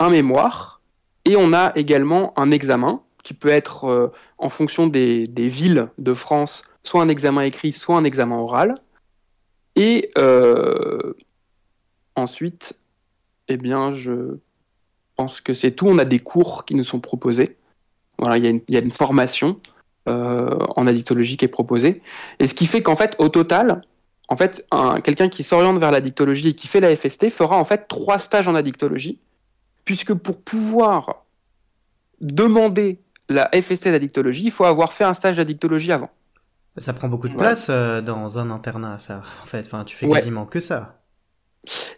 un 0.00 0.10
mémoire. 0.10 0.80
Et 1.26 1.36
on 1.36 1.52
a 1.52 1.70
également 1.76 2.36
un 2.36 2.50
examen 2.50 3.02
qui 3.22 3.34
peut 3.34 3.50
être 3.50 4.12
en 4.38 4.50
fonction 4.50 4.88
des 4.88 5.24
villes 5.36 5.90
de 5.98 6.14
France, 6.14 6.64
soit 6.82 7.02
un 7.02 7.08
examen 7.08 7.42
écrit, 7.42 7.72
soit 7.72 7.96
un 7.96 8.04
examen 8.04 8.36
oral. 8.36 8.74
Et 9.76 10.10
euh, 10.18 11.14
ensuite, 12.16 12.74
eh 13.48 13.56
bien, 13.56 13.92
je 13.92 14.38
pense 15.16 15.40
que 15.40 15.54
c'est 15.54 15.72
tout. 15.72 15.86
On 15.86 15.98
a 15.98 16.04
des 16.04 16.18
cours 16.18 16.64
qui 16.64 16.74
nous 16.74 16.84
sont 16.84 17.00
proposés. 17.00 17.56
Voilà, 18.18 18.38
il 18.38 18.62
y, 18.68 18.76
a 18.76 18.80
une 18.80 18.90
formation 18.90 19.60
euh, 20.08 20.58
en 20.76 20.86
addictologie 20.86 21.36
qui 21.36 21.44
est 21.44 21.48
proposée. 21.48 22.02
Et 22.40 22.46
ce 22.46 22.54
qui 22.54 22.66
fait 22.66 22.82
qu'en 22.82 22.96
fait, 22.96 23.14
au 23.18 23.28
total, 23.28 23.82
en 24.28 24.36
fait, 24.36 24.66
quelqu'un 25.04 25.28
qui 25.28 25.42
s'oriente 25.42 25.78
vers 25.78 25.92
l'addictologie 25.92 26.48
et 26.48 26.52
qui 26.52 26.66
fait 26.66 26.80
la 26.80 26.94
FST 26.94 27.30
fera 27.30 27.56
en 27.56 27.64
fait 27.64 27.86
trois 27.88 28.18
stages 28.18 28.48
en 28.48 28.54
addictologie, 28.54 29.18
puisque 29.84 30.12
pour 30.12 30.40
pouvoir 30.40 31.24
demander 32.20 32.98
la 33.28 33.48
FST 33.52 33.88
d'addictologie, 33.88 34.44
il 34.44 34.50
faut 34.50 34.64
avoir 34.64 34.92
fait 34.92 35.04
un 35.04 35.14
stage 35.14 35.36
d'addictologie 35.36 35.92
avant. 35.92 36.10
Ça 36.78 36.92
prend 36.92 37.08
beaucoup 37.08 37.28
de 37.28 37.34
place 37.34 37.68
euh, 37.70 38.00
dans 38.00 38.38
un 38.38 38.50
internat, 38.50 38.98
ça. 38.98 39.22
En 39.42 39.46
fait, 39.46 39.60
enfin, 39.60 39.84
tu 39.84 39.96
fais 39.96 40.08
quasiment 40.08 40.46
que 40.46 40.60
ça. 40.60 40.94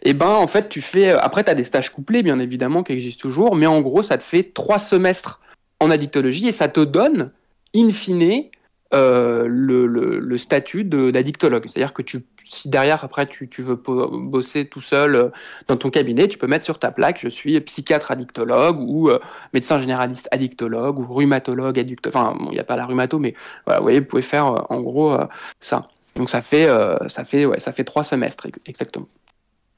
Et 0.03 0.09
eh 0.09 0.13
ben, 0.13 0.27
en 0.27 0.47
fait, 0.47 0.69
tu 0.69 0.81
fais. 0.81 1.11
Euh, 1.11 1.19
après, 1.19 1.43
tu 1.43 1.51
as 1.51 1.55
des 1.55 1.63
stages 1.63 1.91
couplés, 1.91 2.23
bien 2.23 2.39
évidemment, 2.39 2.83
qui 2.83 2.93
existent 2.93 3.21
toujours, 3.21 3.55
mais 3.55 3.67
en 3.67 3.81
gros, 3.81 4.03
ça 4.03 4.17
te 4.17 4.23
fait 4.23 4.43
trois 4.53 4.79
semestres 4.79 5.39
en 5.79 5.91
addictologie 5.91 6.47
et 6.47 6.51
ça 6.51 6.67
te 6.67 6.79
donne, 6.79 7.31
in 7.75 7.91
fine, 7.91 8.45
euh, 8.93 9.45
le, 9.47 9.85
le, 9.87 10.37
statut 10.37 10.83
d'addictologue. 10.83 11.65
C'est-à-dire 11.67 11.93
que 11.93 12.01
tu 12.01 12.21
si 12.53 12.67
derrière, 12.69 13.03
après, 13.03 13.25
tu, 13.27 13.47
veux 13.59 13.75
bosser 13.75 14.65
tout 14.65 14.81
seul 14.81 15.15
euh, 15.15 15.29
dans 15.67 15.77
ton 15.77 15.89
cabinet, 15.89 16.27
tu 16.27 16.37
peux 16.37 16.47
mettre 16.47 16.65
sur 16.65 16.79
ta 16.79 16.91
plaque, 16.91 17.19
je 17.21 17.29
suis 17.29 17.59
psychiatre 17.61 18.11
addictologue 18.11 18.77
ou 18.79 19.09
euh, 19.09 19.19
médecin 19.53 19.79
généraliste 19.79 20.27
addictologue 20.31 20.99
ou 20.99 21.13
rhumatologue 21.13 21.79
addictologue. 21.79 22.15
Enfin, 22.15 22.37
il 22.47 22.53
n'y 22.53 22.59
a 22.59 22.65
pas 22.65 22.75
la 22.75 22.85
rhumato, 22.85 23.19
mais 23.19 23.35
vous 23.67 24.01
pouvez 24.03 24.21
faire 24.21 24.47
euh, 24.47 24.61
en 24.69 24.81
gros 24.81 25.17
ça. 25.61 25.85
Donc 26.15 26.29
ça 26.29 26.41
fait, 26.41 26.67
ça 27.07 27.23
fait 27.23 27.83
trois 27.85 28.03
semestres 28.03 28.47
exactement. 28.65 29.07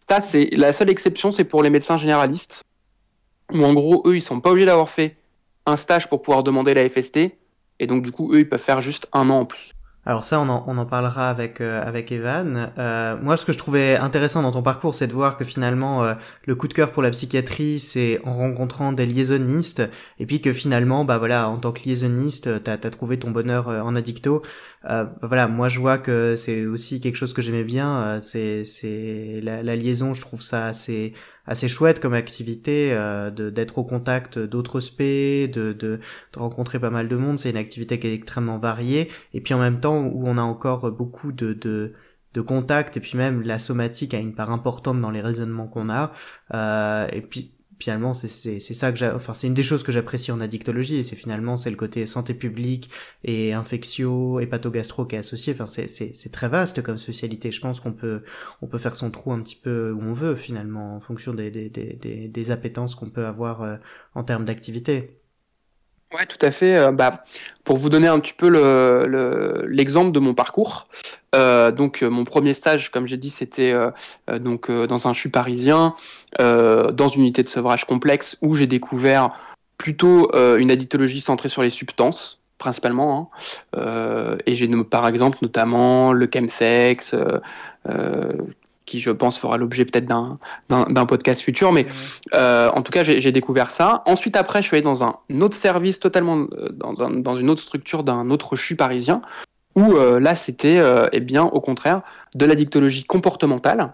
Ça, 0.10 0.20
c'est 0.20 0.50
la 0.54 0.74
seule 0.74 0.90
exception, 0.90 1.32
c'est 1.32 1.44
pour 1.44 1.62
les 1.62 1.70
médecins 1.70 1.98
généralistes, 1.98 2.64
où 3.52 3.64
en 3.64 3.74
gros, 3.74 4.02
eux, 4.08 4.18
ils 4.18 4.22
sont 4.22 4.42
pas 4.42 4.50
obligés 4.50 4.66
d'avoir 4.66 4.90
fait 4.90 5.16
un 5.68 5.78
stage 5.78 6.10
pour 6.10 6.24
pouvoir 6.24 6.44
demander 6.44 6.74
la 6.74 6.90
FST, 6.90 7.20
et 7.80 7.88
donc 7.88 8.02
du 8.02 8.12
coup, 8.12 8.34
eux, 8.34 8.40
ils 8.40 8.50
peuvent 8.50 8.60
faire 8.60 8.82
juste 8.82 9.08
un 9.14 9.30
an 9.30 9.42
en 9.42 9.46
plus. 9.46 9.74
Alors 10.06 10.26
ça, 10.26 10.42
on 10.42 10.50
en, 10.50 10.66
on 10.68 10.78
en 10.78 10.86
parlera 10.86 11.30
avec 11.30 11.62
euh, 11.62 11.82
avec 11.82 12.12
Evan. 12.12 12.72
Euh, 12.78 13.16
moi, 13.22 13.38
ce 13.38 13.46
que 13.46 13.54
je 13.54 13.58
trouvais 13.58 13.96
intéressant 13.96 14.42
dans 14.42 14.52
ton 14.52 14.62
parcours, 14.62 14.94
c'est 14.94 15.08
de 15.08 15.14
voir 15.14 15.38
que 15.38 15.46
finalement, 15.46 16.04
euh, 16.04 16.14
le 16.46 16.56
coup 16.56 16.68
de 16.68 16.74
cœur 16.74 16.92
pour 16.92 17.02
la 17.02 17.10
psychiatrie, 17.10 17.80
c'est 17.80 18.20
en 18.26 18.34
rencontrant 18.34 18.92
des 18.92 19.06
liaisonnistes, 19.06 19.82
et 20.20 20.26
puis 20.26 20.42
que 20.42 20.52
finalement, 20.52 21.06
bah 21.06 21.20
voilà, 21.20 21.48
en 21.50 21.58
tant 21.58 21.72
que 21.72 21.84
liaisonniste, 21.86 22.64
t'as 22.64 22.74
as 22.74 22.90
trouvé 22.90 23.18
ton 23.18 23.32
bonheur 23.32 23.70
en 23.70 23.96
addicto. 23.96 24.42
Bah 24.84 25.16
voilà, 25.22 25.48
moi, 25.48 25.70
je 25.70 25.80
vois 25.80 25.98
que 25.98 26.36
c'est 26.36 26.66
aussi 26.66 27.00
quelque 27.00 27.16
chose 27.16 27.34
que 27.34 27.42
j'aimais 27.42 27.64
bien. 27.64 28.20
c'est 28.20 28.64
c'est 28.66 29.40
la, 29.42 29.64
la, 29.64 29.76
liaison, 29.76 30.14
je 30.14 30.22
trouve 30.22 30.42
ça 30.42 30.66
assez 30.66 31.14
assez 31.46 31.68
chouette 31.68 32.00
comme 32.00 32.14
activité 32.14 32.94
euh, 32.94 33.30
d'être 33.32 33.78
au 33.78 33.84
contact 33.84 34.40
d'autres 34.40 34.80
spé, 34.80 35.48
de, 35.48 35.74
de, 35.74 36.00
de, 36.34 36.40
rencontrer 36.40 36.80
pas 36.80 36.90
mal 36.90 37.08
de 37.08 37.16
monde. 37.16 37.38
C'est 37.40 37.50
une 37.50 37.58
activité 37.58 38.00
qui 38.00 38.08
est 38.08 38.14
extrêmement 38.14 38.60
variée 38.60 39.10
et 39.34 39.42
puis 39.42 39.54
en 39.54 39.60
même 39.60 39.80
temps 39.80 40.00
où 40.06 40.28
on 40.28 40.38
a 40.38 40.42
encore 40.42 40.92
beaucoup 40.92 41.32
de, 41.32 41.54
de 41.54 41.94
de 42.34 42.42
contact 42.42 42.98
et 42.98 43.00
puis 43.00 43.18
même 43.18 43.42
la 43.44 43.60
somatique 43.60 44.14
a 44.14 44.18
une 44.18 44.34
part 44.34 44.52
importante 44.52 45.00
dans 45.00 45.12
les 45.12 45.22
raisonnements 45.22 45.68
qu'on 45.68 45.90
a 45.90 46.12
euh, 46.54 47.08
et 47.12 47.22
puis 47.22 47.53
finalement 47.80 48.14
c'est 48.14 48.28
c'est 48.28 48.74
ça 48.74 48.92
que 48.92 48.98
j'ai 48.98 49.08
enfin 49.10 49.34
c'est 49.34 49.48
une 49.48 49.54
des 49.54 49.64
choses 49.64 49.84
que 49.84 49.92
j'apprécie 49.92 50.32
en 50.32 50.42
addictologie 50.42 50.98
et 50.98 51.04
c'est 51.04 51.16
finalement 51.16 51.58
c'est 51.58 51.70
le 51.70 51.76
côté 51.76 52.06
santé 52.06 52.34
publique 52.34 52.90
et 53.24 53.54
infectio 53.54 54.40
hépatogastro 54.40 55.06
qui 55.06 55.16
est 55.16 55.20
associé. 55.20 55.54
Enfin 55.54 55.66
c'est 55.66 55.88
c'est 55.88 56.16
c'est 56.16 56.32
très 56.32 56.50
vaste 56.50 56.82
comme 56.82 56.98
spécialité. 56.98 57.52
Je 57.52 57.62
pense 57.62 57.80
qu'on 57.80 57.94
peut 57.94 58.24
on 58.62 58.68
peut 58.68 58.78
faire 58.78 58.96
son 58.96 59.12
trou 59.12 59.32
un 59.34 59.42
petit 59.42 59.56
peu 59.56 59.92
où 59.92 60.02
on 60.02 60.14
veut 60.14 60.36
finalement 60.36 60.96
en 60.96 61.00
fonction 61.00 61.34
des 61.34 61.52
des 61.52 61.70
des 61.70 62.28
des, 62.28 62.52
appétences 62.52 62.96
qu'on 62.96 63.10
peut 63.10 63.26
avoir 63.26 63.62
euh, 63.62 63.78
en 64.16 64.24
termes 64.24 64.46
d'activité. 64.46 65.20
Ouais, 66.14 66.26
tout 66.28 66.44
à 66.46 66.52
fait. 66.52 66.78
Euh, 66.78 66.92
bah, 66.92 67.24
pour 67.64 67.78
vous 67.78 67.90
donner 67.90 68.08
un 68.08 68.20
petit 68.20 68.34
peu 68.34 68.50
l'exemple 69.68 70.12
de 70.12 70.20
mon 70.20 70.34
parcours, 70.34 70.88
euh, 71.34 71.72
donc 71.72 72.02
mon 72.02 72.24
premier 72.24 72.54
stage, 72.54 72.92
comme 72.92 73.08
j'ai 73.08 73.18
dit, 73.18 73.30
c'était 73.30 73.74
donc 74.42 74.72
dans 74.72 75.08
un 75.08 75.14
CHU 75.14 75.30
parisien, 75.30 75.94
dans 76.40 77.08
une 77.08 77.22
unité 77.22 77.44
de 77.44 77.48
sevrage 77.48 77.86
complexe 77.86 78.38
où 78.42 78.56
j'ai 78.56 78.68
découvert 78.68 79.30
plutôt 79.78 80.32
une 80.58 80.72
addictologie 80.72 81.22
centrée 81.22 81.50
sur 81.50 81.64
les 81.64 81.70
substances 81.70 82.40
principalement. 82.58 83.30
Hein. 83.76 84.38
et 84.46 84.56
j'ai 84.56 84.70
par 84.86 85.08
exemple 85.08 85.40
notamment 85.42 86.14
le 86.14 86.30
chemsex, 86.34 87.16
qui 88.86 89.00
je 89.00 89.12
pense 89.12 89.38
fera 89.38 89.58
l'objet 89.58 89.86
peut-être 89.86 90.06
d'un 90.06 91.06
podcast 91.06 91.42
futur, 91.42 91.72
mais 91.72 91.86
euh, 92.34 92.70
en 92.72 92.82
tout 92.82 92.92
cas 92.92 93.04
j'ai 93.04 93.32
découvert 93.32 93.72
ça. 93.72 94.04
Ensuite 94.06 94.36
après 94.36 94.62
je 94.62 94.68
suis 94.68 94.78
allé 94.78 94.84
dans 94.84 95.04
un 95.04 95.16
autre 95.42 95.56
service 95.56 96.00
totalement, 96.00 96.48
euh, 96.54 96.70
dans, 96.72 96.94
dans 96.94 97.36
une 97.36 97.50
autre 97.50 97.62
structure 97.62 98.04
d'un 98.04 98.30
autre 98.30 98.56
CHU 98.56 98.76
parisien, 98.76 99.22
où 99.76 99.94
euh, 99.94 100.20
là 100.20 100.36
c'était 100.36 100.82
eh 101.12 101.20
bien 101.20 101.44
au 101.44 101.62
contraire 101.62 102.02
de 102.36 102.46
la 102.46 102.56
dictologie 102.56 103.04
comportementale, 103.04 103.94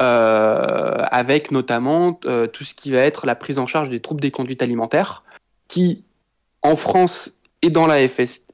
avec 0.00 1.50
notamment 1.50 2.12
tout 2.12 2.64
ce 2.64 2.74
qui 2.74 2.92
va 2.92 3.00
être 3.00 3.26
la 3.26 3.34
prise 3.34 3.58
en 3.58 3.66
charge 3.66 3.90
des 3.90 4.00
troubles 4.00 4.20
des 4.20 4.30
conduites 4.30 4.62
alimentaires, 4.62 5.24
qui 5.66 6.04
en 6.62 6.76
France 6.76 7.40
et 7.62 7.70
dans 7.70 7.86
la 7.86 8.06
FST 8.06 8.48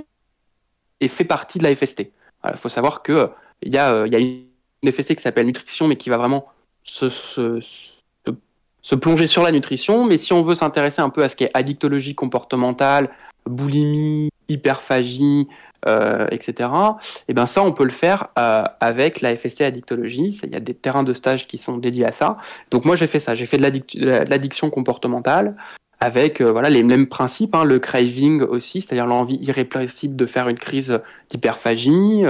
et 1.00 1.08
fait 1.08 1.24
partie 1.24 1.58
de 1.58 1.64
la 1.64 1.74
FST. 1.74 2.12
Il 2.50 2.56
faut 2.56 2.68
savoir 2.68 3.02
que 3.02 3.30
il 3.62 3.72
y 3.72 3.78
a, 3.78 4.06
y 4.06 4.16
a 4.16 4.18
une 4.18 4.92
FSC 4.92 5.16
qui 5.16 5.22
s'appelle 5.22 5.46
nutrition, 5.46 5.88
mais 5.88 5.96
qui 5.96 6.10
va 6.10 6.16
vraiment 6.16 6.46
se, 6.82 7.08
se, 7.08 8.94
plonger 8.94 9.26
sur 9.26 9.42
la 9.42 9.50
nutrition. 9.50 10.04
Mais 10.04 10.16
si 10.16 10.32
on 10.32 10.42
veut 10.42 10.54
s'intéresser 10.54 11.00
un 11.00 11.10
peu 11.10 11.22
à 11.22 11.28
ce 11.28 11.36
qui 11.36 11.44
est 11.44 11.50
addictologie 11.54 12.14
comportementale, 12.14 13.10
boulimie, 13.46 14.28
hyperphagie, 14.48 15.48
euh, 15.86 16.26
etc. 16.30 16.68
Et 16.70 17.24
eh 17.28 17.34
ben 17.34 17.46
ça, 17.46 17.62
on 17.62 17.72
peut 17.72 17.84
le 17.84 17.90
faire 17.90 18.28
euh, 18.38 18.64
avec 18.80 19.20
la 19.20 19.36
FSC 19.36 19.62
addictologie. 19.62 20.38
Il 20.42 20.50
y 20.50 20.56
a 20.56 20.60
des 20.60 20.74
terrains 20.74 21.02
de 21.02 21.12
stage 21.12 21.46
qui 21.46 21.58
sont 21.58 21.76
dédiés 21.76 22.06
à 22.06 22.12
ça. 22.12 22.36
Donc 22.70 22.84
moi, 22.84 22.96
j'ai 22.96 23.06
fait 23.06 23.18
ça. 23.18 23.34
J'ai 23.34 23.46
fait 23.46 23.58
de 23.58 24.30
l'addiction 24.30 24.70
comportementale 24.70 25.56
avec 26.00 26.40
euh, 26.40 26.50
voilà 26.52 26.70
les 26.70 26.82
mêmes 26.82 27.06
principes, 27.06 27.54
hein, 27.54 27.64
le 27.64 27.78
craving 27.78 28.42
aussi, 28.42 28.80
c'est-à-dire 28.80 29.06
l'envie 29.06 29.36
irrépressible 29.36 30.16
de 30.16 30.26
faire 30.26 30.48
une 30.48 30.58
crise 30.58 31.00
d'hyperphagie, 31.30 32.24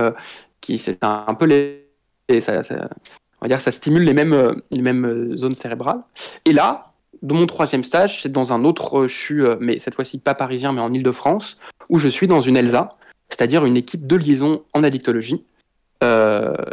qui 0.61 0.79
c'est 0.79 1.03
un 1.03 1.35
peu 1.35 1.47
les 1.47 1.85
ça, 2.41 2.61
on 3.45 3.47
va 3.47 3.49
dire 3.49 3.61
ça 3.61 3.73
stimule 3.73 4.05
les 4.05 4.15
mêmes, 4.15 4.33
euh, 4.33 4.55
les 4.71 4.83
mêmes 4.83 5.05
euh, 5.05 5.37
zones 5.37 5.55
cérébrales. 5.55 6.01
Et 6.45 6.53
là, 6.53 6.94
dans 7.23 7.35
mon 7.35 7.47
troisième 7.47 7.85
stage, 7.85 8.23
c'est 8.23 8.33
dans 8.33 8.53
un 8.53 8.65
autre 8.65 9.07
CHU, 9.07 9.45
euh, 9.45 9.57
mais 9.61 9.79
cette 9.79 9.95
fois-ci 9.95 10.19
pas 10.19 10.35
parisien, 10.35 10.73
mais 10.73 10.81
en 10.81 10.93
Ile-de-France, 10.93 11.59
où 11.89 11.99
je 11.99 12.09
suis 12.09 12.27
dans 12.27 12.41
une 12.41 12.57
ELSA, 12.57 12.91
c'est-à-dire 13.29 13.65
une 13.65 13.77
équipe 13.77 14.07
de 14.07 14.17
liaison 14.17 14.63
en 14.75 14.85
addictologie. 14.85 15.45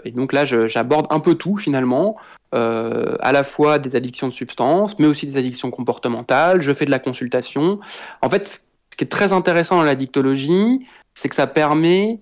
et 0.04 0.12
donc 0.12 0.34
là, 0.34 0.44
j'aborde 0.44 1.08
un 1.10 1.22
peu 1.22 1.36
tout 1.36 1.56
finalement, 1.56 2.18
à 2.52 3.32
la 3.32 3.44
fois 3.44 3.80
des 3.80 3.96
addictions 3.96 4.28
de 4.28 4.34
substances, 4.34 5.00
mais 5.00 5.08
aussi 5.08 5.26
des 5.26 5.38
addictions 5.38 5.72
comportementales. 5.72 6.60
Je 6.60 6.74
fais 6.74 6.86
de 6.86 6.92
la 6.92 7.00
consultation. 7.00 7.80
En 8.22 8.28
fait, 8.28 8.48
ce 8.48 8.98
qui 8.98 9.06
est 9.06 9.08
très 9.08 9.32
intéressant 9.32 9.78
dans 9.78 9.84
l'addictologie, 9.84 10.86
c'est 11.14 11.30
que 11.30 11.36
ça 11.36 11.48
permet 11.48 12.20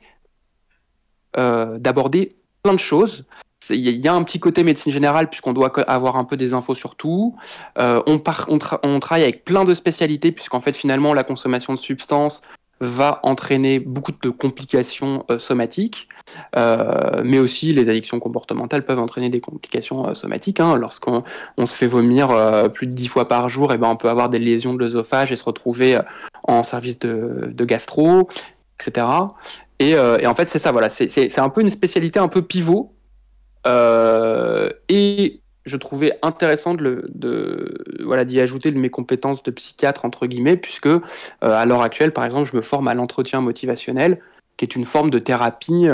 d'aborder 1.34 2.36
plein 2.62 2.74
de 2.74 2.80
choses. 2.80 3.26
Il 3.70 3.90
y 3.90 4.08
a 4.08 4.14
un 4.14 4.24
petit 4.24 4.40
côté 4.40 4.64
médecine 4.64 4.92
générale 4.92 5.30
puisqu'on 5.30 5.54
doit 5.54 5.72
avoir 5.90 6.18
un 6.18 6.24
peu 6.24 6.38
des 6.38 6.54
infos 6.54 6.74
sur 6.74 6.96
tout. 6.96 7.36
Euh, 7.78 8.02
on, 8.06 8.20
travaille 8.20 9.24
avec 9.24 9.46
plein 9.46 9.64
de 9.64 9.74
spécialités 9.74 10.32
puisqu'en 10.32 10.62
fait 10.62 10.76
finalement 10.76 11.14
la 11.14 11.24
consommation 11.24 11.74
de 11.74 11.80
substances 11.80 12.42
va 12.82 13.20
entraîner 13.24 13.80
beaucoup 13.80 14.14
de 14.14 14.30
complications 14.30 15.26
euh, 15.30 15.38
somatiques, 15.38 16.08
euh, 16.56 17.22
mais 17.26 17.38
aussi 17.38 17.74
les 17.74 17.90
addictions 17.90 18.22
comportementales 18.22 18.86
peuvent 18.86 19.00
entraîner 19.00 19.30
des 19.30 19.42
complications 19.42 20.16
somatiques. 20.16 20.62
Hein. 20.62 20.78
Lorsqu'on 20.78 21.24
se 21.66 21.76
fait 21.76 21.88
vomir 21.88 22.30
plus 22.74 22.88
de 22.88 22.94
10 22.94 23.08
fois 23.10 23.28
par 23.28 23.50
jour, 23.50 23.74
et 23.74 23.76
eh 23.76 23.78
ben 23.78 23.90
on 23.90 23.98
peut 23.98 24.10
avoir 24.10 24.30
des 24.30 24.40
lésions 24.40 24.74
de 24.74 24.80
l'œsophage 24.80 25.34
et 25.34 25.36
se 25.36 25.44
retrouver 25.44 26.00
en 26.44 26.64
service 26.64 27.00
de, 27.00 27.66
gastro, 27.66 28.30
etc. 28.80 29.08
Et, 29.80 29.98
en 29.98 30.34
fait, 30.34 30.46
c'est 30.46 30.60
ça, 30.60 30.72
voilà, 30.72 30.90
c'est 30.90 31.40
un 31.40 31.50
peu 31.50 31.60
une 31.60 31.70
spécialité 31.70 32.20
un 32.20 32.30
peu 32.30 32.42
pivot. 32.42 32.94
Euh, 33.68 34.70
et 34.88 35.42
je 35.66 35.78
trouvais 35.78 36.18
intéressant 36.22 36.74
de, 36.74 37.10
de 37.14 37.84
voilà 38.04 38.26
d'y 38.26 38.40
ajouter 38.40 38.72
mes 38.72 38.90
compétences 38.90 39.44
de 39.44 39.52
psychiatre 39.52 40.06
entre 40.06 40.28
guillemets, 40.28 40.58
puisque 40.58 40.88
euh, 40.88 41.00
à 41.42 41.66
l'heure 41.66 41.82
actuelle, 41.82 42.14
par 42.14 42.26
exemple, 42.26 42.50
je 42.50 42.56
me 42.56 42.62
forme 42.62 42.88
à 42.88 42.94
l'entretien 42.94 43.42
motivationnel, 43.42 44.20
qui 44.58 44.66
est 44.66 44.76
une 44.76 44.86
forme 44.86 45.10
de 45.10 45.20
thérapie 45.20 45.88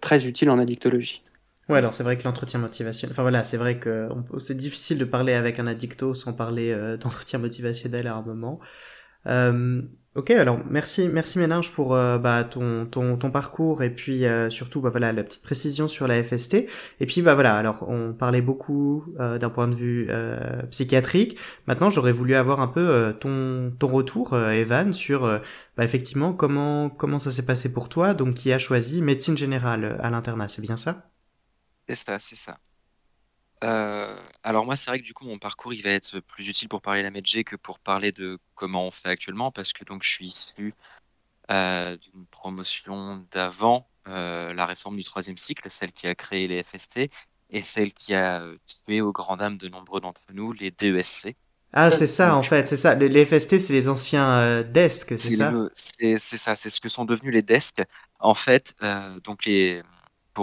très 0.00 0.26
utile 0.26 0.50
en 0.50 0.58
addictologie. 0.58 1.22
Ouais, 1.68 1.78
alors 1.78 1.94
c'est 1.94 2.02
vrai 2.02 2.18
que 2.18 2.24
l'entretien 2.24 2.58
motivationnel, 2.58 3.12
enfin 3.12 3.22
voilà, 3.22 3.44
c'est 3.44 3.56
vrai 3.56 3.78
que 3.78 4.08
c'est 4.38 4.56
difficile 4.56 4.98
de 4.98 5.04
parler 5.04 5.34
avec 5.34 5.60
un 5.60 5.66
addicto 5.68 6.14
sans 6.14 6.32
parler 6.32 6.74
d'entretien 7.00 7.38
motivationnel 7.38 8.08
à 8.08 8.16
un 8.16 8.22
moment. 8.22 8.60
Ok, 10.16 10.30
alors 10.30 10.58
merci, 10.68 11.08
merci 11.08 11.38
Ménage 11.38 11.70
pour 11.70 11.94
euh, 11.94 12.18
bah, 12.18 12.42
ton, 12.42 12.84
ton, 12.84 13.16
ton, 13.16 13.30
parcours 13.30 13.84
et 13.84 13.90
puis 13.94 14.26
euh, 14.26 14.50
surtout 14.50 14.80
bah, 14.80 14.90
voilà 14.90 15.12
la 15.12 15.22
petite 15.22 15.42
précision 15.44 15.86
sur 15.86 16.08
la 16.08 16.20
FST. 16.20 16.66
Et 16.98 17.06
puis 17.06 17.22
bah 17.22 17.34
voilà, 17.36 17.56
alors 17.56 17.88
on 17.88 18.12
parlait 18.12 18.42
beaucoup 18.42 19.04
euh, 19.20 19.38
d'un 19.38 19.50
point 19.50 19.68
de 19.68 19.74
vue 19.76 20.10
psychiatrique. 20.70 21.38
Maintenant, 21.68 21.90
j'aurais 21.90 22.10
voulu 22.10 22.34
avoir 22.34 22.60
un 22.60 22.66
peu 22.66 23.14
ton, 23.20 23.72
ton 23.78 23.86
retour, 23.86 24.36
Evan, 24.36 24.92
sur 24.92 25.22
bah, 25.76 25.84
effectivement 25.84 26.32
comment 26.32 26.90
comment 26.90 27.20
ça 27.20 27.30
s'est 27.30 27.46
passé 27.46 27.72
pour 27.72 27.88
toi, 27.88 28.12
donc 28.12 28.34
qui 28.34 28.52
a 28.52 28.58
choisi 28.58 29.02
médecine 29.02 29.38
générale 29.38 29.96
à 30.00 30.10
l'internat, 30.10 30.48
c'est 30.48 30.62
bien 30.62 30.76
ça? 30.76 31.12
C'est 31.88 31.94
ça, 31.94 32.18
c'est 32.18 32.36
ça. 32.36 32.58
Euh, 33.62 34.16
alors 34.42 34.64
moi, 34.64 34.76
c'est 34.76 34.90
vrai 34.90 35.00
que 35.00 35.04
du 35.04 35.14
coup, 35.14 35.24
mon 35.24 35.38
parcours, 35.38 35.74
il 35.74 35.82
va 35.82 35.90
être 35.90 36.20
plus 36.20 36.48
utile 36.48 36.68
pour 36.68 36.80
parler 36.80 37.00
de 37.00 37.06
la 37.06 37.10
MedG 37.10 37.44
que 37.44 37.56
pour 37.56 37.78
parler 37.78 38.12
de 38.12 38.38
comment 38.54 38.86
on 38.86 38.90
fait 38.90 39.10
actuellement, 39.10 39.50
parce 39.50 39.72
que 39.72 39.84
donc 39.84 40.02
je 40.02 40.10
suis 40.10 40.26
issu 40.26 40.74
euh, 41.50 41.96
d'une 41.96 42.26
promotion 42.26 43.24
d'avant 43.30 43.88
euh, 44.08 44.54
la 44.54 44.66
réforme 44.66 44.96
du 44.96 45.04
troisième 45.04 45.36
cycle, 45.36 45.70
celle 45.70 45.92
qui 45.92 46.06
a 46.06 46.14
créé 46.14 46.48
les 46.48 46.62
FST 46.62 47.10
et 47.50 47.62
celle 47.62 47.92
qui 47.92 48.14
a 48.14 48.44
tué 48.66 49.00
au 49.00 49.12
grand 49.12 49.36
dam 49.36 49.58
de 49.58 49.68
nombreux 49.68 50.00
d'entre 50.00 50.22
nous 50.32 50.52
les 50.52 50.70
DESC. 50.70 51.34
Ah, 51.72 51.90
c'est 51.90 52.06
ça, 52.06 52.34
en 52.34 52.42
fait, 52.42 52.66
c'est 52.66 52.76
ça. 52.76 52.94
Les, 52.94 53.24
FST, 53.24 53.58
c'est 53.60 53.72
les 53.72 53.88
anciens 53.88 54.62
desks, 54.62 55.18
c'est 55.18 55.36
ça? 55.36 55.52
C'est 55.74 56.18
ça, 56.18 56.56
c'est 56.56 56.70
ce 56.70 56.80
que 56.80 56.88
sont 56.88 57.04
devenus 57.04 57.32
les 57.32 57.42
desks. 57.42 57.82
En 58.18 58.34
fait, 58.34 58.74
donc 59.22 59.44
les 59.44 59.82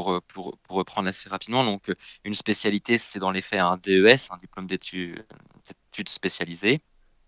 pour, 0.03 0.21
pour, 0.63 0.77
reprendre 0.77 1.09
assez 1.09 1.29
rapidement, 1.29 1.63
donc 1.63 1.91
une 2.23 2.33
spécialité, 2.33 2.97
c'est 2.97 3.19
dans 3.19 3.31
les 3.31 3.41
faits 3.41 3.61
un 3.61 3.77
DES, 3.77 4.31
un 4.31 4.37
diplôme 4.37 4.67
d'études 4.67 5.23
spécialisées. 6.07 6.81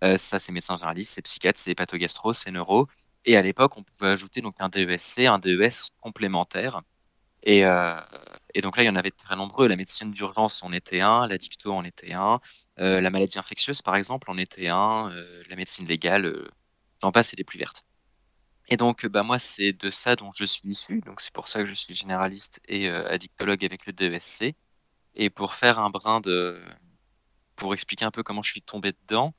Euh, 0.03 0.17
ça, 0.17 0.39
c'est 0.39 0.51
médecin 0.51 0.75
généraliste, 0.75 1.13
c'est 1.13 1.21
psychiatre, 1.21 1.59
c'est 1.59 1.75
pathogastro, 1.75 2.33
c'est 2.33 2.51
neuro. 2.51 2.87
Et 3.25 3.35
à 3.37 3.41
l'époque, 3.41 3.77
on 3.77 3.83
pouvait 3.83 4.09
ajouter 4.09 4.41
donc 4.41 4.55
un 4.59 4.69
DESC, 4.69 5.21
un 5.21 5.39
DES 5.39 5.91
complémentaire. 6.01 6.81
Et, 7.43 7.65
euh, 7.65 7.99
et, 8.53 8.61
donc 8.61 8.77
là, 8.77 8.83
il 8.83 8.87
y 8.87 8.89
en 8.89 8.95
avait 8.95 9.11
très 9.11 9.35
nombreux. 9.35 9.67
La 9.67 9.75
médecine 9.75 10.11
d'urgence 10.11 10.63
en 10.63 10.71
était 10.73 11.01
un, 11.01 11.27
la 11.27 11.37
dicto 11.37 11.73
en 11.73 11.83
était 11.83 12.13
un, 12.13 12.39
euh, 12.79 13.01
la 13.01 13.09
maladie 13.09 13.39
infectieuse, 13.39 13.81
par 13.81 13.95
exemple, 13.95 14.29
en 14.31 14.37
était 14.37 14.67
un, 14.67 15.11
la 15.49 15.55
médecine 15.55 15.87
légale, 15.87 16.49
j'en 17.01 17.11
passe, 17.11 17.29
c'est 17.29 17.37
les 17.37 17.43
plus 17.43 17.59
vertes. 17.59 17.88
Et 18.69 18.77
donc, 18.77 19.05
bah, 19.07 19.23
moi, 19.23 19.39
c'est 19.39 19.73
de 19.73 19.89
ça 19.89 20.15
dont 20.15 20.31
je 20.33 20.45
suis 20.45 20.69
issu. 20.69 21.01
Donc, 21.01 21.21
c'est 21.21 21.33
pour 21.33 21.47
ça 21.47 21.59
que 21.59 21.65
je 21.65 21.73
suis 21.73 21.95
généraliste 21.95 22.61
et 22.67 22.87
euh, 22.89 23.09
addictologue 23.09 23.65
avec 23.65 23.87
le 23.87 23.93
DESC. 23.93 24.53
Et 25.15 25.29
pour 25.31 25.55
faire 25.55 25.79
un 25.79 25.89
brin 25.89 26.21
de. 26.21 26.61
Pour 27.55 27.73
expliquer 27.73 28.05
un 28.05 28.11
peu 28.11 28.23
comment 28.23 28.43
je 28.43 28.51
suis 28.51 28.61
tombé 28.61 28.93
dedans, 28.93 29.33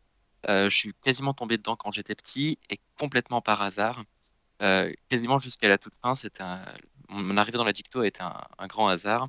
euh, 0.48 0.68
je 0.68 0.76
suis 0.76 0.94
quasiment 1.04 1.32
tombé 1.32 1.56
dedans 1.58 1.76
quand 1.76 1.92
j'étais 1.92 2.14
petit 2.14 2.58
et 2.70 2.78
complètement 2.98 3.40
par 3.40 3.62
hasard. 3.62 4.02
Euh, 4.62 4.92
quasiment 5.08 5.38
jusqu'à 5.38 5.68
la 5.68 5.78
toute 5.78 5.94
fin, 6.02 6.14
mon 7.08 7.36
arrivée 7.38 7.56
dans 7.56 7.64
la 7.64 7.72
dicto 7.72 8.00
a 8.00 8.06
été 8.06 8.22
un, 8.22 8.66
grand 8.66 8.88
hasard. 8.88 9.28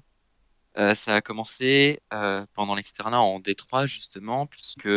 ça 0.75 1.15
a 1.15 1.21
commencé 1.21 2.01
pendant 2.53 2.75
l'externat 2.75 3.21
en 3.21 3.39
Détroit, 3.39 3.85
justement, 3.85 4.45
puisque 4.45 4.89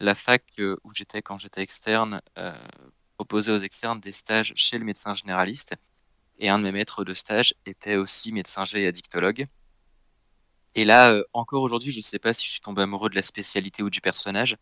la 0.00 0.14
fac 0.14 0.44
où 0.58 0.94
j'étais 0.94 1.22
quand 1.22 1.38
j'étais 1.38 1.62
externe 1.62 2.20
proposer 3.18 3.50
aux 3.50 3.58
externes 3.58 4.00
des 4.00 4.12
stages 4.12 4.52
chez 4.54 4.78
le 4.78 4.84
médecin 4.84 5.12
généraliste. 5.12 5.74
Et 6.38 6.48
un 6.48 6.58
de 6.58 6.64
mes 6.64 6.72
maîtres 6.72 7.04
de 7.04 7.14
stage 7.14 7.54
était 7.66 7.96
aussi 7.96 8.30
médecin 8.32 8.64
et 8.74 8.86
addictologue. 8.86 9.46
Et 10.76 10.84
là, 10.84 11.12
euh, 11.12 11.24
encore 11.32 11.62
aujourd'hui, 11.62 11.90
je 11.90 11.98
ne 11.98 12.02
sais 12.02 12.20
pas 12.20 12.32
si 12.32 12.46
je 12.46 12.52
suis 12.52 12.60
tombé 12.60 12.82
amoureux 12.82 13.10
de 13.10 13.16
la 13.16 13.22
spécialité 13.22 13.82
ou 13.82 13.90
du 13.90 14.00
personnage. 14.00 14.56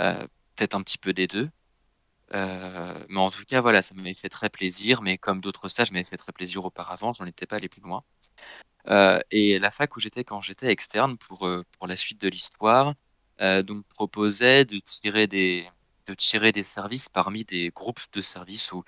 Euh, 0.00 0.26
peut-être 0.56 0.74
un 0.74 0.82
petit 0.82 0.96
peu 0.98 1.12
des 1.12 1.26
deux. 1.26 1.50
Euh, 2.34 3.04
mais 3.10 3.20
en 3.20 3.30
tout 3.30 3.44
cas, 3.46 3.60
voilà, 3.60 3.82
ça 3.82 3.94
m'avait 3.94 4.14
fait 4.14 4.30
très 4.30 4.48
plaisir. 4.48 5.02
Mais 5.02 5.18
comme 5.18 5.42
d'autres 5.42 5.68
stages 5.68 5.92
m'avaient 5.92 6.04
fait 6.04 6.16
très 6.16 6.32
plaisir 6.32 6.64
auparavant, 6.64 7.12
j'en 7.12 7.26
étais 7.26 7.46
pas 7.46 7.56
allé 7.56 7.68
plus 7.68 7.82
loin. 7.82 8.04
et 9.30 9.58
la 9.58 9.70
fac 9.70 9.96
où 9.96 10.00
j'étais 10.00 10.24
quand 10.24 10.40
j'étais 10.40 10.68
externe 10.72 11.18
pour, 11.18 11.48
pour 11.72 11.86
la 11.86 11.96
suite 11.96 12.20
de 12.20 12.28
l'histoire, 12.28 12.94
donc 13.66 13.84
proposait 13.88 14.64
de 14.64 14.78
tirer 14.80 15.26
des, 15.26 15.68
de 16.06 16.14
tirer 16.14 16.52
des 16.52 16.62
services 16.62 17.08
parmi 17.08 17.44
des 17.44 17.70
groupes 17.70 18.00
de 18.12 18.22
services 18.22 18.72
où, 18.72 18.84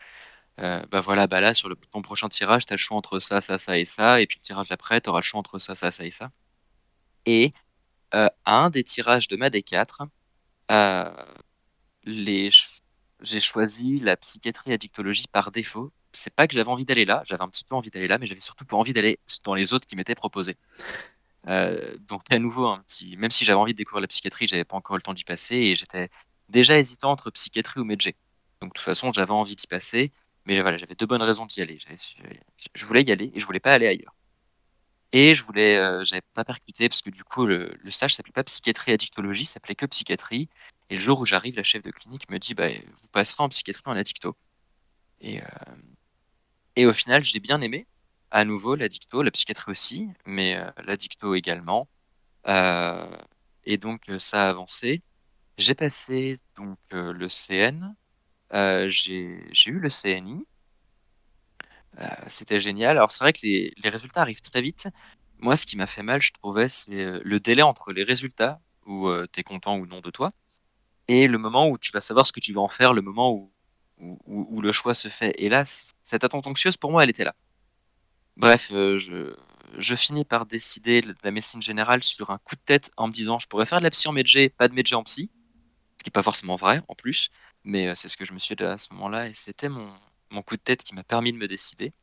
euh, 0.61 0.85
bah 0.91 1.01
voilà, 1.01 1.27
bah 1.27 1.41
là, 1.41 1.55
sur 1.55 1.69
le, 1.69 1.77
ton 1.77 2.03
prochain 2.03 2.29
tirage, 2.29 2.67
tu 2.67 2.73
as 2.73 2.77
le 2.77 2.81
choix 2.81 2.97
entre 2.97 3.21
ça, 3.21 3.41
ça, 3.41 3.59
ça 3.59 3.79
et 3.79 3.87
ça, 3.87 4.21
et 4.21 4.27
puis 4.27 4.39
le 4.41 4.45
tirage 4.45 4.69
d'après, 4.69 5.01
tu 5.01 5.11
auras 5.11 5.21
le 5.21 5.25
choix 5.25 5.41
entre 5.41 5.59
ça, 5.59 5.75
ça, 5.75 5.91
ça 5.91 6.05
et 6.05 6.11
ça. 6.11 6.31
Et 7.27 7.53
euh, 8.15 8.29
un 8.47 8.71
des 8.71 8.85
tirages 8.85 9.29
de 9.29 9.37
ma 9.37 9.51
D4, 9.51 10.09
euh, 10.71 11.11
les, 12.05 12.51
j'ai 13.21 13.41
choisi 13.41 14.01
la 14.01 14.17
psychiatrie 14.17 14.73
addictologie 14.73 15.27
par 15.31 15.51
défaut. 15.51 15.93
C'est 16.13 16.35
pas 16.35 16.47
que 16.47 16.55
j'avais 16.55 16.71
envie 16.71 16.85
d'aller 16.85 17.05
là, 17.05 17.23
j'avais 17.27 17.43
un 17.43 17.49
petit 17.49 17.65
peu 17.65 17.75
envie 17.75 17.91
d'aller 17.91 18.07
là, 18.09 18.19
mais 18.19 18.27
j'avais 18.27 18.41
surtout 18.41 18.65
pas 18.65 18.77
envie 18.77 18.93
d'aller 18.93 19.19
dans 19.45 19.55
les 19.55 19.73
autres 19.73 19.87
qui 19.87 19.97
m'étaient 19.97 20.15
proposés. 20.15 20.57
Euh, 21.49 21.97
donc 22.01 22.23
à 22.31 22.39
nouveau 22.39 22.67
un 22.67 22.81
petit, 22.81 23.17
même 23.17 23.31
si 23.31 23.45
j'avais 23.45 23.59
envie 23.59 23.73
de 23.75 23.79
découvrir 23.79 24.01
la 24.03 24.07
psychiatrie, 24.09 24.47
j'avais 24.49 24.65
pas 24.65 24.77
encore 24.77 24.97
le 24.97 25.03
temps 25.03 25.15
d'y 25.15 25.25
passer 25.25 25.57
et 25.57 25.77
j'étais 25.77 26.09
déjà 26.49 26.79
hésitant 26.79 27.11
entre 27.11 27.31
psychiatrie 27.31 27.81
ou 27.81 27.85
médecin. 27.85 28.11
Donc 28.61 28.71
de 28.71 28.79
toute 28.79 28.85
façon, 28.85 29.13
j'avais 29.13 29.33
envie 29.33 29.57
d'y 29.57 29.67
passer, 29.67 30.13
mais 30.47 30.61
voilà, 30.61 30.79
j'avais 30.79 30.95
deux 30.95 31.07
bonnes 31.07 31.23
raisons 31.23 31.47
d'y 31.47 31.61
aller. 31.63 31.79
Je 32.75 32.87
voulais 32.87 33.03
y 33.03 33.13
aller 33.13 33.31
et 33.35 33.41
je 33.41 33.47
voulais 33.47 33.61
pas 33.61 33.75
aller 33.75 33.87
ailleurs. 33.87 34.15
Et 35.13 35.35
je 35.35 35.45
voulais, 35.45 35.77
euh, 35.77 36.05
j'avais 36.05 36.23
pas 36.35 36.45
percuté 36.45 36.89
parce 36.89 37.01
que 37.01 37.11
du 37.11 37.23
coup 37.23 37.47
le, 37.47 37.73
le 37.81 37.91
stage 37.91 38.15
s'appelait 38.15 38.33
pas 38.33 38.43
psychiatrie 38.43 38.93
addictologie, 38.93 39.45
s'appelait 39.45 39.77
que 39.77 39.87
psychiatrie. 39.87 40.49
Et 40.91 40.97
le 40.97 41.01
jour 41.01 41.21
où 41.21 41.27
j'arrive, 41.27 41.57
la 41.57 41.63
chef 41.63 41.83
de 41.83 41.91
clinique 41.91 42.29
me 42.31 42.39
dit, 42.39 42.55
bah, 42.55 42.69
vous 42.69 43.09
passerez 43.13 43.43
en 43.45 43.49
psychiatrie 43.49 43.85
en 43.87 43.97
addicto. 43.97 44.37
Et, 45.21 45.41
euh, 46.77 46.89
au 46.89 46.93
final, 46.93 47.25
j'ai 47.25 47.41
bien 47.41 47.61
aimé 47.61 47.87
à 48.31 48.45
nouveau 48.45 48.75
l'addicto, 48.75 49.23
la 49.23 49.31
psychiatrie 49.31 49.71
aussi, 49.71 50.09
mais 50.27 50.57
euh, 50.57 50.69
l'addicto 50.85 51.35
également. 51.35 51.89
Et 53.65 53.79
donc 53.79 54.03
ça 54.19 54.47
a 54.47 54.51
avancé. 54.51 55.03
J'ai 55.59 55.75
passé 55.75 56.39
donc 56.57 56.79
le 56.91 57.29
CN, 57.29 57.95
j'ai 58.89 59.39
eu 59.67 59.79
le 59.79 59.89
CNI. 59.89 60.47
C'était 62.27 62.61
génial. 62.61 62.97
Alors 62.97 63.13
c'est 63.13 63.23
vrai 63.23 63.33
que 63.33 63.41
les, 63.43 63.73
résultats 63.85 64.23
arrivent 64.23 64.41
très 64.41 64.63
vite. 64.63 64.89
Moi, 65.39 65.57
ce 65.57 65.67
qui 65.67 65.77
m'a 65.77 65.87
fait 65.87 66.03
mal, 66.03 66.21
je 66.21 66.33
trouvais, 66.33 66.69
c'est 66.69 67.21
le 67.23 67.41
délai 67.41 67.63
entre 67.63 67.93
les 67.93 68.03
résultats, 68.03 68.61
où 68.87 69.09
tu 69.33 69.41
es 69.41 69.43
content 69.43 69.77
ou 69.79 69.87
non 69.87 70.01
de 70.01 70.11
toi, 70.11 70.33
et 71.09 71.27
le 71.27 71.39
moment 71.39 71.69
où 71.69 71.79
tu 71.79 71.93
vas 71.93 72.01
savoir 72.01 72.27
ce 72.27 72.33
que 72.33 72.41
tu 72.41 72.53
vas 72.53 72.61
en 72.61 72.69
faire, 72.69 72.93
le 72.93 73.03
moment 73.03 73.33
où, 73.33 74.61
le 74.61 74.73
choix 74.73 74.95
se 74.95 75.09
fait. 75.09 75.35
Et 75.39 75.49
là, 75.49 75.63
cette 75.65 76.25
attente 76.25 76.47
anxieuse, 76.47 76.77
pour 76.77 76.91
moi, 76.91 77.05
elle 77.05 77.11
était 77.11 77.25
là. 77.25 77.35
Bref, 78.37 78.71
euh, 78.73 78.99
je, 78.99 79.35
je 79.79 79.95
finis 79.95 80.25
par 80.25 80.47
décider 80.47 81.03
de 81.03 81.15
la 81.23 81.31
médecine 81.31 81.63
générale 81.63 82.03
sur 82.03 82.31
un 82.31 82.39
coup 82.39 82.57
de 82.57 82.61
tête 82.65 82.91
en 82.97 83.07
me 83.07 83.13
disant 83.13 83.39
je 83.39 83.47
pourrais 83.47 83.67
faire 83.67 83.79
de 83.79 83.85
la 83.85 83.91
psy 83.91 84.09
en 84.09 84.13
médecin, 84.13 84.47
pas 84.57 84.69
de 84.69 84.75
médecin 84.75 84.97
en 84.97 85.05
psy. 85.05 85.31
Qui 86.05 86.11
n'est 86.11 86.13
pas 86.13 86.23
forcément 86.23 86.57
vrai 86.57 86.83
en 86.89 86.95
plus, 86.95 87.31
mais 87.65 87.89
euh, 87.89 87.95
c'est 87.95 88.09
ce 88.11 88.19
que 88.19 88.27
je 88.27 88.35
me 88.35 88.39
suis 88.39 88.55
dit 88.55 88.65
à 88.65 88.77
ce 88.77 88.93
moment-là 88.93 89.27
et 89.27 89.33
c'était 89.33 89.71
mon, 89.71 89.91
coup 90.47 90.57
de 90.57 90.61
tête 90.61 90.83
qui 90.83 90.95
m'a 90.95 91.03
permis 91.03 91.33
de 91.33 91.39
me 91.39 91.49
décider. 91.49 91.95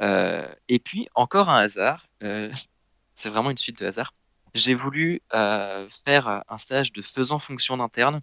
Euh, 0.00 0.52
et 0.68 0.80
puis, 0.80 1.06
encore 1.14 1.48
un 1.48 1.58
hasard, 1.60 2.06
euh, 2.24 2.50
c'est 3.14 3.30
vraiment 3.30 3.50
une 3.50 3.58
suite 3.58 3.78
de 3.78 3.86
hasards. 3.86 4.14
J'ai 4.54 4.74
voulu 4.74 5.22
faire 5.30 6.42
un 6.48 6.58
stage 6.58 6.92
de 6.92 7.02
faisant 7.02 7.38
fonction 7.38 7.76
d'interne, 7.76 8.20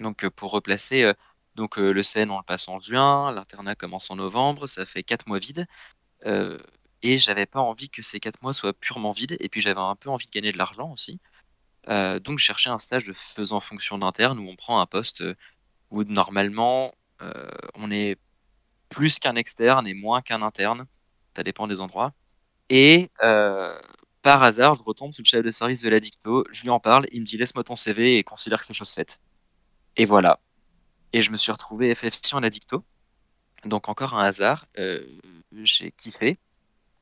donc 0.00 0.28
pour 0.30 0.50
replacer. 0.52 1.12
donc 1.54 1.78
le 1.78 2.02
CN 2.02 2.30
on 2.30 2.38
le 2.38 2.44
passe 2.44 2.68
en 2.68 2.80
juin, 2.80 3.32
l'internat 3.32 3.74
commence 3.74 4.10
en 4.10 4.16
novembre, 4.16 4.66
ça 4.66 4.84
fait 4.86 5.02
quatre 5.02 5.26
mois 5.26 5.38
vides. 5.38 5.66
Et 7.04 7.18
j'avais 7.18 7.46
pas 7.46 7.60
envie 7.60 7.90
que 7.90 8.02
ces 8.02 8.20
quatre 8.20 8.42
mois 8.42 8.54
soient 8.54 8.72
purement 8.72 9.12
vides. 9.12 9.36
Et 9.40 9.48
puis 9.50 9.60
j'avais 9.60 9.80
un 9.80 9.94
peu 9.96 10.10
envie 10.10 10.26
de 10.26 10.30
gagner 10.32 10.52
de 10.52 10.58
l'argent 10.58 10.90
aussi. 10.92 11.20
Euh, 11.88 12.18
donc 12.18 12.38
je 12.38 12.44
cherchais 12.44 12.70
un 12.70 12.78
stage 12.78 13.04
de 13.04 13.12
faisant 13.12 13.60
fonction 13.60 13.98
d'interne 13.98 14.38
où 14.38 14.48
on 14.48 14.56
prend 14.56 14.80
un 14.80 14.86
poste 14.86 15.20
euh, 15.20 15.34
où 15.90 16.02
normalement 16.04 16.92
on 17.76 17.90
est 17.90 18.18
plus 18.90 19.18
qu'un 19.18 19.34
externe 19.34 19.86
et 19.86 19.94
moins 19.94 20.20
qu'un 20.20 20.42
interne. 20.42 20.84
Ça 21.34 21.42
dépend 21.42 21.66
des 21.66 21.80
endroits. 21.80 22.12
Et 22.68 23.08
par 24.20 24.42
hasard, 24.42 24.74
je 24.74 24.82
retombe 24.82 25.12
sous 25.12 25.22
le 25.22 25.26
chef 25.26 25.42
de 25.42 25.50
service 25.50 25.80
de 25.80 25.88
la 25.88 26.00
dicto, 26.00 26.44
je 26.52 26.62
lui 26.62 26.70
en 26.70 26.80
parle, 26.80 27.06
il 27.12 27.20
me 27.20 27.26
dit 27.26 27.38
laisse-moi 27.38 27.64
ton 27.64 27.76
CV 27.76 28.18
et 28.18 28.24
considère 28.24 28.60
que 28.60 28.66
c'est 28.66 28.74
chose 28.74 28.92
faite. 28.92 29.20
Et 29.96 30.04
voilà. 30.04 30.38
Et 31.14 31.22
je 31.22 31.30
me 31.30 31.38
suis 31.38 31.52
retrouvé 31.52 31.94
FF 31.94 32.20
en 32.32 32.40
la 32.40 32.50
dicto. 32.50 32.84
Donc 33.64 33.88
encore 33.88 34.14
un 34.14 34.24
hasard. 34.24 34.66
Euh, 34.78 35.02
j'ai 35.62 35.92
kiffé. 35.92 36.38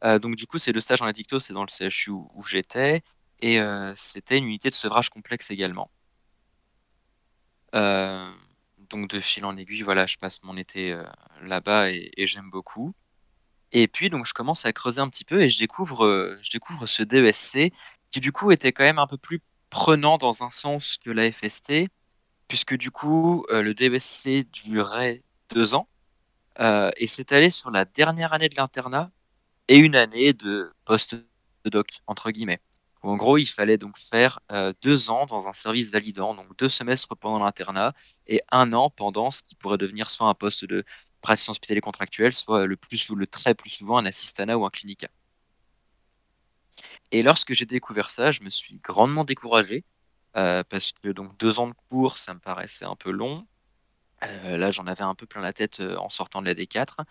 Euh, 0.05 0.19
donc 0.19 0.37
du 0.37 0.47
coup, 0.47 0.59
c'est 0.59 0.73
le 0.73 0.81
stage 0.81 1.01
en 1.03 1.07
addicto, 1.07 1.41
c'est 1.41 1.55
dans 1.55 1.65
le 1.65 1.69
CHU 1.69 2.11
où, 2.11 2.43
j'étais, 2.45 3.03
et 3.43 3.61
euh, 3.61 3.93
c'était 3.95 4.39
une 4.39 4.45
unité 4.47 4.71
de 4.71 4.75
sevrage 4.75 5.11
complexe 5.11 5.51
également. 5.51 5.91
Euh, 7.75 8.31
donc 8.91 9.09
de 9.11 9.21
fil 9.21 9.45
en 9.45 9.57
aiguille, 9.57 9.83
voilà, 9.83 10.07
je 10.07 10.17
passe 10.17 10.43
mon 10.43 10.57
été 10.57 10.99
là-bas 11.43 11.91
et, 11.91 12.27
j'aime 12.27 12.51
beaucoup. 12.51 12.95
Et 13.73 13.89
puis 13.89 14.11
donc 14.11 14.27
je 14.27 14.35
commence 14.35 14.67
à 14.67 14.73
creuser 14.73 15.01
un 15.01 15.09
petit 15.09 15.25
peu 15.25 15.43
et 15.43 15.49
je 15.49 15.59
découvre, 15.59 16.37
je 16.43 16.51
découvre 16.51 16.87
ce 16.87 17.03
DESC 17.03 17.73
qui 18.11 18.21
du 18.21 18.33
coup 18.33 18.51
était 18.53 18.73
quand 18.73 18.85
même 18.85 18.99
un 18.99 19.07
peu 19.07 19.17
plus 19.17 19.41
prenant 19.71 20.19
dans 20.19 20.43
un 20.45 20.51
sens 20.51 20.99
que 20.99 21.11
la 21.11 21.33
FST, 21.33 21.89
puisque 22.49 22.77
du 22.77 22.91
coup 22.91 23.45
le 23.51 23.73
DESC 23.73 24.47
durait 24.53 25.23
deux 25.51 25.75
ans. 25.75 25.89
Euh, 26.61 26.91
et 26.97 27.07
c'est 27.07 27.33
allé 27.33 27.51
sur 27.51 27.71
la 27.71 27.85
dernière 27.85 28.33
année 28.33 28.49
de 28.49 28.57
l'internat 28.57 29.11
et 29.69 29.77
une 29.77 29.97
année 29.97 30.33
de 30.33 30.73
post-doc, 30.85 31.89
entre 32.07 32.31
guillemets. 32.31 32.61
En 33.03 33.17
gros, 33.17 33.37
il 33.37 33.47
fallait 33.47 33.79
donc 33.79 33.99
faire 33.99 34.41
euh, 34.53 34.73
deux 34.83 35.11
ans 35.11 35.27
dans 35.27 35.49
un 35.49 35.53
service 35.53 35.91
validant, 35.91 36.35
donc 36.35 36.57
deux 36.57 36.69
semestres 36.69 37.17
pendant 37.17 37.45
l'internat 37.45 37.95
et 38.27 38.41
un 38.53 38.73
an 38.73 38.91
pendant 38.91 39.31
ce 39.31 39.43
qui 39.43 39.57
pourrait 39.57 39.79
devenir 39.79 40.11
soit 40.11 40.29
un 40.29 40.35
poste 40.35 40.65
de 40.65 40.85
praticien 41.21 41.53
hospitalier 41.53 41.81
contractuel, 41.81 42.33
soit 42.33 42.67
le 42.67 42.77
plus 42.77 43.11
ou 43.11 43.17
le 43.17 43.27
très 43.27 43.55
plus 43.55 43.71
souvent 43.71 43.99
un 43.99 44.07
assistana 44.07 44.57
ou 44.57 44.65
un 44.65 44.71
clinica. 44.71 45.09
Et 47.11 47.23
lorsque 47.23 47.53
j'ai 47.55 47.67
découvert 47.67 48.11
ça, 48.11 48.33
je 48.33 48.43
me 48.43 48.51
suis 48.51 48.79
grandement 48.79 49.25
découragé 49.25 49.85
euh, 50.37 50.63
parce 50.69 50.93
que 50.93 51.09
donc 51.09 51.37
deux 51.39 51.59
ans 51.59 51.69
de 51.69 51.75
cours, 51.91 52.19
ça 52.19 52.35
me 52.35 52.41
paraissait 52.41 52.85
un 52.85 52.97
peu 52.97 53.11
long. 53.11 53.47
Euh, 54.25 54.57
là, 54.57 54.71
j'en 54.71 54.87
avais 54.87 55.03
un 55.03 55.15
peu 55.15 55.27
plein 55.27 55.41
la 55.41 55.53
tête 55.53 55.81
euh, 55.81 55.97
en 55.97 56.09
sortant 56.09 56.43
de 56.43 56.47
la 56.47 56.55
D4. 56.55 57.05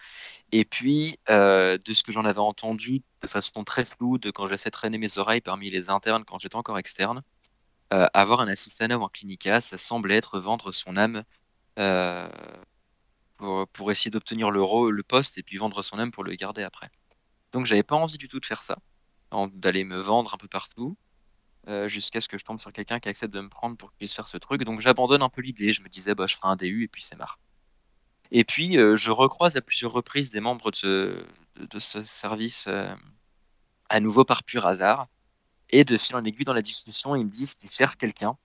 Et 0.51 0.66
puis, 0.66 1.20
euh, 1.30 1.78
de 1.86 1.93
ce 1.93 2.03
que 2.03 2.12
j'en 2.12 2.26
avais 2.26 2.39
entendu 2.39 3.03
de 3.22 3.28
façon 3.28 3.64
très 3.64 3.86
floue, 3.86 4.18
de 4.18 4.32
quand 4.32 4.47
j'essaie 4.47 4.70
de 4.70 4.74
traîner 4.74 4.97
mes 4.97 5.18
oreilles 5.18 5.41
parmi 5.41 5.70
les 5.70 5.89
internes 5.89 6.24
quand 6.26 6.39
j'étais 6.39 6.55
encore 6.55 6.78
externe, 6.80 7.24
avoir 8.14 8.39
un 8.39 8.47
assistana 8.47 8.97
ou 8.97 9.03
un 9.03 9.09
clinica, 9.09 9.59
ça 9.62 9.78
semblait 9.78 10.16
être 10.16 10.39
vendre 10.39 10.72
son 10.72 10.95
âme 10.95 11.24
pour, 13.38 13.68
pour, 13.68 13.91
essayer 13.91 14.12
d'obtenir 14.12 14.49
le, 14.51 14.91
le 14.91 15.03
poste 15.03 15.38
et 15.38 15.43
puis 15.43 15.57
vendre 15.57 15.82
son 15.82 15.99
âme 15.99 16.12
pour 16.12 16.24
le 16.24 16.34
garder 16.36 16.64
après. 16.64 16.89
Donc, 17.51 17.66
j'avais 17.66 17.84
pas 17.84 17.95
envie 17.95 18.18
du 18.18 18.30
tout 18.30 18.39
de 18.39 18.45
faire 18.45 18.64
ça, 18.64 18.78
d'aller 19.53 19.84
me 19.84 19.97
vendre 19.97 20.34
un 20.34 20.38
peu 20.38 20.47
partout. 20.47 20.97
Euh, 21.68 21.88
jusqu'à 21.88 22.20
ce 22.20 22.28
que 22.28 22.39
je 22.39 22.43
tombe 22.43 22.59
sur 22.59 22.74
quelqu'un 22.74 22.99
qui 22.99 23.07
accepte 23.07 23.32
de 23.32 23.39
me 23.39 23.47
prendre 23.47 23.78
pour 23.78 23.89
que 23.89 23.93
je 23.93 23.97
puisse 23.97 24.16
faire 24.16 24.28
ce 24.28 24.38
truc. 24.38 24.64
Donc 24.64 24.82
j'abandonne 24.82 25.22
un 25.22 25.30
peu 25.30 25.41
l'idée. 25.41 25.74
Je 25.74 25.84
me 25.84 25.89
disais, 25.89 26.16
bah, 26.16 26.26
je 26.26 26.36
ferai 26.36 26.49
un 26.49 26.55
DU 26.55 26.84
et 26.84 26.88
puis 26.88 27.03
c'est 27.03 27.16
marre. 27.16 27.39
Et 28.32 28.43
puis 28.43 28.78
euh, 28.80 28.95
je 28.95 29.12
recroise 29.12 29.57
à 29.57 29.62
plusieurs 29.62 29.91
reprises 29.91 30.32
des 30.32 30.39
membres 30.39 30.72
de, 30.84 31.24
de, 31.57 31.80
ce 31.80 32.01
service 32.01 32.66
euh, 32.68 32.91
à 33.89 33.99
nouveau 33.99 34.26
par 34.26 34.43
pur 34.43 34.66
hasard. 34.66 35.07
Et 35.70 35.86
de 35.86 35.97
fil 35.97 36.16
en 36.16 36.24
aiguille 36.26 36.45
dans 36.45 36.53
la 36.53 36.64
discussion, 36.64 37.16
ils 37.16 37.26
me 37.26 37.30
disent 37.30 37.53
qu'ils 37.55 37.70
cherchent 37.70 37.97
quelqu'un 37.97 38.38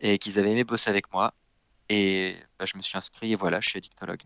et 0.00 0.18
qu'ils 0.18 0.38
avaient 0.38 0.50
aimé 0.52 0.64
bosser 0.64 0.90
avec 0.90 1.10
moi. 1.12 1.32
Et 1.88 2.36
bah, 2.58 2.66
je 2.66 2.76
me 2.76 2.82
suis 2.82 2.98
inscrit 2.98 3.32
et 3.32 3.36
voilà, 3.36 3.60
je 3.60 3.68
suis 3.70 3.78
addictologue. 3.78 4.22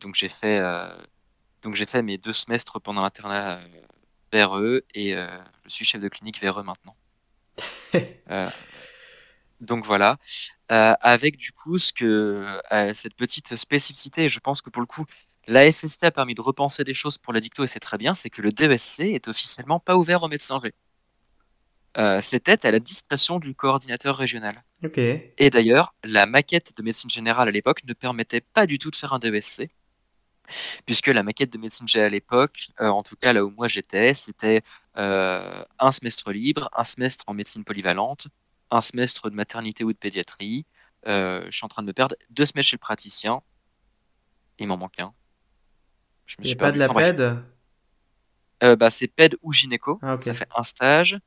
donc 0.00 0.14
j'ai 0.14 0.28
fait, 0.28 0.60
donc 1.62 1.74
j'ai 1.74 1.84
fait 1.86 2.02
mes 2.02 2.16
deux 2.16 2.32
semestres 2.32 2.80
pendant 2.80 3.02
l'internat 3.02 3.60
vers 4.32 4.56
eux 4.58 4.82
et 4.94 5.12
je 5.12 5.68
suis 5.68 5.84
chef 5.84 6.00
de 6.00 6.08
clinique 6.08 6.40
vers 6.40 6.58
eux 6.58 6.62
maintenant. 6.62 6.96
Euh, 8.30 8.48
donc 9.60 9.84
voilà, 9.84 10.16
euh, 10.72 10.94
avec 11.00 11.36
du 11.36 11.52
coup 11.52 11.78
ce 11.78 11.92
que 11.92 12.46
euh, 12.72 12.94
cette 12.94 13.14
petite 13.14 13.56
spécificité, 13.56 14.28
je 14.28 14.40
pense 14.40 14.62
que 14.62 14.70
pour 14.70 14.80
le 14.80 14.86
coup, 14.86 15.04
la 15.46 15.70
FST 15.70 16.04
a 16.04 16.10
permis 16.10 16.34
de 16.34 16.40
repenser 16.40 16.84
des 16.84 16.94
choses 16.94 17.18
pour 17.18 17.32
la 17.32 17.40
dicto 17.40 17.64
et 17.64 17.66
c'est 17.66 17.80
très 17.80 17.98
bien, 17.98 18.14
c'est 18.14 18.30
que 18.30 18.40
le 18.40 18.52
DSC 18.52 19.00
est 19.00 19.28
officiellement 19.28 19.80
pas 19.80 19.96
ouvert 19.96 20.22
aux 20.22 20.28
médecins 20.28 20.60
Euh, 21.98 22.20
C'était 22.20 22.64
à 22.66 22.70
la 22.70 22.78
discrétion 22.78 23.38
du 23.38 23.54
coordinateur 23.54 24.16
régional. 24.16 24.62
Et 25.38 25.50
d'ailleurs, 25.50 25.94
la 26.04 26.24
maquette 26.24 26.72
de 26.78 26.82
médecine 26.82 27.10
générale 27.10 27.48
à 27.48 27.50
l'époque 27.50 27.80
ne 27.86 27.92
permettait 27.92 28.40
pas 28.40 28.66
du 28.66 28.78
tout 28.78 28.90
de 28.90 28.96
faire 28.96 29.12
un 29.12 29.18
DSC 29.18 29.68
puisque 30.86 31.08
la 31.08 31.22
maquette 31.22 31.52
de 31.52 31.58
médecine 31.58 31.88
G 31.88 32.00
à 32.02 32.08
l'époque, 32.08 32.68
euh, 32.80 32.88
en 32.88 33.02
tout 33.02 33.16
cas 33.16 33.32
là 33.32 33.44
où 33.44 33.50
moi 33.50 33.68
j'étais, 33.68 34.14
c'était 34.14 34.62
euh, 34.96 35.64
un 35.78 35.92
semestre 35.92 36.32
libre, 36.32 36.68
un 36.76 36.84
semestre 36.84 37.24
en 37.26 37.34
médecine 37.34 37.64
polyvalente, 37.64 38.28
un 38.70 38.80
semestre 38.80 39.30
de 39.30 39.34
maternité 39.34 39.84
ou 39.84 39.92
de 39.92 39.98
pédiatrie. 39.98 40.66
Euh, 41.06 41.44
je 41.46 41.56
suis 41.56 41.64
en 41.64 41.68
train 41.68 41.82
de 41.82 41.86
me 41.86 41.92
perdre. 41.92 42.14
Deux 42.30 42.46
semestres 42.46 42.70
chez 42.70 42.76
le 42.76 42.80
praticien. 42.80 43.40
Il 44.58 44.66
m'en 44.66 44.76
manque 44.76 45.00
un. 45.00 45.12
Je 46.26 46.36
me 46.38 46.44
suis 46.44 46.56
pas 46.56 46.70
de 46.70 46.78
la 46.78 46.88
PED 46.88 47.42
bah, 48.78 48.90
C'est 48.90 49.08
PED 49.08 49.36
ou 49.42 49.52
gynéco. 49.52 49.98
Ah, 50.02 50.16
ça 50.20 50.34
fait 50.34 50.48
un 50.54 50.62
stage. 50.62 51.18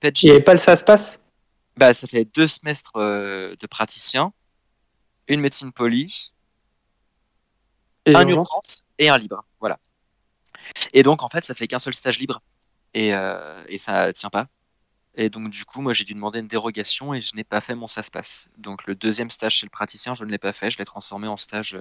PED, 0.00 0.18
Il 0.22 0.26
n'y 0.26 0.30
avait 0.32 0.42
pas 0.42 0.52
le 0.52 0.60
ça 0.60 0.76
se 0.76 0.84
passe? 0.84 1.20
Bah, 1.76 1.94
Ça 1.94 2.06
fait 2.06 2.24
deux 2.24 2.48
semestres 2.48 2.98
de 2.98 3.66
praticien 3.66 4.32
une 5.30 5.40
médecine 5.40 5.72
poly, 5.72 6.32
Et 8.06 8.14
un 8.14 8.20
urgence 8.28 8.82
et 8.98 9.08
un 9.08 9.18
libre. 9.18 9.44
Voilà. 9.60 9.78
Et 10.92 11.02
donc, 11.02 11.22
en 11.22 11.28
fait, 11.28 11.44
ça 11.44 11.54
fait 11.54 11.66
qu'un 11.66 11.78
seul 11.78 11.94
stage 11.94 12.18
libre. 12.18 12.42
Et, 12.94 13.14
euh, 13.14 13.62
et 13.68 13.78
ça 13.78 14.12
tient 14.12 14.30
pas. 14.30 14.48
Et 15.14 15.28
donc, 15.28 15.50
du 15.50 15.64
coup, 15.64 15.80
moi, 15.80 15.92
j'ai 15.92 16.04
dû 16.04 16.14
demander 16.14 16.38
une 16.38 16.48
dérogation 16.48 17.14
et 17.14 17.20
je 17.20 17.34
n'ai 17.36 17.44
pas 17.44 17.60
fait 17.60 17.74
mon 17.74 17.86
SAS-Pass. 17.86 18.48
Donc, 18.58 18.86
le 18.86 18.94
deuxième 18.94 19.30
stage 19.30 19.56
chez 19.56 19.66
le 19.66 19.70
praticien, 19.70 20.14
je 20.14 20.24
ne 20.24 20.30
l'ai 20.30 20.38
pas 20.38 20.52
fait. 20.52 20.70
Je 20.70 20.78
l'ai 20.78 20.84
transformé 20.84 21.28
en 21.28 21.36
stage 21.36 21.76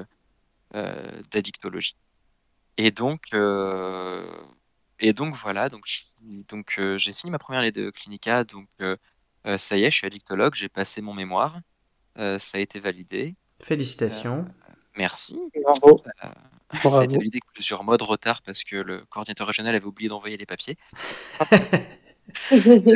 euh, 0.76 1.22
d'addictologie. 1.32 1.96
Et 2.78 2.92
donc, 2.92 3.26
euh, 3.34 4.26
et 5.00 5.14
donc 5.14 5.36
voilà. 5.36 5.70
Donc, 5.70 5.84
je- 5.86 6.04
donc 6.22 6.76
euh, 6.80 6.98
j'ai 6.98 7.14
fini 7.14 7.32
ma 7.32 7.40
première 7.40 7.62
année 7.62 7.72
de 7.72 7.90
clinica. 7.90 8.44
Donc, 8.44 8.68
ça 9.58 9.78
y 9.78 9.84
est, 9.84 9.92
je 9.92 9.96
suis 9.96 10.08
addictologue. 10.08 10.56
J'ai 10.56 10.70
passé 10.70 11.02
mon 11.02 11.14
mémoire. 11.14 11.60
Euh, 12.18 12.38
ça 12.40 12.58
a 12.58 12.62
été 12.62 12.80
validé. 12.80 13.36
Félicitations. 13.64 14.48
Merci. 15.00 15.40
Bravo. 15.64 16.04
Ça 16.04 16.12
a 16.28 16.34
Bravo. 16.84 17.02
été 17.02 17.18
validé 17.18 17.38
avec 17.38 17.46
plusieurs 17.54 17.84
mois 17.84 17.98
de 17.98 18.04
retard 18.04 18.42
parce 18.44 18.64
que 18.64 18.76
le 18.76 19.06
coordinateur 19.06 19.48
régional 19.48 19.74
avait 19.74 19.86
oublié 19.86 20.10
d'envoyer 20.10 20.38
les 20.38 20.46
papiers. 20.46 20.78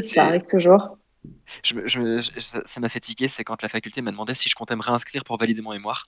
ça 0.06 0.26
arrive 0.26 0.46
toujours. 0.48 0.98
Je 1.64 1.74
me- 1.76 1.88
je 1.88 2.00
me- 2.00 2.22
je- 2.22 2.40
ça 2.40 2.62
ça 2.66 2.80
m'a 2.82 2.90
fait 2.90 3.00
tiquer, 3.00 3.28
c'est 3.28 3.44
quand 3.44 3.62
la 3.62 3.70
faculté 3.70 4.02
m'a 4.02 4.12
demandé 4.12 4.34
si 4.34 4.50
je 4.50 4.56
comptais 4.56 4.76
me 4.76 4.82
réinscrire 4.82 5.24
pour 5.24 5.38
valider 5.38 5.62
mon 5.62 5.72
mémoire. 5.72 6.06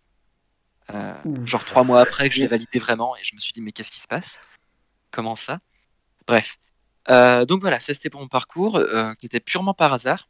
Euh, 0.93 1.13
genre 1.45 1.63
trois 1.65 1.83
mois 1.83 2.01
après 2.01 2.29
que 2.29 2.35
je 2.35 2.41
l'ai 2.41 2.47
validé 2.47 2.77
vraiment, 2.77 3.15
et 3.15 3.23
je 3.23 3.33
me 3.35 3.39
suis 3.39 3.53
dit, 3.53 3.61
mais 3.61 3.71
qu'est-ce 3.71 3.91
qui 3.91 3.99
se 4.01 4.07
passe? 4.07 4.39
Comment 5.11 5.35
ça? 5.35 5.59
Bref. 6.27 6.57
Euh, 7.09 7.45
donc 7.45 7.61
voilà, 7.61 7.79
ça 7.79 7.93
c'était 7.93 8.09
pour 8.09 8.19
mon 8.21 8.27
parcours, 8.27 8.75
euh, 8.77 9.13
qui 9.15 9.25
était 9.25 9.39
purement 9.39 9.73
par 9.73 9.93
hasard, 9.93 10.27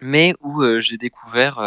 mais 0.00 0.34
où 0.40 0.62
euh, 0.62 0.80
j'ai 0.80 0.96
découvert 0.96 1.58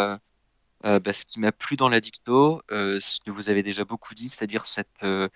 euh, 0.84 0.98
bah, 1.00 1.12
ce 1.12 1.26
qui 1.26 1.40
m'a 1.40 1.52
plu 1.52 1.76
dans 1.76 1.88
la 1.88 2.00
dicto, 2.00 2.62
euh, 2.70 3.00
ce 3.00 3.20
que 3.20 3.30
vous 3.30 3.50
avez 3.50 3.62
déjà 3.62 3.84
beaucoup 3.84 4.14
dit, 4.14 4.28
c'est-à-dire 4.28 4.66
cette 4.66 5.02
euh, 5.02 5.28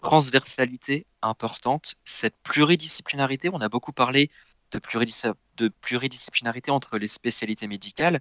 transversalité 0.00 1.06
importante, 1.22 1.94
cette 2.04 2.36
pluridisciplinarité. 2.42 3.50
On 3.52 3.60
a 3.60 3.68
beaucoup 3.68 3.92
parlé 3.92 4.30
de, 4.72 4.78
pluridis- 4.78 5.32
de 5.56 5.68
pluridisciplinarité 5.68 6.70
entre 6.70 6.98
les 6.98 7.08
spécialités 7.08 7.66
médicales, 7.68 8.20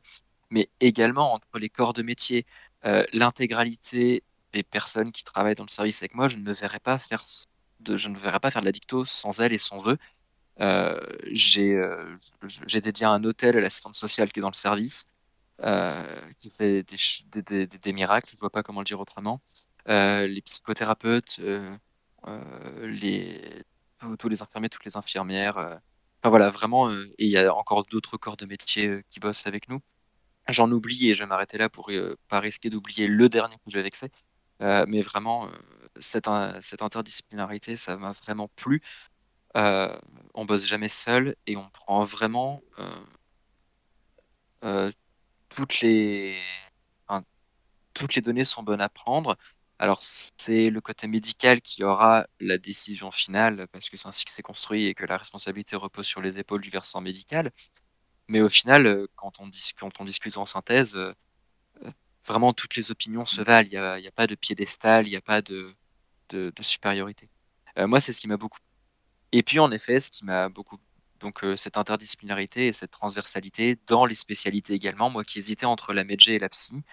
mais 0.51 0.69
également 0.79 1.33
entre 1.33 1.59
les 1.59 1.69
corps 1.69 1.93
de 1.93 2.01
métier. 2.03 2.45
L'intégralité 3.13 4.23
des 4.53 4.63
personnes 4.63 5.11
qui 5.11 5.23
travaillent 5.25 5.55
dans 5.55 5.65
le 5.65 5.69
service 5.69 6.01
avec 6.01 6.15
moi, 6.15 6.29
je 6.29 6.37
ne 6.37 6.43
me 6.43 6.53
verrais 6.53 6.79
pas 6.79 6.97
faire 6.97 7.23
de, 7.81 7.97
je 7.97 8.07
ne 8.09 8.17
verrais 8.17 8.39
pas 8.39 8.51
faire 8.51 8.61
de 8.61 8.71
sans 9.03 9.39
elle 9.41 9.53
et 9.53 9.57
sans 9.57 9.87
eux. 9.89 9.97
J'ai 11.33 12.81
dédié 12.81 13.05
un 13.05 13.23
hôtel 13.23 13.57
à 13.57 13.61
l'assistante 13.61 13.95
sociale 13.95 14.31
qui 14.31 14.39
est 14.39 14.41
dans 14.41 14.49
le 14.49 14.53
service, 14.53 15.05
qui 16.37 16.49
fait 16.49 16.83
des, 16.83 17.93
miracles, 17.93 18.29
je 18.31 18.35
ne 18.35 18.39
vois 18.39 18.49
pas 18.51 18.63
comment 18.63 18.81
le 18.81 18.85
dire 18.85 18.99
autrement. 18.99 19.41
Euh, 19.89 20.27
les 20.27 20.41
psychothérapeutes, 20.41 21.37
euh, 21.41 21.75
euh, 22.27 23.61
tous, 24.17 24.29
les 24.29 24.41
infirmiers, 24.41 24.69
toutes 24.69 24.85
les 24.85 24.97
infirmières. 24.97 25.57
euh, 25.57 25.75
enfin 26.21 26.29
voilà, 26.29 26.49
vraiment. 26.49 26.89
euh, 26.89 27.05
et 27.17 27.25
il 27.25 27.31
y 27.31 27.37
a 27.37 27.53
encore 27.53 27.85
d'autres 27.85 28.17
corps 28.17 28.37
de 28.37 28.45
métier 28.45 28.87
euh, 28.87 29.03
qui 29.09 29.19
bossent 29.19 29.47
avec 29.47 29.69
nous. 29.69 29.79
J'en 30.49 30.71
oublie 30.71 31.09
et 31.09 31.13
je 31.13 31.23
vais 31.23 31.27
m'arrêter 31.27 31.57
là 31.57 31.69
pour 31.69 31.91
euh, 31.91 32.17
pas 32.29 32.39
risquer 32.39 32.69
d'oublier 32.69 33.07
le 33.07 33.29
dernier 33.29 33.55
que 33.57 33.71
j'ai 33.71 33.81
vexé. 33.83 34.11
Euh, 34.61 34.85
mais 34.87 35.01
vraiment, 35.01 35.47
euh, 35.47 35.51
cette, 35.99 36.27
in- 36.27 36.59
cette 36.61 36.81
interdisciplinarité, 36.81 37.75
ça 37.77 37.97
m'a 37.97 38.13
vraiment 38.13 38.49
plu. 38.55 38.81
Euh, 39.57 39.95
on 40.35 40.45
bosse 40.45 40.65
jamais 40.67 40.89
seul 40.89 41.35
et 41.47 41.57
on 41.57 41.69
prend 41.71 42.03
vraiment 42.05 42.61
euh, 42.79 42.95
euh, 44.63 44.91
toutes 45.49 45.81
les 45.81 46.37
toutes 47.93 48.15
les 48.15 48.21
données 48.21 48.45
sont 48.45 48.63
bonnes 48.63 48.81
à 48.81 48.89
prendre. 48.89 49.37
Alors 49.79 50.01
c'est 50.03 50.69
le 50.69 50.81
côté 50.81 51.07
médical 51.07 51.61
qui 51.61 51.83
aura 51.83 52.27
la 52.39 52.57
décision 52.57 53.11
finale 53.11 53.67
parce 53.71 53.89
que 53.89 53.97
c'est 53.97 54.07
ainsi 54.07 54.25
que 54.25 54.31
c'est 54.31 54.41
construit 54.41 54.85
et 54.87 54.93
que 54.93 55.05
la 55.05 55.17
responsabilité 55.17 55.75
repose 55.75 56.05
sur 56.05 56.21
les 56.21 56.39
épaules 56.39 56.61
du 56.61 56.69
versant 56.69 57.01
médical. 57.01 57.51
Mais 58.29 58.41
au 58.41 58.49
final, 58.49 58.85
euh, 58.87 59.07
quand 59.15 59.39
on, 59.39 59.47
discute 59.47 60.37
en 60.37 60.45
synthèse, 60.45 60.95
euh, 60.95 61.13
vraiment 62.25 62.53
toutes 62.53 62.75
les 62.75 62.91
opinions 62.91 63.25
se 63.25 63.41
valent. 63.41 63.67
Il 63.71 64.01
n'y 64.01 64.07
a, 64.07 64.11
pas 64.11 64.27
de 64.27 64.35
piédestal, 64.35 65.07
il 65.07 65.11
n'y 65.11 65.15
a 65.15 65.21
pas 65.21 65.41
de, 65.41 65.73
de, 66.29 66.53
de 66.55 66.63
supériorité. 66.63 67.29
Euh, 67.77 67.87
moi, 67.87 67.99
c'est 67.99 68.13
ce 68.13 68.21
qui 68.21 68.27
m'a 68.27 68.37
beaucoup. 68.37 68.59
Et 69.31 69.43
puis, 69.43 69.59
en 69.59 69.71
effet, 69.71 69.99
ce 69.99 70.11
qui 70.11 70.25
m'a 70.25 70.49
beaucoup. 70.49 70.77
Donc, 71.19 71.43
euh, 71.43 71.55
cette 71.55 71.77
interdisciplinarité 71.77 72.67
et 72.67 72.73
cette 72.73 72.91
transversalité 72.91 73.77
dans 73.87 74.05
les 74.05 74.15
spécialités 74.15 74.73
également. 74.73 75.09
Moi 75.09 75.23
qui 75.23 75.39
hésitais 75.39 75.65
entre 75.65 75.93
la 75.93 76.03
médecine 76.03 76.33
et 76.33 76.39
la 76.39 76.49
psy, 76.49 76.83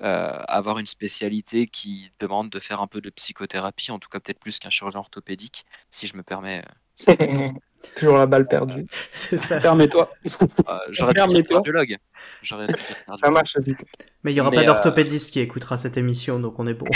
euh, 0.00 0.40
avoir 0.46 0.78
une 0.78 0.86
spécialité 0.86 1.66
qui 1.66 2.12
demande 2.20 2.50
de 2.50 2.60
faire 2.60 2.80
un 2.80 2.86
peu 2.86 3.00
de 3.00 3.10
psychothérapie, 3.10 3.90
en 3.90 3.98
tout 3.98 4.08
cas 4.08 4.20
peut-être 4.20 4.38
plus 4.38 4.58
qu'un 4.58 4.70
chirurgien 4.70 5.00
orthopédique, 5.00 5.64
si 5.90 6.06
je 6.06 6.16
me 6.16 6.22
permets. 6.22 6.62
euh, 7.08 7.48
Toujours 7.96 8.18
la 8.18 8.26
balle 8.26 8.46
perdue. 8.46 8.86
C'est 9.12 9.38
ça. 9.38 9.60
Permets-toi. 9.60 10.10
euh, 10.68 10.78
J'aurais 10.90 11.14
pu 11.14 11.26
dire 11.26 11.46
cardiologue. 11.46 11.96
Ça 12.42 13.30
marche 13.30 13.56
aussi. 13.56 13.74
Mais 14.22 14.32
il 14.32 14.36
y 14.36 14.40
aura 14.40 14.50
Mais, 14.50 14.56
pas 14.56 14.62
euh, 14.62 14.66
d'orthopédiste 14.66 15.32
qui 15.32 15.40
écoutera 15.40 15.76
cette 15.76 15.96
émission, 15.96 16.38
donc 16.38 16.58
on 16.58 16.66
est 16.66 16.74
bon. 16.74 16.86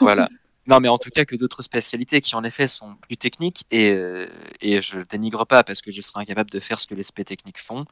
Voilà. 0.00 0.28
Non, 0.68 0.80
mais 0.80 0.88
en 0.88 0.98
tout 0.98 1.10
cas 1.10 1.24
que 1.24 1.34
d'autres 1.36 1.62
spécialités 1.62 2.20
qui 2.20 2.34
en 2.36 2.44
effet 2.44 2.68
sont 2.68 2.96
plus 2.96 3.16
techniques 3.16 3.64
et, 3.70 3.90
euh, 3.92 4.28
et 4.60 4.80
je 4.82 4.98
dénigre 5.00 5.46
pas 5.46 5.64
parce 5.64 5.80
que 5.80 5.90
je 5.90 6.00
serais 6.02 6.20
incapable 6.20 6.50
de 6.50 6.60
faire 6.60 6.78
ce 6.80 6.86
que 6.86 6.94
les 6.94 7.02
spé 7.02 7.24
techniques 7.24 7.58
font. 7.58 7.84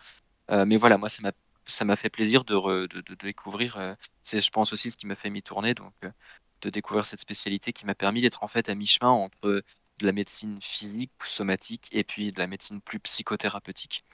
Euh, 0.50 0.66
mais 0.66 0.76
voilà, 0.76 0.98
moi 0.98 1.08
ça 1.08 1.84
m'a 1.86 1.96
fait 1.96 2.10
plaisir 2.10 2.44
de, 2.44 2.86
de, 2.86 3.14
découvrir. 3.16 3.76
euh, 3.78 3.94
c'est 4.22 4.40
je 4.42 4.50
pense 4.50 4.72
aussi 4.74 4.90
ce 4.90 4.98
qui 4.98 5.06
m'a 5.06 5.16
fait 5.16 5.30
m'y 5.30 5.42
tourner, 5.42 5.74
donc 5.74 5.94
euh, 6.04 6.10
de 6.62 6.70
découvrir 6.70 7.06
cette 7.06 7.20
spécialité 7.20 7.72
qui 7.72 7.86
m'a 7.86 7.94
permis 7.94 8.22
d'être 8.22 8.42
en 8.44 8.48
fait 8.48 8.68
à 8.70 8.74
mi-chemin 8.74 9.10
entre 9.10 9.62
de 9.98 10.06
la 10.06 10.12
médecine 10.12 10.60
physique 10.62 11.12
ou 11.22 11.26
somatique 11.26 11.88
et 11.92 12.04
puis 12.04 12.32
de 12.32 12.38
la 12.40 12.46
médecine 12.46 12.80
plus 12.82 13.00
psychothérapeutique. 13.00 14.04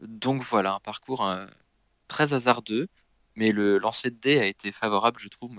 Donc 0.00 0.42
voilà, 0.42 0.74
un 0.74 0.80
parcours 0.80 1.28
très 2.08 2.32
hasardeux, 2.34 2.88
mais 3.36 3.52
le 3.52 3.78
lancer 3.78 4.10
de 4.10 4.16
dés 4.16 4.38
a 4.40 4.46
été 4.46 4.72
favorable, 4.72 5.18
je 5.20 5.28
trouve. 5.28 5.58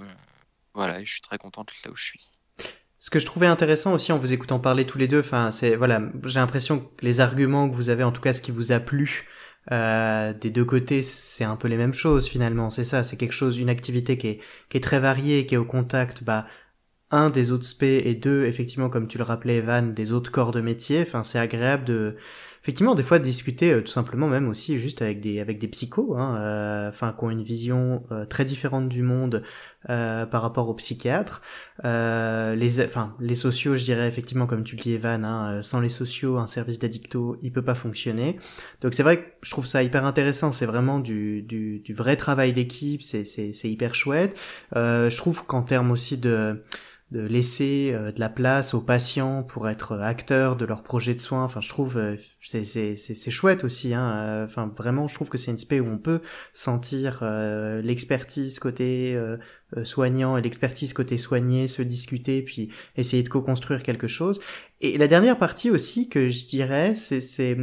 Voilà, 0.74 1.03
je 1.03 1.11
suis 1.11 1.22
très 1.22 1.38
content 1.38 1.63
d'être 1.63 1.84
là 1.86 1.91
où 1.91 1.95
je 1.95 2.03
suis. 2.03 2.32
Ce 2.99 3.09
que 3.09 3.20
je 3.20 3.26
trouvais 3.26 3.47
intéressant 3.47 3.93
aussi 3.93 4.11
en 4.11 4.17
vous 4.17 4.34
écoutant 4.34 4.59
parler 4.59 4.86
tous 4.86 4.97
les 4.97 5.07
deux, 5.07 5.22
enfin, 5.22 5.51
c'est 5.51 5.76
voilà, 5.76 6.01
j'ai 6.26 6.39
l'impression 6.39 6.80
que 6.80 7.05
les 7.05 7.22
arguments 7.22 7.70
que 7.70 7.76
vous 7.76 7.89
avez, 7.89 8.03
en 8.03 8.11
tout 8.11 8.22
cas, 8.22 8.34
ce 8.34 8.41
qui 8.41 8.51
vous 8.51 8.74
a 8.74 8.80
plu 8.80 9.26
euh, 9.72 10.34
des 10.34 10.49
deux 10.49 10.65
côtés, 10.65 11.01
c'est 11.01 11.45
un 11.45 11.55
peu 11.55 11.70
les 11.70 11.78
mêmes 11.78 11.93
choses 11.93 12.28
finalement. 12.28 12.70
C'est 12.70 12.84
ça, 12.84 13.03
c'est 13.03 13.15
quelque 13.17 13.34
chose, 13.34 13.57
une 13.57 13.70
activité 13.70 14.17
qui 14.17 14.28
est 14.28 14.41
qui 14.70 14.78
est 14.78 14.82
très 14.82 14.99
variée, 14.99 15.45
qui 15.45 15.55
est 15.55 15.57
au 15.57 15.65
contact, 15.65 16.24
bah, 16.24 16.45
un 17.11 17.30
des 17.30 17.51
autres 17.51 17.65
spé 17.65 18.03
et 18.05 18.15
deux, 18.15 18.45
effectivement, 18.45 18.89
comme 18.89 19.07
tu 19.07 19.17
le 19.17 19.24
rappelais, 19.24 19.57
Evan, 19.57 19.93
des 19.93 20.11
autres 20.11 20.32
corps 20.32 20.51
de 20.51 20.61
métier. 20.61 21.01
Enfin, 21.01 21.24
c'est 21.24 21.39
agréable 21.39 21.86
de, 21.86 22.17
effectivement, 22.62 22.95
des 22.95 23.03
fois 23.03 23.20
discuter 23.20 23.72
euh, 23.72 23.82
tout 23.82 23.91
simplement, 23.91 24.28
même 24.28 24.49
aussi 24.49 24.80
juste 24.80 25.01
avec 25.01 25.22
des 25.22 25.39
avec 25.39 25.60
des 25.60 25.68
psychos, 25.68 26.16
hein, 26.18 26.38
euh, 26.38 26.89
enfin, 26.89 27.16
qui 27.18 27.24
ont 27.24 27.30
une 27.30 27.43
vision 27.43 28.03
euh, 28.12 28.26
très 28.26 28.45
différente 28.45 28.89
du 28.89 29.01
monde 29.03 29.43
par 29.88 30.41
rapport 30.41 30.68
aux 30.68 30.74
psychiatres. 30.74 31.41
Les, 31.86 32.82
enfin, 32.82 33.16
les 33.22 33.36
sociaux, 33.36 33.78
je 33.78 33.86
dirais 33.86 34.10
effectivement, 34.10 34.45
comme 34.45 34.66
tu 34.66 34.76
le 34.76 34.82
dis, 34.82 34.91
Evan, 34.93 35.24
hein, 35.24 35.62
sans 35.62 35.80
les 35.80 35.88
sociaux, 35.88 36.38
un 36.38 36.47
service 36.47 36.80
d'addicto, 36.80 37.38
il 37.41 37.53
peut 37.53 37.64
pas 37.64 37.76
fonctionner. 37.76 38.38
Donc 38.82 38.93
c'est 38.93 39.03
vrai 39.03 39.22
que 39.22 39.26
je 39.41 39.51
trouve 39.51 39.66
ça 39.66 39.82
hyper 39.82 40.03
intéressant. 40.03 40.51
C'est 40.51 40.66
vraiment 40.66 40.99
du, 40.99 41.43
du, 41.43 41.80
du 41.80 41.93
vrai 41.93 42.18
travail 42.18 42.51
d'équipe. 42.51 43.01
C'est, 43.01 43.24
c'est, 43.24 43.70
hyper 43.70 43.95
chouette. 43.95 44.38
Je 44.76 45.16
trouve 45.16 45.45
qu'en 45.45 45.62
termes 45.62 45.91
aussi 45.91 46.18
de 46.18 46.62
de 47.12 47.22
laisser 47.22 47.91
euh, 47.93 48.12
de 48.12 48.20
la 48.20 48.30
place 48.30 48.74
aux 48.74 48.82
patients 48.82 49.43
pour 49.43 49.68
être 49.68 49.97
acteurs 49.97 50.55
de 50.55 50.66
leur 50.66 50.84
projet 50.84 51.16
de 51.16 51.22
soins. 51.22 51.43
Enfin, 51.43 51.60
je 51.62 51.70
trouve 51.70 51.97
euh, 51.97 52.16
c'est 52.41 52.64
c'est 52.64 52.97
c'est 52.97 53.32
chouette 53.32 53.64
aussi. 53.64 53.93
Hein. 53.93 54.12
Euh, 54.16 54.45
Enfin, 54.45 54.72
vraiment, 54.76 55.07
je 55.07 55.16
trouve 55.16 55.30
que 55.30 55.38
c'est 55.38 55.51
une 55.51 55.57
spé 55.57 55.80
où 55.80 55.88
on 55.88 55.97
peut 55.97 56.22
sentir 56.53 57.20
euh, 57.22 57.82
l'expertise 57.82 58.60
côté 58.60 59.16
euh, 59.16 59.38
soignant 59.84 60.38
et 60.38 60.41
l'expertise 60.41 60.93
côté 60.93 61.18
soigné, 61.18 61.68
se 61.68 61.82
discuter, 61.82 62.41
puis 62.41 62.70
essayer 62.95 63.24
de 63.24 63.30
co-construire 63.30 63.84
quelque 63.84 64.07
chose. 64.07 64.39
Et 64.82 64.97
la 64.97 65.07
dernière 65.07 65.38
partie 65.38 65.70
aussi 65.70 66.10
que 66.10 66.30
je 66.30 66.45
dirais, 66.47 66.95
c'est 66.95 67.22
c'est 67.22 67.57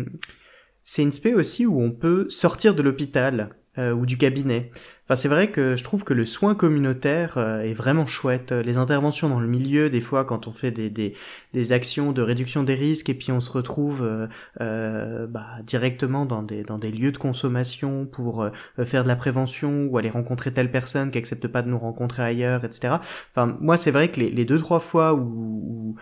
c'est 0.84 1.02
une 1.02 1.12
spé 1.12 1.34
aussi 1.34 1.66
où 1.66 1.80
on 1.80 1.90
peut 1.90 2.26
sortir 2.28 2.74
de 2.74 2.82
l'hôpital 2.82 3.56
euh, 3.78 3.92
ou 3.92 4.06
du 4.06 4.16
cabinet. 4.18 4.70
Enfin, 5.06 5.14
c'est 5.14 5.28
vrai 5.28 5.52
que 5.52 5.76
je 5.76 5.84
trouve 5.84 6.02
que 6.02 6.14
le 6.14 6.26
soin 6.26 6.56
communautaire 6.56 7.38
euh, 7.38 7.60
est 7.62 7.74
vraiment 7.74 8.06
chouette. 8.06 8.50
Les 8.50 8.76
interventions 8.76 9.28
dans 9.28 9.38
le 9.38 9.46
milieu, 9.46 9.88
des 9.88 10.00
fois, 10.00 10.24
quand 10.24 10.48
on 10.48 10.52
fait 10.52 10.72
des, 10.72 10.90
des, 10.90 11.14
des 11.56 11.72
actions 11.72 12.12
de 12.12 12.20
réduction 12.20 12.64
des 12.64 12.74
risques 12.74 13.08
et 13.08 13.14
puis 13.14 13.32
on 13.32 13.40
se 13.40 13.50
retrouve 13.50 14.02
euh, 14.02 14.26
euh, 14.60 15.26
bah, 15.26 15.46
directement 15.64 16.26
dans 16.26 16.42
des, 16.42 16.64
dans 16.64 16.76
des 16.76 16.90
lieux 16.90 17.12
de 17.12 17.16
consommation 17.16 18.04
pour 18.04 18.42
euh, 18.42 18.50
faire 18.84 19.04
de 19.04 19.08
la 19.08 19.16
prévention 19.16 19.86
ou 19.86 19.96
aller 19.96 20.10
rencontrer 20.10 20.52
telle 20.52 20.70
personne 20.70 21.10
qui 21.10 21.16
accepte 21.16 21.48
pas 21.48 21.62
de 21.62 21.70
nous 21.70 21.78
rencontrer 21.78 22.22
ailleurs, 22.22 22.66
etc. 22.66 22.96
Enfin, 23.30 23.56
moi, 23.58 23.78
c'est 23.78 23.90
vrai 23.90 24.10
que 24.10 24.20
les, 24.20 24.44
deux 24.44 24.58
trois 24.58 24.80
fois 24.80 25.14
où, 25.14 25.96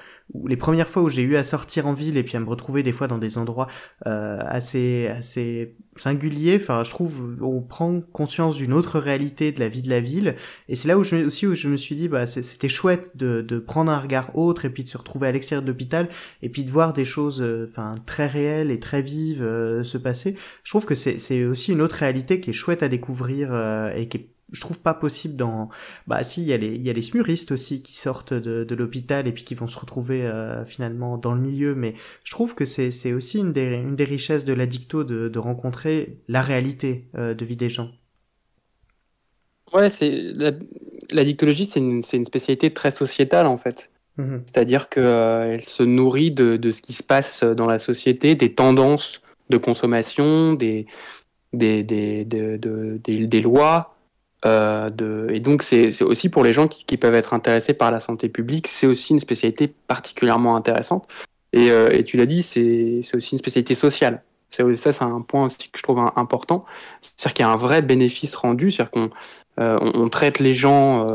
les 0.48 0.56
premières 0.56 0.88
fois 0.88 1.02
où 1.02 1.08
j'ai 1.08 1.22
eu 1.22 1.36
à 1.36 1.44
sortir 1.44 1.86
en 1.86 1.92
ville 1.92 2.16
et 2.16 2.24
puis 2.24 2.36
à 2.36 2.40
me 2.40 2.48
retrouver 2.48 2.82
des 2.82 2.92
fois 2.92 3.06
dans 3.06 3.18
des 3.18 3.38
endroits 3.38 3.68
assez 4.04 5.06
assez 5.08 5.76
singuliers, 5.96 6.56
enfin 6.56 6.82
je 6.82 6.90
trouve 6.90 7.36
on 7.42 7.60
prend 7.60 8.00
conscience 8.00 8.56
d'une 8.56 8.72
autre 8.72 8.98
réalité 8.98 9.52
de 9.52 9.60
la 9.60 9.68
vie 9.68 9.82
de 9.82 9.90
la 9.90 10.00
ville 10.00 10.34
et 10.68 10.76
c'est 10.76 10.88
là 10.88 10.96
où 10.96 11.04
je 11.04 11.16
aussi 11.16 11.46
où 11.46 11.54
je 11.54 11.68
me 11.68 11.76
suis 11.76 11.94
dit 11.94 12.08
bah 12.08 12.24
c'était 12.26 12.68
chouette 12.68 13.16
de, 13.16 13.42
de 13.42 13.58
prendre 13.58 13.92
un 13.92 13.98
regard 13.98 14.36
autre 14.36 14.64
et 14.64 14.70
puis 14.70 14.82
de 14.82 14.88
se 14.88 14.96
retrouver 14.96 15.28
à 15.28 15.32
l'extérieur 15.32 15.43
de 15.52 15.66
l'hôpital 15.66 16.08
et 16.42 16.48
puis 16.48 16.64
de 16.64 16.70
voir 16.70 16.92
des 16.92 17.04
choses 17.04 17.40
euh, 17.42 17.66
enfin 17.68 17.94
très 18.06 18.26
réelles 18.26 18.70
et 18.70 18.80
très 18.80 19.02
vives 19.02 19.42
euh, 19.42 19.84
se 19.84 19.98
passer. 19.98 20.36
Je 20.62 20.70
trouve 20.70 20.84
que 20.84 20.94
c'est 20.94 21.18
c'est 21.18 21.44
aussi 21.44 21.72
une 21.72 21.82
autre 21.82 21.96
réalité 21.96 22.40
qui 22.40 22.50
est 22.50 22.54
chouette 22.54 22.82
à 22.82 22.88
découvrir 22.88 23.50
euh, 23.52 23.92
et 23.94 24.08
qui 24.08 24.16
est 24.18 24.28
je 24.52 24.60
trouve 24.60 24.78
pas 24.78 24.94
possible 24.94 25.36
dans 25.36 25.68
bah 26.06 26.22
si 26.22 26.42
il 26.42 26.46
y 26.46 26.52
a 26.52 26.56
les 26.56 26.74
il 26.74 26.82
y 26.82 26.90
a 26.90 26.92
les 26.92 27.02
smuristes 27.02 27.50
aussi 27.50 27.82
qui 27.82 27.96
sortent 27.96 28.34
de, 28.34 28.62
de 28.62 28.74
l'hôpital 28.76 29.26
et 29.26 29.32
puis 29.32 29.42
qui 29.42 29.54
vont 29.56 29.66
se 29.66 29.76
retrouver 29.78 30.30
finalement 30.66 31.18
dans 31.18 31.32
le 31.32 31.40
milieu 31.40 31.74
mais 31.74 31.94
je 32.22 32.30
trouve 32.30 32.54
que 32.54 32.64
c'est 32.64 32.92
c'est 32.92 33.12
aussi 33.12 33.38
une 33.38 33.52
des 33.52 33.74
une 33.74 33.96
des 33.96 34.04
richesses 34.04 34.44
de 34.44 34.52
l'addicto 34.52 35.02
de 35.02 35.28
de 35.28 35.38
rencontrer 35.40 36.20
la 36.28 36.42
réalité 36.42 37.08
de 37.14 37.44
vie 37.44 37.56
des 37.56 37.70
gens 37.70 37.90
ouais 39.72 39.90
c'est 39.90 40.32
l'addictologie 41.10 41.66
c'est 41.66 41.80
une 41.80 42.02
c'est 42.02 42.18
une 42.18 42.26
spécialité 42.26 42.72
très 42.72 42.92
sociétale 42.92 43.46
en 43.46 43.56
fait 43.56 43.90
mmh. 44.16 44.36
c'est-à-dire 44.46 44.88
que 44.88 45.00
euh, 45.00 45.58
se 45.58 45.82
nourrit 45.82 46.30
de 46.30 46.56
de 46.56 46.70
ce 46.70 46.82
qui 46.82 46.92
se 46.92 47.02
passe 47.02 47.42
dans 47.42 47.66
la 47.66 47.78
société 47.78 48.34
des 48.34 48.52
tendances 48.52 49.22
de 49.50 49.56
consommation 49.56 50.54
des 50.54 50.86
des 51.52 51.82
des, 51.82 52.24
des, 52.24 52.58
des, 53.26 53.40
lois 53.40 53.94
euh, 54.44 55.28
et 55.28 55.40
donc, 55.40 55.62
c'est 55.62 56.02
aussi 56.02 56.28
pour 56.28 56.44
les 56.44 56.52
gens 56.52 56.68
qui, 56.68 56.96
peuvent 56.96 57.14
être 57.14 57.34
intéressés 57.34 57.74
par 57.74 57.90
la 57.90 58.00
santé 58.00 58.28
publique, 58.28 58.68
c'est 58.68 58.86
aussi 58.86 59.12
une 59.12 59.20
spécialité 59.20 59.68
particulièrement 59.68 60.56
intéressante. 60.56 61.06
Et, 61.52 61.70
euh, 61.70 62.02
tu 62.02 62.16
l'as 62.16 62.26
dit, 62.26 62.42
c'est 62.42 63.02
aussi 63.14 63.32
une 63.32 63.38
spécialité 63.38 63.74
sociale. 63.74 64.22
Ça, 64.50 64.92
c'est 64.92 65.02
un 65.02 65.20
point 65.20 65.46
aussi 65.46 65.70
que 65.70 65.78
je 65.78 65.82
trouve 65.82 65.98
important. 66.14 66.64
C'est-à-dire 67.00 67.34
qu'il 67.34 67.44
y 67.44 67.48
a 67.48 67.50
un 67.50 67.56
vrai 67.56 67.82
bénéfice 67.82 68.34
rendu, 68.36 68.70
c'est-à-dire 68.70 68.90
qu'on 68.90 69.10
on, 69.58 70.08
traite 70.08 70.38
les 70.38 70.52
gens 70.52 71.08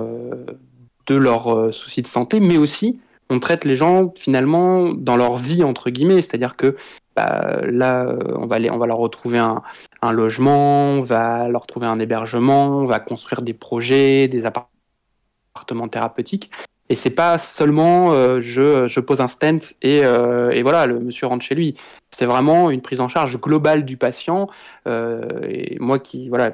de 1.09 1.15
leurs 1.15 1.53
euh, 1.53 1.71
soucis 1.71 2.01
de 2.01 2.07
santé, 2.07 2.39
mais 2.39 2.57
aussi 2.57 2.99
on 3.31 3.39
traite 3.39 3.63
les 3.63 3.75
gens 3.75 4.11
finalement 4.15 4.89
dans 4.89 5.15
leur 5.15 5.35
vie 5.35 5.63
entre 5.63 5.89
guillemets, 5.89 6.21
c'est-à-dire 6.21 6.55
que 6.55 6.75
bah, 7.15 7.61
là, 7.63 8.15
on 8.35 8.47
va, 8.47 8.57
on 8.71 8.77
va 8.77 8.87
leur 8.87 8.97
retrouver 8.97 9.37
un, 9.39 9.61
logement, 10.11 10.93
on 10.93 11.01
va 11.01 11.47
leur 11.47 11.67
trouver 11.67 11.85
un 11.85 11.99
hébergement, 11.99 12.69
on 12.69 12.85
va 12.85 12.99
construire 12.99 13.41
des 13.41 13.53
projets, 13.53 14.27
des 14.27 14.45
appartements 14.45 15.87
thérapeutiques. 15.87 16.49
Et 16.91 16.95
c'est 16.95 17.11
pas 17.11 17.37
seulement 17.37 18.13
euh, 18.13 18.41
je, 18.41 18.99
pose 18.99 19.21
un 19.21 19.27
stent 19.27 19.75
et, 19.83 20.03
euh, 20.03 20.49
et, 20.49 20.63
voilà, 20.63 20.87
le 20.87 20.99
monsieur 20.99 21.27
rentre 21.27 21.45
chez 21.45 21.53
lui. 21.53 21.75
C'est 22.09 22.25
vraiment 22.25 22.71
une 22.71 22.81
prise 22.81 22.99
en 22.99 23.09
charge 23.09 23.39
globale 23.39 23.85
du 23.85 23.97
patient. 23.97 24.47
Et 24.87 25.77
moi 25.79 25.99
qui, 25.99 26.29
voilà, 26.29 26.51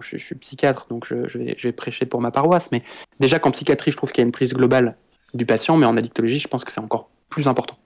je, 0.00 0.16
suis 0.16 0.34
psychiatre, 0.34 0.86
donc 0.88 1.06
je, 1.06 1.38
vais, 1.38 1.72
prêcher 1.72 2.06
pour 2.06 2.20
ma 2.20 2.30
paroisse. 2.30 2.70
Mais 2.72 2.82
déjà 3.20 3.38
qu'en 3.38 3.50
psychiatrie, 3.50 3.90
je 3.90 3.96
trouve 3.96 4.12
qu'il 4.12 4.22
y 4.22 4.24
a 4.24 4.26
une 4.26 4.32
prise 4.32 4.54
globale 4.54 4.96
du 5.34 5.46
patient, 5.46 5.76
mais 5.76 5.86
en 5.86 5.96
addictologie, 5.96 6.38
je 6.38 6.48
pense 6.48 6.64
que 6.64 6.72
c'est 6.72 6.80
encore 6.80 7.10
plus 7.28 7.48
important. 7.48 7.76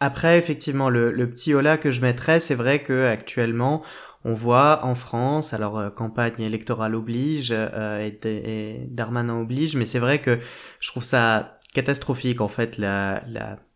Après, 0.00 0.38
effectivement, 0.38 0.90
le, 0.90 1.12
petit 1.30 1.54
hola 1.54 1.76
que 1.78 1.90
je 1.90 2.00
mettrais, 2.00 2.40
c'est 2.40 2.54
vrai 2.54 2.82
que 2.82 3.06
actuellement, 3.06 3.82
on 4.24 4.34
voit 4.34 4.84
en 4.84 4.94
France, 4.94 5.52
alors 5.52 5.78
euh, 5.78 5.90
campagne 5.90 6.40
électorale 6.40 6.94
oblige 6.94 7.48
euh, 7.50 8.00
et, 8.00 8.18
et, 8.24 8.86
Darmanin 8.88 9.40
oblige, 9.40 9.76
mais 9.76 9.86
c'est 9.86 9.98
vrai 9.98 10.20
que 10.20 10.38
je 10.80 10.90
trouve 10.90 11.04
ça 11.04 11.58
catastrophique 11.74 12.40
en 12.40 12.48
fait 12.48 12.78
la 12.78 13.22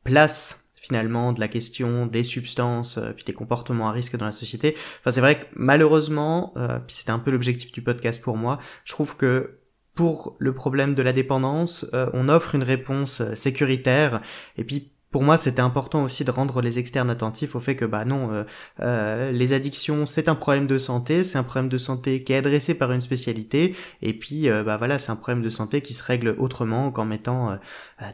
place 0.04 0.67
finalement 0.88 1.32
de 1.32 1.40
la 1.40 1.48
question 1.48 2.06
des 2.06 2.24
substances 2.24 2.98
euh, 2.98 3.12
puis 3.12 3.24
des 3.24 3.34
comportements 3.34 3.88
à 3.88 3.92
risque 3.92 4.16
dans 4.16 4.26
la 4.26 4.32
société. 4.32 4.74
Enfin, 5.00 5.10
c'est 5.10 5.20
vrai 5.20 5.40
que 5.40 5.46
malheureusement, 5.54 6.52
euh, 6.56 6.78
puis 6.78 6.96
c'était 6.96 7.10
un 7.10 7.18
peu 7.18 7.30
l'objectif 7.30 7.72
du 7.72 7.82
podcast 7.82 8.22
pour 8.22 8.36
moi, 8.36 8.58
je 8.84 8.92
trouve 8.92 9.16
que 9.16 9.58
pour 9.98 10.36
le 10.38 10.54
problème 10.54 10.94
de 10.94 11.02
la 11.02 11.12
dépendance, 11.12 11.84
euh, 11.92 12.08
on 12.12 12.28
offre 12.28 12.54
une 12.54 12.62
réponse 12.62 13.20
euh, 13.20 13.34
sécuritaire 13.34 14.22
et 14.56 14.62
puis 14.62 14.92
pour 15.10 15.22
moi, 15.22 15.38
c'était 15.38 15.62
important 15.62 16.02
aussi 16.02 16.24
de 16.24 16.30
rendre 16.30 16.60
les 16.60 16.78
externes 16.78 17.08
attentifs 17.08 17.54
au 17.54 17.60
fait 17.60 17.76
que 17.76 17.86
bah 17.86 18.04
non, 18.04 18.30
euh, 18.30 18.44
euh, 18.80 19.32
les 19.32 19.54
addictions 19.54 20.04
c'est 20.04 20.28
un 20.28 20.34
problème 20.34 20.66
de 20.66 20.76
santé, 20.76 21.24
c'est 21.24 21.38
un 21.38 21.42
problème 21.42 21.70
de 21.70 21.78
santé 21.78 22.22
qui 22.24 22.34
est 22.34 22.36
adressé 22.36 22.74
par 22.74 22.92
une 22.92 23.00
spécialité, 23.00 23.74
et 24.02 24.12
puis 24.12 24.50
euh, 24.50 24.62
bah 24.62 24.76
voilà, 24.76 24.98
c'est 24.98 25.10
un 25.10 25.16
problème 25.16 25.42
de 25.42 25.48
santé 25.48 25.80
qui 25.80 25.94
se 25.94 26.02
règle 26.02 26.34
autrement 26.38 26.90
qu'en 26.90 27.06
mettant 27.06 27.52
euh, 27.52 27.56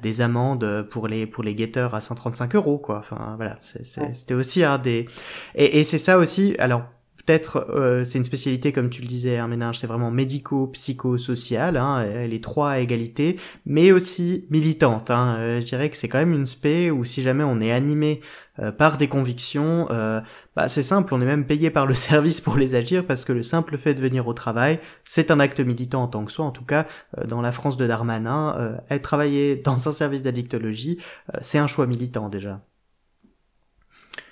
des 0.02 0.20
amendes 0.20 0.86
pour 0.90 1.08
les 1.08 1.26
pour 1.26 1.42
les 1.42 1.54
guetteurs 1.54 1.94
à 1.94 2.00
135 2.00 2.54
euros 2.54 2.78
quoi. 2.78 2.98
Enfin 2.98 3.34
voilà, 3.36 3.58
c'était 4.12 4.34
aussi 4.34 4.62
un 4.62 4.78
des 4.78 5.06
et, 5.56 5.80
et 5.80 5.84
c'est 5.84 5.98
ça 5.98 6.18
aussi. 6.18 6.54
Alors 6.58 6.84
peut-être 7.24 7.66
euh, 7.70 8.04
c'est 8.04 8.18
une 8.18 8.24
spécialité 8.24 8.72
comme 8.72 8.90
tu 8.90 9.02
le 9.02 9.06
disais 9.06 9.38
un 9.38 9.48
ménage 9.48 9.78
c'est 9.78 9.86
vraiment 9.86 10.10
médico 10.10 10.66
psycho 10.68 11.18
social 11.18 11.76
hein, 11.76 12.26
les 12.26 12.40
trois 12.40 12.72
à 12.72 12.78
égalité 12.78 13.36
mais 13.66 13.92
aussi 13.92 14.46
militante 14.50 15.10
hein. 15.10 15.36
euh, 15.38 15.60
je 15.60 15.66
dirais 15.66 15.90
que 15.90 15.96
c'est 15.96 16.08
quand 16.08 16.18
même 16.18 16.34
une 16.34 16.46
spé 16.46 16.90
où 16.90 17.04
si 17.04 17.22
jamais 17.22 17.44
on 17.44 17.60
est 17.60 17.72
animé 17.72 18.20
euh, 18.60 18.70
par 18.70 18.98
des 18.98 19.08
convictions 19.08 19.88
euh, 19.90 20.20
bah 20.54 20.68
c'est 20.68 20.84
simple 20.84 21.12
on 21.12 21.20
est 21.20 21.24
même 21.24 21.44
payé 21.44 21.70
par 21.70 21.86
le 21.86 21.94
service 21.94 22.40
pour 22.40 22.56
les 22.56 22.76
agir 22.76 23.04
parce 23.04 23.24
que 23.24 23.32
le 23.32 23.42
simple 23.42 23.76
fait 23.76 23.94
de 23.94 24.00
venir 24.00 24.28
au 24.28 24.32
travail 24.32 24.78
c'est 25.02 25.32
un 25.32 25.40
acte 25.40 25.58
militant 25.58 26.04
en 26.04 26.06
tant 26.06 26.24
que 26.24 26.30
soi 26.30 26.44
en 26.44 26.52
tout 26.52 26.64
cas 26.64 26.86
euh, 27.18 27.26
dans 27.26 27.40
la 27.40 27.50
France 27.50 27.76
de 27.76 27.88
Darmanin 27.88 28.78
être 28.90 29.02
travailler 29.02 29.56
dans 29.56 29.88
un 29.88 29.92
service 29.92 30.22
d'addictologie 30.22 30.98
c'est 31.40 31.58
un 31.58 31.66
choix 31.66 31.88
militant 31.88 32.28
déjà 32.28 32.60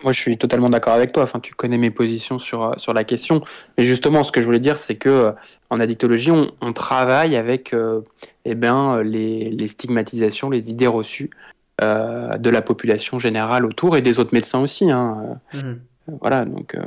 moi, 0.02 0.12
je 0.12 0.20
suis 0.20 0.36
totalement 0.38 0.70
d'accord 0.70 0.94
avec 0.94 1.12
toi. 1.12 1.22
Enfin, 1.22 1.40
tu 1.40 1.54
connais 1.54 1.78
mes 1.78 1.90
positions 1.90 2.38
sur, 2.38 2.62
euh, 2.62 2.72
sur 2.76 2.92
la 2.92 3.04
question. 3.04 3.40
Mais 3.76 3.84
justement, 3.84 4.22
ce 4.22 4.32
que 4.32 4.40
je 4.40 4.46
voulais 4.46 4.58
dire, 4.58 4.76
c'est 4.76 4.96
que 4.96 5.08
euh, 5.08 5.32
en 5.70 5.80
addictologie, 5.80 6.30
on, 6.30 6.50
on 6.60 6.72
travaille 6.72 7.36
avec 7.36 7.72
euh, 7.72 8.02
eh 8.44 8.54
bien, 8.54 9.02
les, 9.02 9.50
les, 9.50 9.68
stigmatisations, 9.68 10.50
les 10.50 10.70
idées 10.70 10.86
reçues 10.86 11.30
euh, 11.82 12.36
de 12.36 12.50
la 12.50 12.62
population 12.62 13.18
générale 13.18 13.64
autour 13.64 13.96
et 13.96 14.02
des 14.02 14.20
autres 14.20 14.34
médecins 14.34 14.60
aussi. 14.60 14.90
Hein. 14.90 15.40
Mmh. 15.54 15.72
Voilà, 16.20 16.44
donc. 16.44 16.74
Euh, 16.74 16.82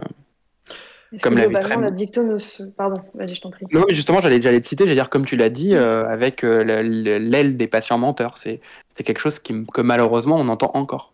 comme 1.21 1.37
la 1.37 1.47
l'addicto 1.47 2.23
ne 2.23 2.37
se... 2.37 2.63
Pardon, 2.63 3.01
vas-y, 3.13 3.35
je 3.35 3.41
t'en 3.41 3.49
prie. 3.49 3.65
Non, 3.71 3.85
justement, 3.89 4.19
j'allais, 4.19 4.41
j'allais 4.41 4.59
te 4.59 4.67
citer, 4.67 4.83
j'allais 4.83 4.95
dire, 4.95 5.09
comme 5.09 5.25
tu 5.25 5.37
l'as 5.37 5.49
dit, 5.49 5.73
euh, 5.73 6.03
avec 6.05 6.41
l'aile 6.41 7.55
des 7.55 7.67
patients 7.67 7.97
menteurs. 7.97 8.37
C'est, 8.37 8.59
c'est 8.93 9.03
quelque 9.03 9.19
chose 9.19 9.39
qui, 9.39 9.65
que 9.73 9.81
malheureusement, 9.81 10.35
on 10.35 10.49
entend 10.49 10.71
encore. 10.73 11.13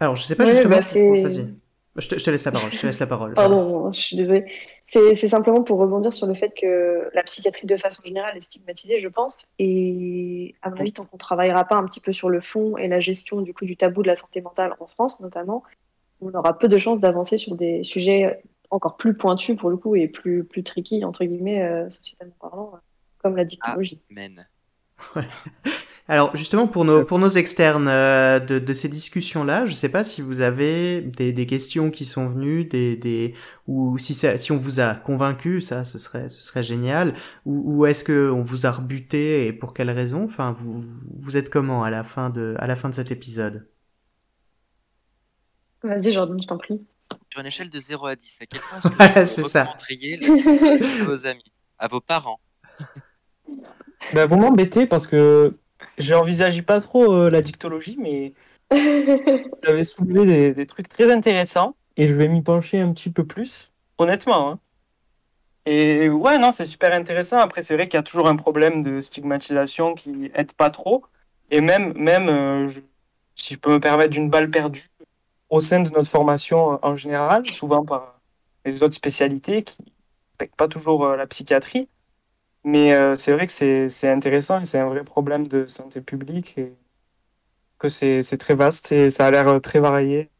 Alors, 0.00 0.16
je 0.16 0.24
sais 0.24 0.36
pas 0.36 0.44
justement. 0.44 0.76
Bah 0.76 1.28
Vas-y. 1.28 1.54
Je 1.96 2.08
te, 2.08 2.16
je 2.16 2.24
te, 2.24 2.30
laisse 2.30 2.44
la 2.44 2.52
parole. 2.52 2.72
Je 2.72 2.78
te 2.78 2.86
laisse 2.86 3.00
la 3.00 3.06
parole. 3.08 3.34
Pardon, 3.34 3.90
je 3.90 3.98
suis 3.98 4.16
désolée. 4.16 4.44
C'est 4.86 5.16
simplement 5.16 5.64
pour 5.64 5.78
rebondir 5.78 6.12
sur 6.12 6.26
le 6.26 6.34
fait 6.34 6.50
que 6.50 7.10
la 7.12 7.22
psychiatrie, 7.24 7.66
de 7.66 7.76
façon 7.76 8.02
générale, 8.04 8.36
est 8.36 8.40
stigmatisée, 8.40 9.00
je 9.00 9.08
pense. 9.08 9.52
Et 9.58 10.54
à 10.62 10.70
mon 10.70 10.76
avis, 10.76 10.92
tant 10.92 11.04
qu'on 11.04 11.16
ne 11.16 11.20
travaillera 11.20 11.64
pas 11.64 11.74
un 11.74 11.84
petit 11.86 12.00
peu 12.00 12.12
sur 12.12 12.28
le 12.28 12.40
fond 12.40 12.76
et 12.76 12.86
la 12.86 13.00
gestion 13.00 13.40
du 13.40 13.52
coup 13.52 13.64
du 13.64 13.76
tabou 13.76 14.02
de 14.02 14.06
la 14.06 14.14
santé 14.14 14.40
mentale 14.40 14.74
en 14.78 14.86
France, 14.86 15.18
notamment, 15.20 15.64
on 16.20 16.32
aura 16.32 16.56
peu 16.56 16.68
de 16.68 16.78
chances 16.78 17.00
d'avancer 17.00 17.36
sur 17.36 17.56
des 17.56 17.82
sujets 17.82 18.42
encore 18.70 18.96
plus 18.96 19.14
pointus 19.14 19.56
pour 19.56 19.70
le 19.70 19.76
coup 19.76 19.96
et 19.96 20.08
plus 20.08 20.44
plus 20.44 20.62
tricky 20.62 21.04
entre 21.04 21.24
guillemets, 21.24 21.62
euh, 21.62 21.90
sociétalement 21.90 22.36
parlant, 22.40 22.72
comme 23.18 23.36
la 23.36 23.44
dictologie. 23.44 24.00
Amen. 24.10 24.46
Ouais. 25.16 25.26
Alors 26.10 26.34
justement 26.34 26.66
pour 26.66 26.86
nos 26.86 27.04
pour 27.04 27.18
nos 27.18 27.28
externes 27.28 27.86
euh, 27.86 28.40
de, 28.40 28.58
de 28.58 28.72
ces 28.72 28.88
discussions 28.88 29.44
là, 29.44 29.66
je 29.66 29.74
sais 29.74 29.90
pas 29.90 30.04
si 30.04 30.22
vous 30.22 30.40
avez 30.40 31.02
des, 31.02 31.34
des 31.34 31.44
questions 31.46 31.90
qui 31.90 32.06
sont 32.06 32.26
venues, 32.26 32.64
des, 32.64 32.96
des 32.96 33.34
ou 33.66 33.98
si 33.98 34.14
ça, 34.14 34.38
si 34.38 34.50
on 34.50 34.56
vous 34.56 34.80
a 34.80 34.94
convaincu, 34.94 35.60
ça 35.60 35.84
ce 35.84 35.98
serait 35.98 36.30
ce 36.30 36.40
serait 36.40 36.62
génial. 36.62 37.12
Ou, 37.44 37.80
ou 37.80 37.86
est-ce 37.86 38.04
que 38.04 38.30
on 38.30 38.40
vous 38.40 38.64
a 38.64 38.70
rebuté 38.70 39.46
et 39.46 39.52
pour 39.52 39.74
quelle 39.74 39.90
raison? 39.90 40.24
Enfin 40.24 40.50
vous 40.50 40.82
vous 41.18 41.36
êtes 41.36 41.50
comment 41.50 41.84
à 41.84 41.90
la 41.90 42.04
fin 42.04 42.30
de 42.30 42.54
à 42.58 42.66
la 42.66 42.74
fin 42.76 42.88
de 42.88 42.94
cet 42.94 43.10
épisode? 43.10 43.68
Vas-y 45.82 46.12
Jordan, 46.12 46.40
je 46.40 46.46
t'en 46.48 46.58
prie. 46.58 46.80
Sur 47.30 47.40
une 47.40 47.46
échelle 47.46 47.70
de 47.70 47.80
0 47.80 48.06
à 48.06 48.16
10, 48.16 48.40
à 48.42 48.46
quel 48.46 48.60
point 48.62 48.78
est-ce 48.80 48.88
que 48.88 48.94
vous 48.94 49.26
c'est 49.26 49.42
ça. 49.44 49.62
à 51.00 51.04
vos 51.04 51.26
amis, 51.26 51.52
à 51.78 51.88
vos 51.88 52.00
parents? 52.00 52.40
Ben, 54.14 54.26
vous 54.26 54.36
m'embêtez 54.36 54.86
parce 54.86 55.06
que 55.06 55.58
J'envisageais 55.98 56.62
pas 56.62 56.80
trop 56.80 57.12
euh, 57.12 57.30
la 57.30 57.40
dictologie, 57.40 57.96
mais 57.98 58.32
j'avais 59.62 59.82
soulevé 59.82 60.26
des, 60.26 60.54
des, 60.54 60.66
trucs 60.66 60.88
très 60.88 61.10
intéressants 61.12 61.74
et 61.96 62.06
je 62.06 62.14
vais 62.14 62.28
m'y 62.28 62.42
pencher 62.42 62.80
un 62.80 62.92
petit 62.92 63.10
peu 63.10 63.24
plus, 63.24 63.70
honnêtement. 63.98 64.50
Hein. 64.50 64.58
Et 65.66 66.08
ouais, 66.08 66.38
non, 66.38 66.50
c'est 66.50 66.64
super 66.64 66.92
intéressant. 66.92 67.38
Après, 67.38 67.60
c'est 67.60 67.74
vrai 67.74 67.84
qu'il 67.84 67.94
y 67.94 67.98
a 67.98 68.02
toujours 68.02 68.28
un 68.28 68.36
problème 68.36 68.82
de 68.82 69.00
stigmatisation 69.00 69.94
qui 69.94 70.30
aide 70.34 70.52
pas 70.54 70.70
trop. 70.70 71.04
Et 71.50 71.60
même, 71.60 71.92
même 71.94 72.28
euh, 72.28 72.68
je, 72.68 72.80
si 73.34 73.54
je 73.54 73.58
peux 73.58 73.72
me 73.72 73.80
permettre 73.80 74.10
d'une 74.10 74.30
balle 74.30 74.50
perdue, 74.50 74.88
au 75.50 75.60
sein 75.60 75.80
de 75.80 75.90
notre 75.90 76.08
formation 76.08 76.74
euh, 76.74 76.76
en 76.82 76.94
général, 76.94 77.46
souvent 77.46 77.84
par 77.84 78.20
les 78.64 78.82
autres 78.82 78.94
spécialités 78.94 79.62
qui 79.62 79.82
ne 79.82 79.90
respectent 80.30 80.56
pas 80.56 80.68
toujours 80.68 81.06
la 81.08 81.26
psychiatrie, 81.26 81.88
mais 82.64 82.94
euh, 82.94 83.14
c'est 83.14 83.32
vrai 83.32 83.46
que 83.46 83.88
c'est 83.88 84.08
intéressant 84.08 84.60
et 84.60 84.64
c'est 84.64 84.78
un 84.78 84.88
vrai 84.88 85.04
problème 85.04 85.46
de 85.46 85.66
santé 85.66 86.00
publique. 86.00 86.58
Et 86.58 86.72
que 87.78 87.88
c'est 87.88 88.38
très 88.38 88.54
vaste 88.54 88.92
et 88.92 89.08
ça 89.08 89.26
a 89.26 89.30
l'air 89.30 89.60
très 89.62 89.78
varié, 89.80 90.30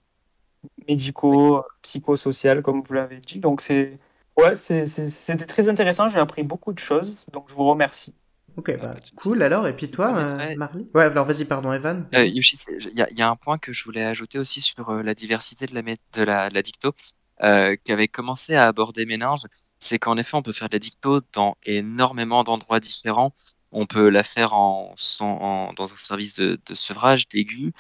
médico, 0.89 1.65
psychosocial, 1.83 2.63
comme 2.63 2.83
vous 2.83 2.95
l'avez 2.95 3.21
dit. 3.21 3.39
Donc 3.39 3.61
c'est 3.61 3.99
ouais, 4.37 4.55
c'était 4.57 5.47
très 5.47 5.69
intéressant. 5.69 6.09
J'ai 6.09 6.19
appris 6.19 6.43
beaucoup 6.43 6.73
de 6.73 6.79
choses, 6.79 7.27
donc 7.33 7.49
je 7.49 7.55
vous 7.55 7.69
remercie. 7.69 8.15
Ok, 8.59 8.77
bah, 8.81 8.97
cool 9.15 9.41
alors. 9.45 9.69
Et 9.69 9.73
puis 9.73 9.89
toi, 9.89 10.13
euh, 10.19 10.55
Marley? 10.57 10.85
Ouais, 10.93 11.05
alors 11.05 11.25
vas-y, 11.25 11.45
pardon, 11.45 11.73
Evan. 11.73 12.09
Euh, 12.17 12.25
Yoshi, 12.25 12.57
il 12.93 12.99
y, 13.17 13.23
a 13.23 13.31
un 13.31 13.37
point 13.37 13.57
que 13.57 13.73
je 13.73 13.85
voulais 13.85 14.05
ajouter 14.05 14.37
aussi 14.41 14.61
sur 14.61 14.91
euh, 14.91 15.03
la 15.05 15.15
diversité 15.15 15.67
de 15.67 15.75
la, 15.77 15.83
de 15.83 16.23
la, 16.25 16.49
de 16.49 16.55
la 16.55 16.63
dicto, 16.63 16.93
qu'avait 17.39 18.09
commencé 18.09 18.57
à 18.57 18.67
aborder 18.67 19.07
Méninge. 19.07 19.47
C'est 19.81 19.99
qu'en 19.99 20.17
effet, 20.17 20.37
on 20.37 20.43
peut 20.43 20.53
faire 20.53 20.69
de 20.69 20.75
la 20.75 20.79
dicto 20.79 21.21
dans 21.33 21.57
énormément 21.65 22.45
d'endroits 22.45 22.81
différents. 22.81 23.35
On 23.71 23.87
peut 23.87 24.09
la 24.09 24.25
faire 24.25 24.51
dans 24.51 24.95
un 25.79 25.97
service 25.97 26.37
de, 26.37 26.59
sevrage, 26.75 27.29
d'aigu. 27.29 27.73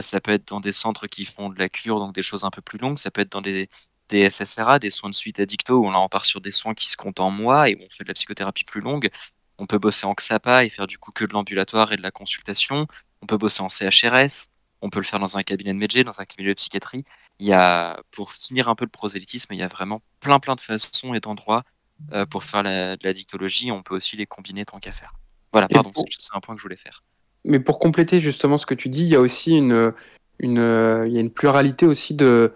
ça 0.00 0.20
peut 0.20 0.32
être 0.32 0.48
dans 0.48 0.60
des 0.60 0.72
centres 0.72 1.06
qui 1.06 1.24
font 1.24 1.50
de 1.50 1.58
la 1.58 1.68
cure, 1.68 2.00
donc 2.00 2.14
des 2.14 2.22
choses 2.22 2.44
un 2.44 2.50
peu 2.50 2.62
plus 2.62 2.78
longues. 2.78 2.98
Ça 2.98 3.10
peut 3.10 3.20
être 3.20 3.32
dans 3.32 3.42
des, 3.42 3.68
SSRA, 4.10 4.78
des 4.78 4.90
soins 4.90 5.10
de 5.10 5.14
suite 5.14 5.40
à 5.40 5.44
où 5.72 5.86
on 5.86 6.08
part 6.08 6.24
sur 6.24 6.40
des 6.40 6.50
soins 6.50 6.74
qui 6.74 6.88
se 6.88 6.96
comptent 6.96 7.20
en 7.20 7.30
mois 7.30 7.68
et 7.70 7.76
où 7.76 7.84
on 7.84 7.90
fait 7.90 8.04
de 8.04 8.08
la 8.08 8.14
psychothérapie 8.14 8.64
plus 8.64 8.80
longue. 8.80 9.10
On 9.58 9.66
peut 9.66 9.78
bosser 9.78 10.06
en 10.06 10.14
XAPA 10.14 10.64
et 10.64 10.68
faire 10.68 10.86
du 10.86 10.98
coup 10.98 11.12
que 11.12 11.24
de 11.24 11.32
l'ambulatoire 11.32 11.92
et 11.92 11.96
de 11.96 12.02
la 12.02 12.10
consultation. 12.10 12.86
On 13.22 13.26
peut 13.26 13.38
bosser 13.38 13.62
en 13.62 13.68
CHRS. 13.68 14.48
On 14.82 14.90
peut 14.90 14.98
le 14.98 15.04
faire 15.04 15.18
dans 15.18 15.36
un 15.36 15.42
cabinet 15.42 15.72
de 15.72 15.78
médecine, 15.78 16.04
dans 16.04 16.20
un 16.20 16.24
cabinet 16.24 16.50
de 16.50 16.54
psychiatrie. 16.54 17.04
Il 17.38 17.46
y 17.46 17.52
a, 17.52 18.00
pour 18.10 18.32
finir 18.32 18.68
un 18.68 18.74
peu 18.74 18.84
le 18.84 18.90
prosélytisme, 18.90 19.52
il 19.54 19.58
y 19.58 19.62
a 19.62 19.68
vraiment 19.68 20.02
plein 20.20 20.38
plein 20.38 20.54
de 20.54 20.60
façons 20.60 21.14
et 21.14 21.20
d'endroits 21.20 21.64
euh, 22.12 22.26
pour 22.26 22.44
faire 22.44 22.62
de 22.62 23.04
la 23.04 23.12
dictologie. 23.12 23.72
On 23.72 23.82
peut 23.82 23.94
aussi 23.94 24.16
les 24.16 24.26
combiner 24.26 24.64
tant 24.64 24.78
qu'à 24.78 24.92
faire. 24.92 25.14
Voilà, 25.52 25.68
pardon, 25.68 25.90
c'est 25.94 26.34
un 26.34 26.40
point 26.40 26.54
que 26.54 26.60
je 26.60 26.64
voulais 26.64 26.76
faire. 26.76 27.02
Mais 27.44 27.60
pour 27.60 27.78
compléter 27.78 28.20
justement 28.20 28.58
ce 28.58 28.66
que 28.66 28.74
tu 28.74 28.88
dis, 28.88 29.02
il 29.02 29.08
y 29.08 29.14
a 29.14 29.20
aussi 29.20 29.52
une, 29.52 29.92
une, 30.38 31.04
il 31.06 31.12
y 31.12 31.18
a 31.18 31.20
une 31.20 31.30
pluralité 31.30 31.86
aussi 31.86 32.14
de, 32.14 32.52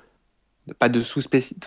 pas 0.78 0.88
de 0.88 1.00
sous 1.00 1.22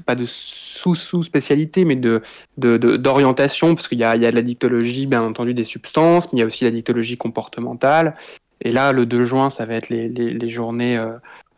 pas 0.06 0.16
de 0.16 0.26
sous 0.26 0.96
sous 0.96 1.24
spécialité 1.24 1.86
mais 1.86 1.96
de 1.96 2.22
d'orientation 2.58 3.76
parce 3.76 3.88
qu'il 3.88 4.00
y 4.00 4.04
a, 4.04 4.16
y 4.16 4.26
a 4.26 4.32
de 4.32 4.36
la 4.36 4.42
dictologie 4.42 5.08
bien 5.08 5.24
entendu 5.24 5.54
des 5.54 5.64
substances 5.64 6.32
mais 6.32 6.38
il 6.38 6.40
y 6.40 6.44
a 6.44 6.46
aussi 6.46 6.64
la 6.64 6.72
dictologie 6.72 7.18
comportementale 7.18 8.16
et 8.64 8.72
là 8.72 8.92
le 8.92 9.06
2 9.06 9.26
juin 9.26 9.50
ça 9.50 9.66
va 9.66 9.76
être 9.76 9.90
les, 9.90 10.10
les, 10.10 10.50
journées 10.50 10.98
euh, 10.98 11.14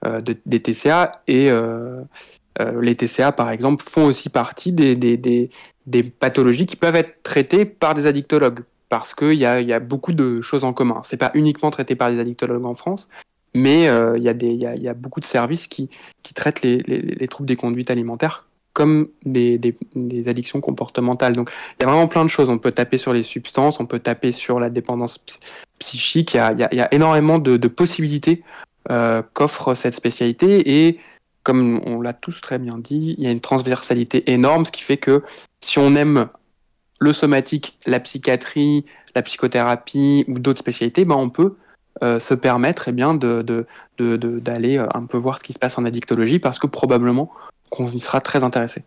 euh, 0.05 0.21
des 0.45 0.59
TCA 0.59 1.21
et 1.27 1.49
euh, 1.49 2.03
les 2.81 2.95
TCA 2.95 3.31
par 3.31 3.49
exemple 3.51 3.83
font 3.83 4.05
aussi 4.05 4.29
partie 4.29 4.71
des, 4.71 4.95
des, 4.95 5.17
des, 5.17 5.49
des, 5.87 6.03
pathologies 6.03 6.65
qui 6.65 6.75
peuvent 6.75 6.95
être 6.95 7.21
traitées 7.23 7.65
par 7.65 7.93
des 7.93 8.05
addictologues. 8.05 8.61
Parce 8.87 9.15
qu'il 9.15 9.33
y 9.33 9.45
a, 9.45 9.59
y 9.61 9.73
a 9.73 9.79
beaucoup 9.79 10.13
de 10.13 10.41
choses 10.41 10.63
en 10.63 10.71
commun. 10.71 11.01
C'est 11.03 11.17
pas 11.17 11.31
uniquement 11.33 11.71
traité 11.71 11.95
par 11.95 12.11
des 12.11 12.19
addictologues 12.19 12.65
en 12.65 12.75
France 12.75 13.09
mais 13.55 13.85
il 14.17 14.23
y, 14.23 14.87
a 14.87 14.93
beaucoup 14.93 15.21
de 15.21 15.25
services 15.25 15.67
qui, 15.67 15.89
traitent 16.35 16.61
les, 16.61 17.27
troubles 17.29 17.47
des 17.47 17.55
conduites 17.55 17.89
alimentaires 17.89 18.45
comme 18.75 19.07
des, 19.23 19.57
addictions 20.27 20.59
comportementales. 20.59 21.33
Donc 21.33 21.49
il 21.79 21.83
y 21.83 21.85
a 21.85 21.89
vraiment 21.89 22.09
plein 22.09 22.25
de 22.25 22.29
choses. 22.29 22.49
On 22.49 22.59
peut 22.59 22.73
taper 22.73 22.97
sur 22.97 23.13
les 23.13 23.23
substances, 23.23 23.79
on 23.79 23.85
peut 23.85 23.99
taper 23.99 24.33
sur 24.33 24.59
la 24.59 24.69
dépendance 24.69 25.23
psychique. 25.79 26.33
Il 26.33 26.37
y 26.59 26.81
a, 26.81 26.93
énormément 26.93 27.39
de, 27.39 27.67
possibilités 27.69 28.43
euh, 28.91 29.23
qu'offre 29.33 29.75
cette 29.75 29.95
spécialité. 29.95 30.85
Et 30.85 30.99
comme 31.43 31.81
on 31.85 32.01
l'a 32.01 32.11
tous 32.11 32.41
très 32.41 32.59
bien 32.59 32.77
dit, 32.77 33.15
il 33.17 33.23
y 33.23 33.27
a 33.27 33.31
une 33.31 33.39
transversalité 33.39 34.29
énorme, 34.31 34.65
ce 34.65 34.73
qui 34.73 34.83
fait 34.83 34.97
que 34.97 35.23
si 35.61 35.79
on 35.79 35.95
aime 35.95 36.27
le 36.99 37.13
somatique, 37.13 37.77
la 37.85 38.01
psychiatrie, 38.01 38.83
la 39.15 39.21
psychothérapie 39.21 40.25
ou 40.27 40.37
d'autres 40.37 40.59
spécialités, 40.59 41.05
ben 41.05 41.15
on 41.15 41.29
peut 41.29 41.55
euh, 42.03 42.19
se 42.19 42.33
permettre 42.33 42.89
eh 42.89 42.91
bien, 42.91 43.13
d'aller 43.13 44.77
euh, 44.77 44.87
un 44.93 45.05
peu 45.05 45.17
voir 45.17 45.39
ce 45.39 45.45
qui 45.45 45.53
se 45.53 45.59
passe 45.59 45.77
en 45.77 45.85
addictologie 45.85 46.39
parce 46.39 46.59
que 46.59 46.67
probablement 46.67 47.31
qu'on 47.69 47.85
y 47.87 47.99
sera 47.99 48.21
très 48.21 48.43
intéressé. 48.43 48.83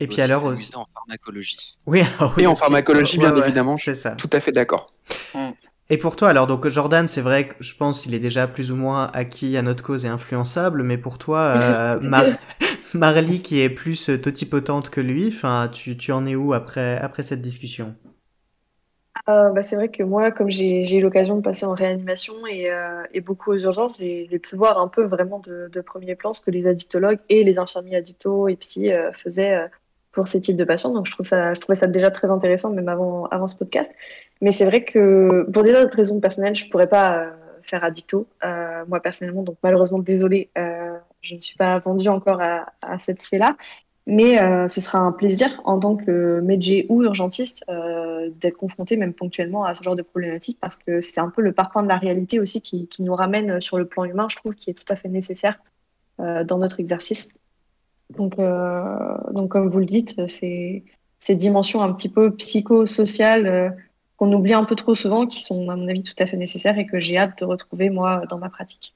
Et 0.00 0.06
puis 0.08 0.20
alors 0.20 0.44
aussi 0.44 0.74
en 0.74 0.86
pharmacologie. 0.92 1.76
Oui, 1.86 2.02
et 2.38 2.46
en 2.46 2.56
pharmacologie 2.56 3.18
bien 3.18 3.34
évidemment, 3.36 3.76
c'est 3.76 3.94
ça. 3.94 4.12
Tout 4.12 4.30
à 4.32 4.40
fait 4.40 4.52
d'accord. 4.52 4.86
Mm. 5.34 5.50
Et 5.90 5.98
pour 5.98 6.16
toi, 6.16 6.30
alors 6.30 6.46
donc 6.46 6.66
Jordan, 6.68 7.06
c'est 7.06 7.20
vrai 7.20 7.48
que 7.48 7.54
je 7.60 7.74
pense 7.76 8.02
qu'il 8.02 8.14
est 8.14 8.18
déjà 8.18 8.48
plus 8.48 8.72
ou 8.72 8.76
moins 8.76 9.10
acquis 9.12 9.56
à 9.56 9.62
notre 9.62 9.84
cause 9.84 10.04
et 10.04 10.08
influençable, 10.08 10.82
mais 10.82 10.96
pour 10.96 11.18
toi, 11.18 11.38
euh, 11.38 12.00
Marley 12.94 13.38
qui 13.38 13.60
est 13.60 13.68
plus 13.68 14.10
totipotente 14.22 14.90
que 14.90 15.00
lui, 15.00 15.28
enfin, 15.28 15.68
tu, 15.72 15.96
tu 15.96 16.10
en 16.10 16.26
es 16.26 16.34
où 16.34 16.54
après 16.54 16.98
après 16.98 17.22
cette 17.22 17.42
discussion? 17.42 17.94
Euh, 19.28 19.50
bah, 19.50 19.62
c'est 19.62 19.76
vrai 19.76 19.88
que 19.88 20.02
moi, 20.02 20.32
comme 20.32 20.50
j'ai 20.50 20.96
eu 20.96 21.00
l'occasion 21.00 21.36
de 21.36 21.42
passer 21.42 21.64
en 21.64 21.74
réanimation 21.74 22.44
et, 22.46 22.70
euh, 22.70 23.04
beaucoup 23.24 23.52
aux 23.52 23.58
urgences, 23.58 23.98
j'ai 23.98 24.38
pu 24.40 24.56
voir 24.56 24.78
un 24.78 24.88
peu 24.88 25.04
vraiment 25.04 25.38
de, 25.38 25.80
premier 25.80 26.16
plan 26.16 26.32
ce 26.32 26.40
que 26.40 26.50
les 26.50 26.66
addictologues 26.66 27.20
et 27.28 27.44
les 27.44 27.58
infirmiers 27.58 27.96
addictos 27.96 28.48
et 28.48 28.56
psy 28.56 28.92
euh, 28.92 29.12
faisaient 29.12 29.68
pour 30.10 30.26
ces 30.26 30.40
types 30.40 30.56
de 30.56 30.64
patients. 30.64 30.92
Donc 30.92 31.06
je, 31.06 31.12
trouve 31.12 31.26
ça, 31.26 31.54
je 31.54 31.60
trouvais 31.60 31.76
ça 31.76 31.86
déjà 31.86 32.10
très 32.10 32.30
intéressant, 32.30 32.72
même 32.72 32.88
avant, 32.88 33.26
avant 33.26 33.46
ce 33.46 33.54
podcast. 33.56 33.94
Mais 34.40 34.50
c'est 34.50 34.64
vrai 34.64 34.84
que 34.84 35.46
pour 35.52 35.62
des 35.62 35.72
raisons 35.72 36.20
personnelles, 36.20 36.56
je 36.56 36.68
pourrais 36.68 36.88
pas 36.88 37.32
faire 37.62 37.84
addicto, 37.84 38.26
moi 38.88 39.00
personnellement. 39.00 39.42
Donc 39.42 39.56
malheureusement, 39.62 40.00
désolée, 40.00 40.50
je 40.56 41.34
ne 41.34 41.40
suis 41.40 41.56
pas 41.56 41.78
vendue 41.78 42.08
encore 42.08 42.40
à, 42.42 42.66
à 42.82 42.98
cette 42.98 43.20
sphère-là. 43.20 43.56
Mais 44.06 44.40
euh, 44.40 44.66
ce 44.66 44.80
sera 44.80 44.98
un 44.98 45.12
plaisir 45.12 45.60
en 45.64 45.78
tant 45.78 45.94
que 45.96 46.40
médecin 46.40 46.82
ou 46.88 47.04
urgentiste 47.04 47.64
euh, 47.68 48.30
d'être 48.40 48.56
confronté 48.56 48.96
même 48.96 49.14
ponctuellement 49.14 49.64
à 49.64 49.74
ce 49.74 49.82
genre 49.82 49.94
de 49.94 50.02
problématique 50.02 50.58
parce 50.60 50.76
que 50.76 51.00
c'est 51.00 51.20
un 51.20 51.30
peu 51.30 51.40
le 51.40 51.52
parcours 51.52 51.82
de 51.82 51.88
la 51.88 51.98
réalité 51.98 52.40
aussi 52.40 52.60
qui, 52.60 52.88
nous 52.98 53.14
ramène 53.14 53.60
sur 53.60 53.78
le 53.78 53.86
plan 53.86 54.04
humain, 54.04 54.26
je 54.28 54.36
trouve, 54.36 54.54
qui 54.54 54.70
est 54.70 54.74
tout 54.74 54.90
à 54.92 54.96
fait 54.96 55.08
nécessaire 55.08 55.60
euh, 56.20 56.42
dans 56.42 56.58
notre 56.58 56.80
exercice. 56.80 57.38
Donc, 58.10 58.36
donc 58.36 59.50
comme 59.50 59.70
vous 59.70 59.78
le 59.78 59.86
dites, 59.86 60.26
c'est 60.26 60.84
ces 61.18 61.34
dimensions 61.34 61.80
un 61.80 61.92
petit 61.94 62.10
peu 62.10 62.34
psychosociales 62.34 63.74
qu'on 64.18 64.30
oublie 64.34 64.52
un 64.52 64.64
peu 64.64 64.74
trop 64.74 64.94
souvent, 64.94 65.26
qui 65.26 65.42
sont 65.42 65.70
à 65.70 65.76
mon 65.76 65.88
avis 65.88 66.02
tout 66.02 66.14
à 66.18 66.26
fait 66.26 66.36
nécessaires 66.36 66.76
et 66.78 66.84
que 66.84 67.00
j'ai 67.00 67.16
hâte 67.16 67.38
de 67.38 67.46
retrouver 67.46 67.88
moi 67.88 68.24
dans 68.28 68.36
ma 68.36 68.50
pratique. 68.50 68.92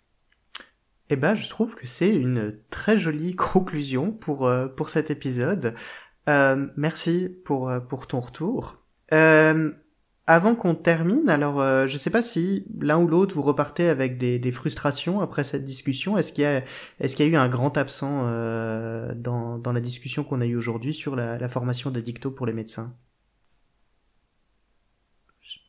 Eh 1.09 1.17
ben, 1.17 1.35
je 1.35 1.49
trouve 1.49 1.75
que 1.75 1.87
c'est 1.87 2.15
une 2.15 2.59
très 2.71 2.99
jolie 2.99 3.37
conclusion 3.37 4.13
pour, 4.13 4.47
euh, 4.47 4.69
pour 4.69 4.91
cet 4.91 5.11
épisode. 5.11 5.75
Euh, 6.29 6.67
merci 6.77 7.29
pour, 7.45 7.71
euh, 7.71 7.81
pour 7.81 8.07
ton 8.07 8.21
retour. 8.21 8.83
Euh, 9.13 9.71
avant 10.27 10.57
qu'on 10.57 10.75
termine, 10.75 11.29
alors 11.29 11.61
euh, 11.61 11.87
je 11.87 11.97
sais 11.97 12.11
pas 12.11 12.23
si 12.23 12.67
l'un 12.81 12.99
ou 12.99 13.07
l'autre 13.07 13.33
vous 13.37 13.43
repartez 13.43 13.89
avec 13.89 14.19
des, 14.19 14.41
des, 14.41 14.51
frustrations 14.51 15.21
après 15.21 15.45
cette 15.45 15.65
discussion. 15.65 16.19
Est-ce 16.19 16.33
qu'il 16.33 16.43
y 16.43 16.47
a 16.47 16.65
est-ce 16.99 17.15
qu'il 17.15 17.27
y 17.27 17.29
a 17.29 17.33
eu 17.33 17.37
un 17.37 17.49
grand 17.49 17.77
absent 17.77 18.25
dans, 19.15 19.59
dans 19.59 19.73
la 19.73 19.81
discussion 19.81 20.25
qu'on 20.25 20.41
a 20.41 20.47
eue 20.47 20.57
aujourd'hui 20.57 20.95
sur 20.95 21.15
la, 21.15 21.39
la 21.39 21.49
formation 21.49 21.93
d'addicto 21.93 22.33
pour 22.33 22.47
les 22.47 22.53
médecins? 22.53 22.93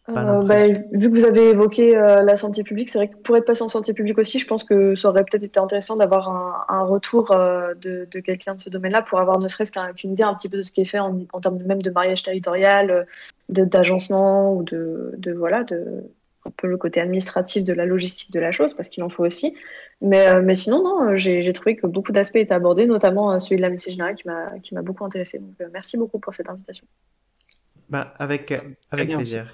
Euh, 0.10 0.42
bah, 0.42 0.68
vu 0.94 1.10
que 1.10 1.16
vous 1.16 1.26
avez 1.26 1.50
évoqué 1.50 1.98
euh, 1.98 2.22
la 2.22 2.38
santé 2.38 2.64
publique, 2.64 2.88
c'est 2.88 2.98
vrai 2.98 3.10
que 3.10 3.18
pour 3.18 3.36
être 3.36 3.46
passé 3.46 3.62
en 3.62 3.68
santé 3.68 3.94
publique 3.94 4.18
aussi, 4.18 4.40
je 4.40 4.48
pense 4.48 4.64
que 4.64 4.96
ça 4.96 5.10
aurait 5.10 5.26
peut-être 5.26 5.44
été 5.44 5.60
intéressant 5.60 5.98
d'avoir 5.98 6.30
un, 6.30 6.66
un, 6.70 6.84
retour 6.84 7.32
euh, 7.32 7.74
de, 7.74 8.08
de 8.10 8.20
quelqu'un 8.22 8.56
de 8.56 8.60
ce 8.60 8.70
domaine-là 8.70 9.02
pour 9.02 9.20
avoir 9.20 9.40
ne 9.40 9.48
serait-ce 9.50 9.72
qu'une 9.96 10.14
idée 10.14 10.24
un 10.24 10.34
petit 10.34 10.48
peu 10.48 10.58
de 10.58 10.62
ce 10.62 10.72
qui 10.72 10.82
est 10.82 10.86
fait 10.86 11.00
en, 11.00 11.20
en 11.34 11.42
termes 11.42 11.58
de, 11.58 11.66
même 11.66 11.82
de 11.82 11.90
mariage 11.90 12.24
territorial, 12.24 13.06
d'agencement 13.50 14.54
ou 14.54 14.64
de, 14.64 15.14
de, 15.18 15.34
voilà, 15.34 15.64
de 15.66 16.06
un 16.46 16.52
peu 16.56 16.68
le 16.68 16.78
côté 16.78 17.02
administratif 17.02 17.66
de 17.66 17.74
la 17.74 17.86
logistique 17.86 18.32
de 18.32 18.40
la 18.40 18.54
chose, 18.54 18.74
parce 18.74 18.88
qu'il 18.88 19.04
en 19.04 19.10
faut 19.10 19.26
aussi. 19.26 19.54
Mais, 20.00 20.42
mais 20.42 20.56
sinon, 20.56 20.82
non, 20.82 21.18
j'ai 21.18 21.52
trouvé 21.52 21.76
que 21.76 21.86
beaucoup 21.86 22.14
d'aspects 22.14 22.38
étaient 22.38 22.54
abordés, 22.54 22.86
notamment 22.86 23.38
celui 23.42 23.58
de 23.58 23.62
la 23.62 23.70
médecine 23.70 23.92
générale 23.92 24.16
qui 24.62 24.74
m'a 24.74 24.82
beaucoup 24.82 25.04
intéressé. 25.04 25.40
Donc 25.40 25.56
merci 25.74 25.98
beaucoup 25.98 26.20
pour 26.20 26.34
cette 26.34 26.50
invitation. 26.50 26.86
Bah, 27.90 28.14
avec, 28.18 28.54
avec 28.92 29.14
plaisir. 29.14 29.48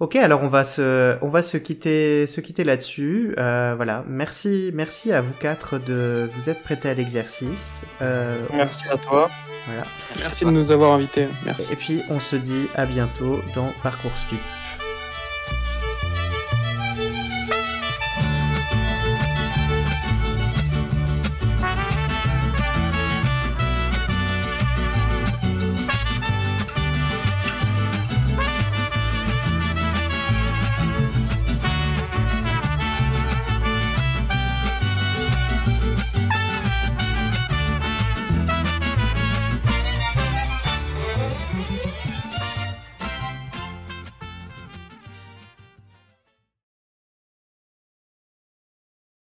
Ok, 0.00 0.14
alors 0.14 0.42
on 0.44 0.48
va 0.48 0.64
se, 0.64 1.16
on 1.22 1.28
va 1.28 1.42
se 1.42 1.56
quitter, 1.56 2.28
se 2.28 2.40
quitter 2.40 2.62
là-dessus. 2.62 3.34
Euh, 3.36 3.74
voilà, 3.74 4.04
merci, 4.06 4.70
merci 4.72 5.12
à 5.12 5.20
vous 5.20 5.32
quatre 5.32 5.78
de 5.78 6.30
vous 6.34 6.48
être 6.48 6.62
prêtés 6.62 6.88
à 6.88 6.94
l'exercice. 6.94 7.84
Euh, 8.00 8.38
merci 8.52 8.84
à 8.88 8.96
toi. 8.96 9.28
Voilà. 9.66 9.82
Merci, 10.20 10.44
de 10.44 10.50
nous 10.50 10.70
avoir 10.70 10.92
invités. 10.92 11.26
Merci. 11.44 11.72
Et 11.72 11.76
puis 11.76 12.02
on 12.10 12.20
se 12.20 12.36
dit 12.36 12.68
à 12.76 12.86
bientôt 12.86 13.40
dans 13.56 13.72
Parcours 13.82 14.16
Stup. 14.16 14.38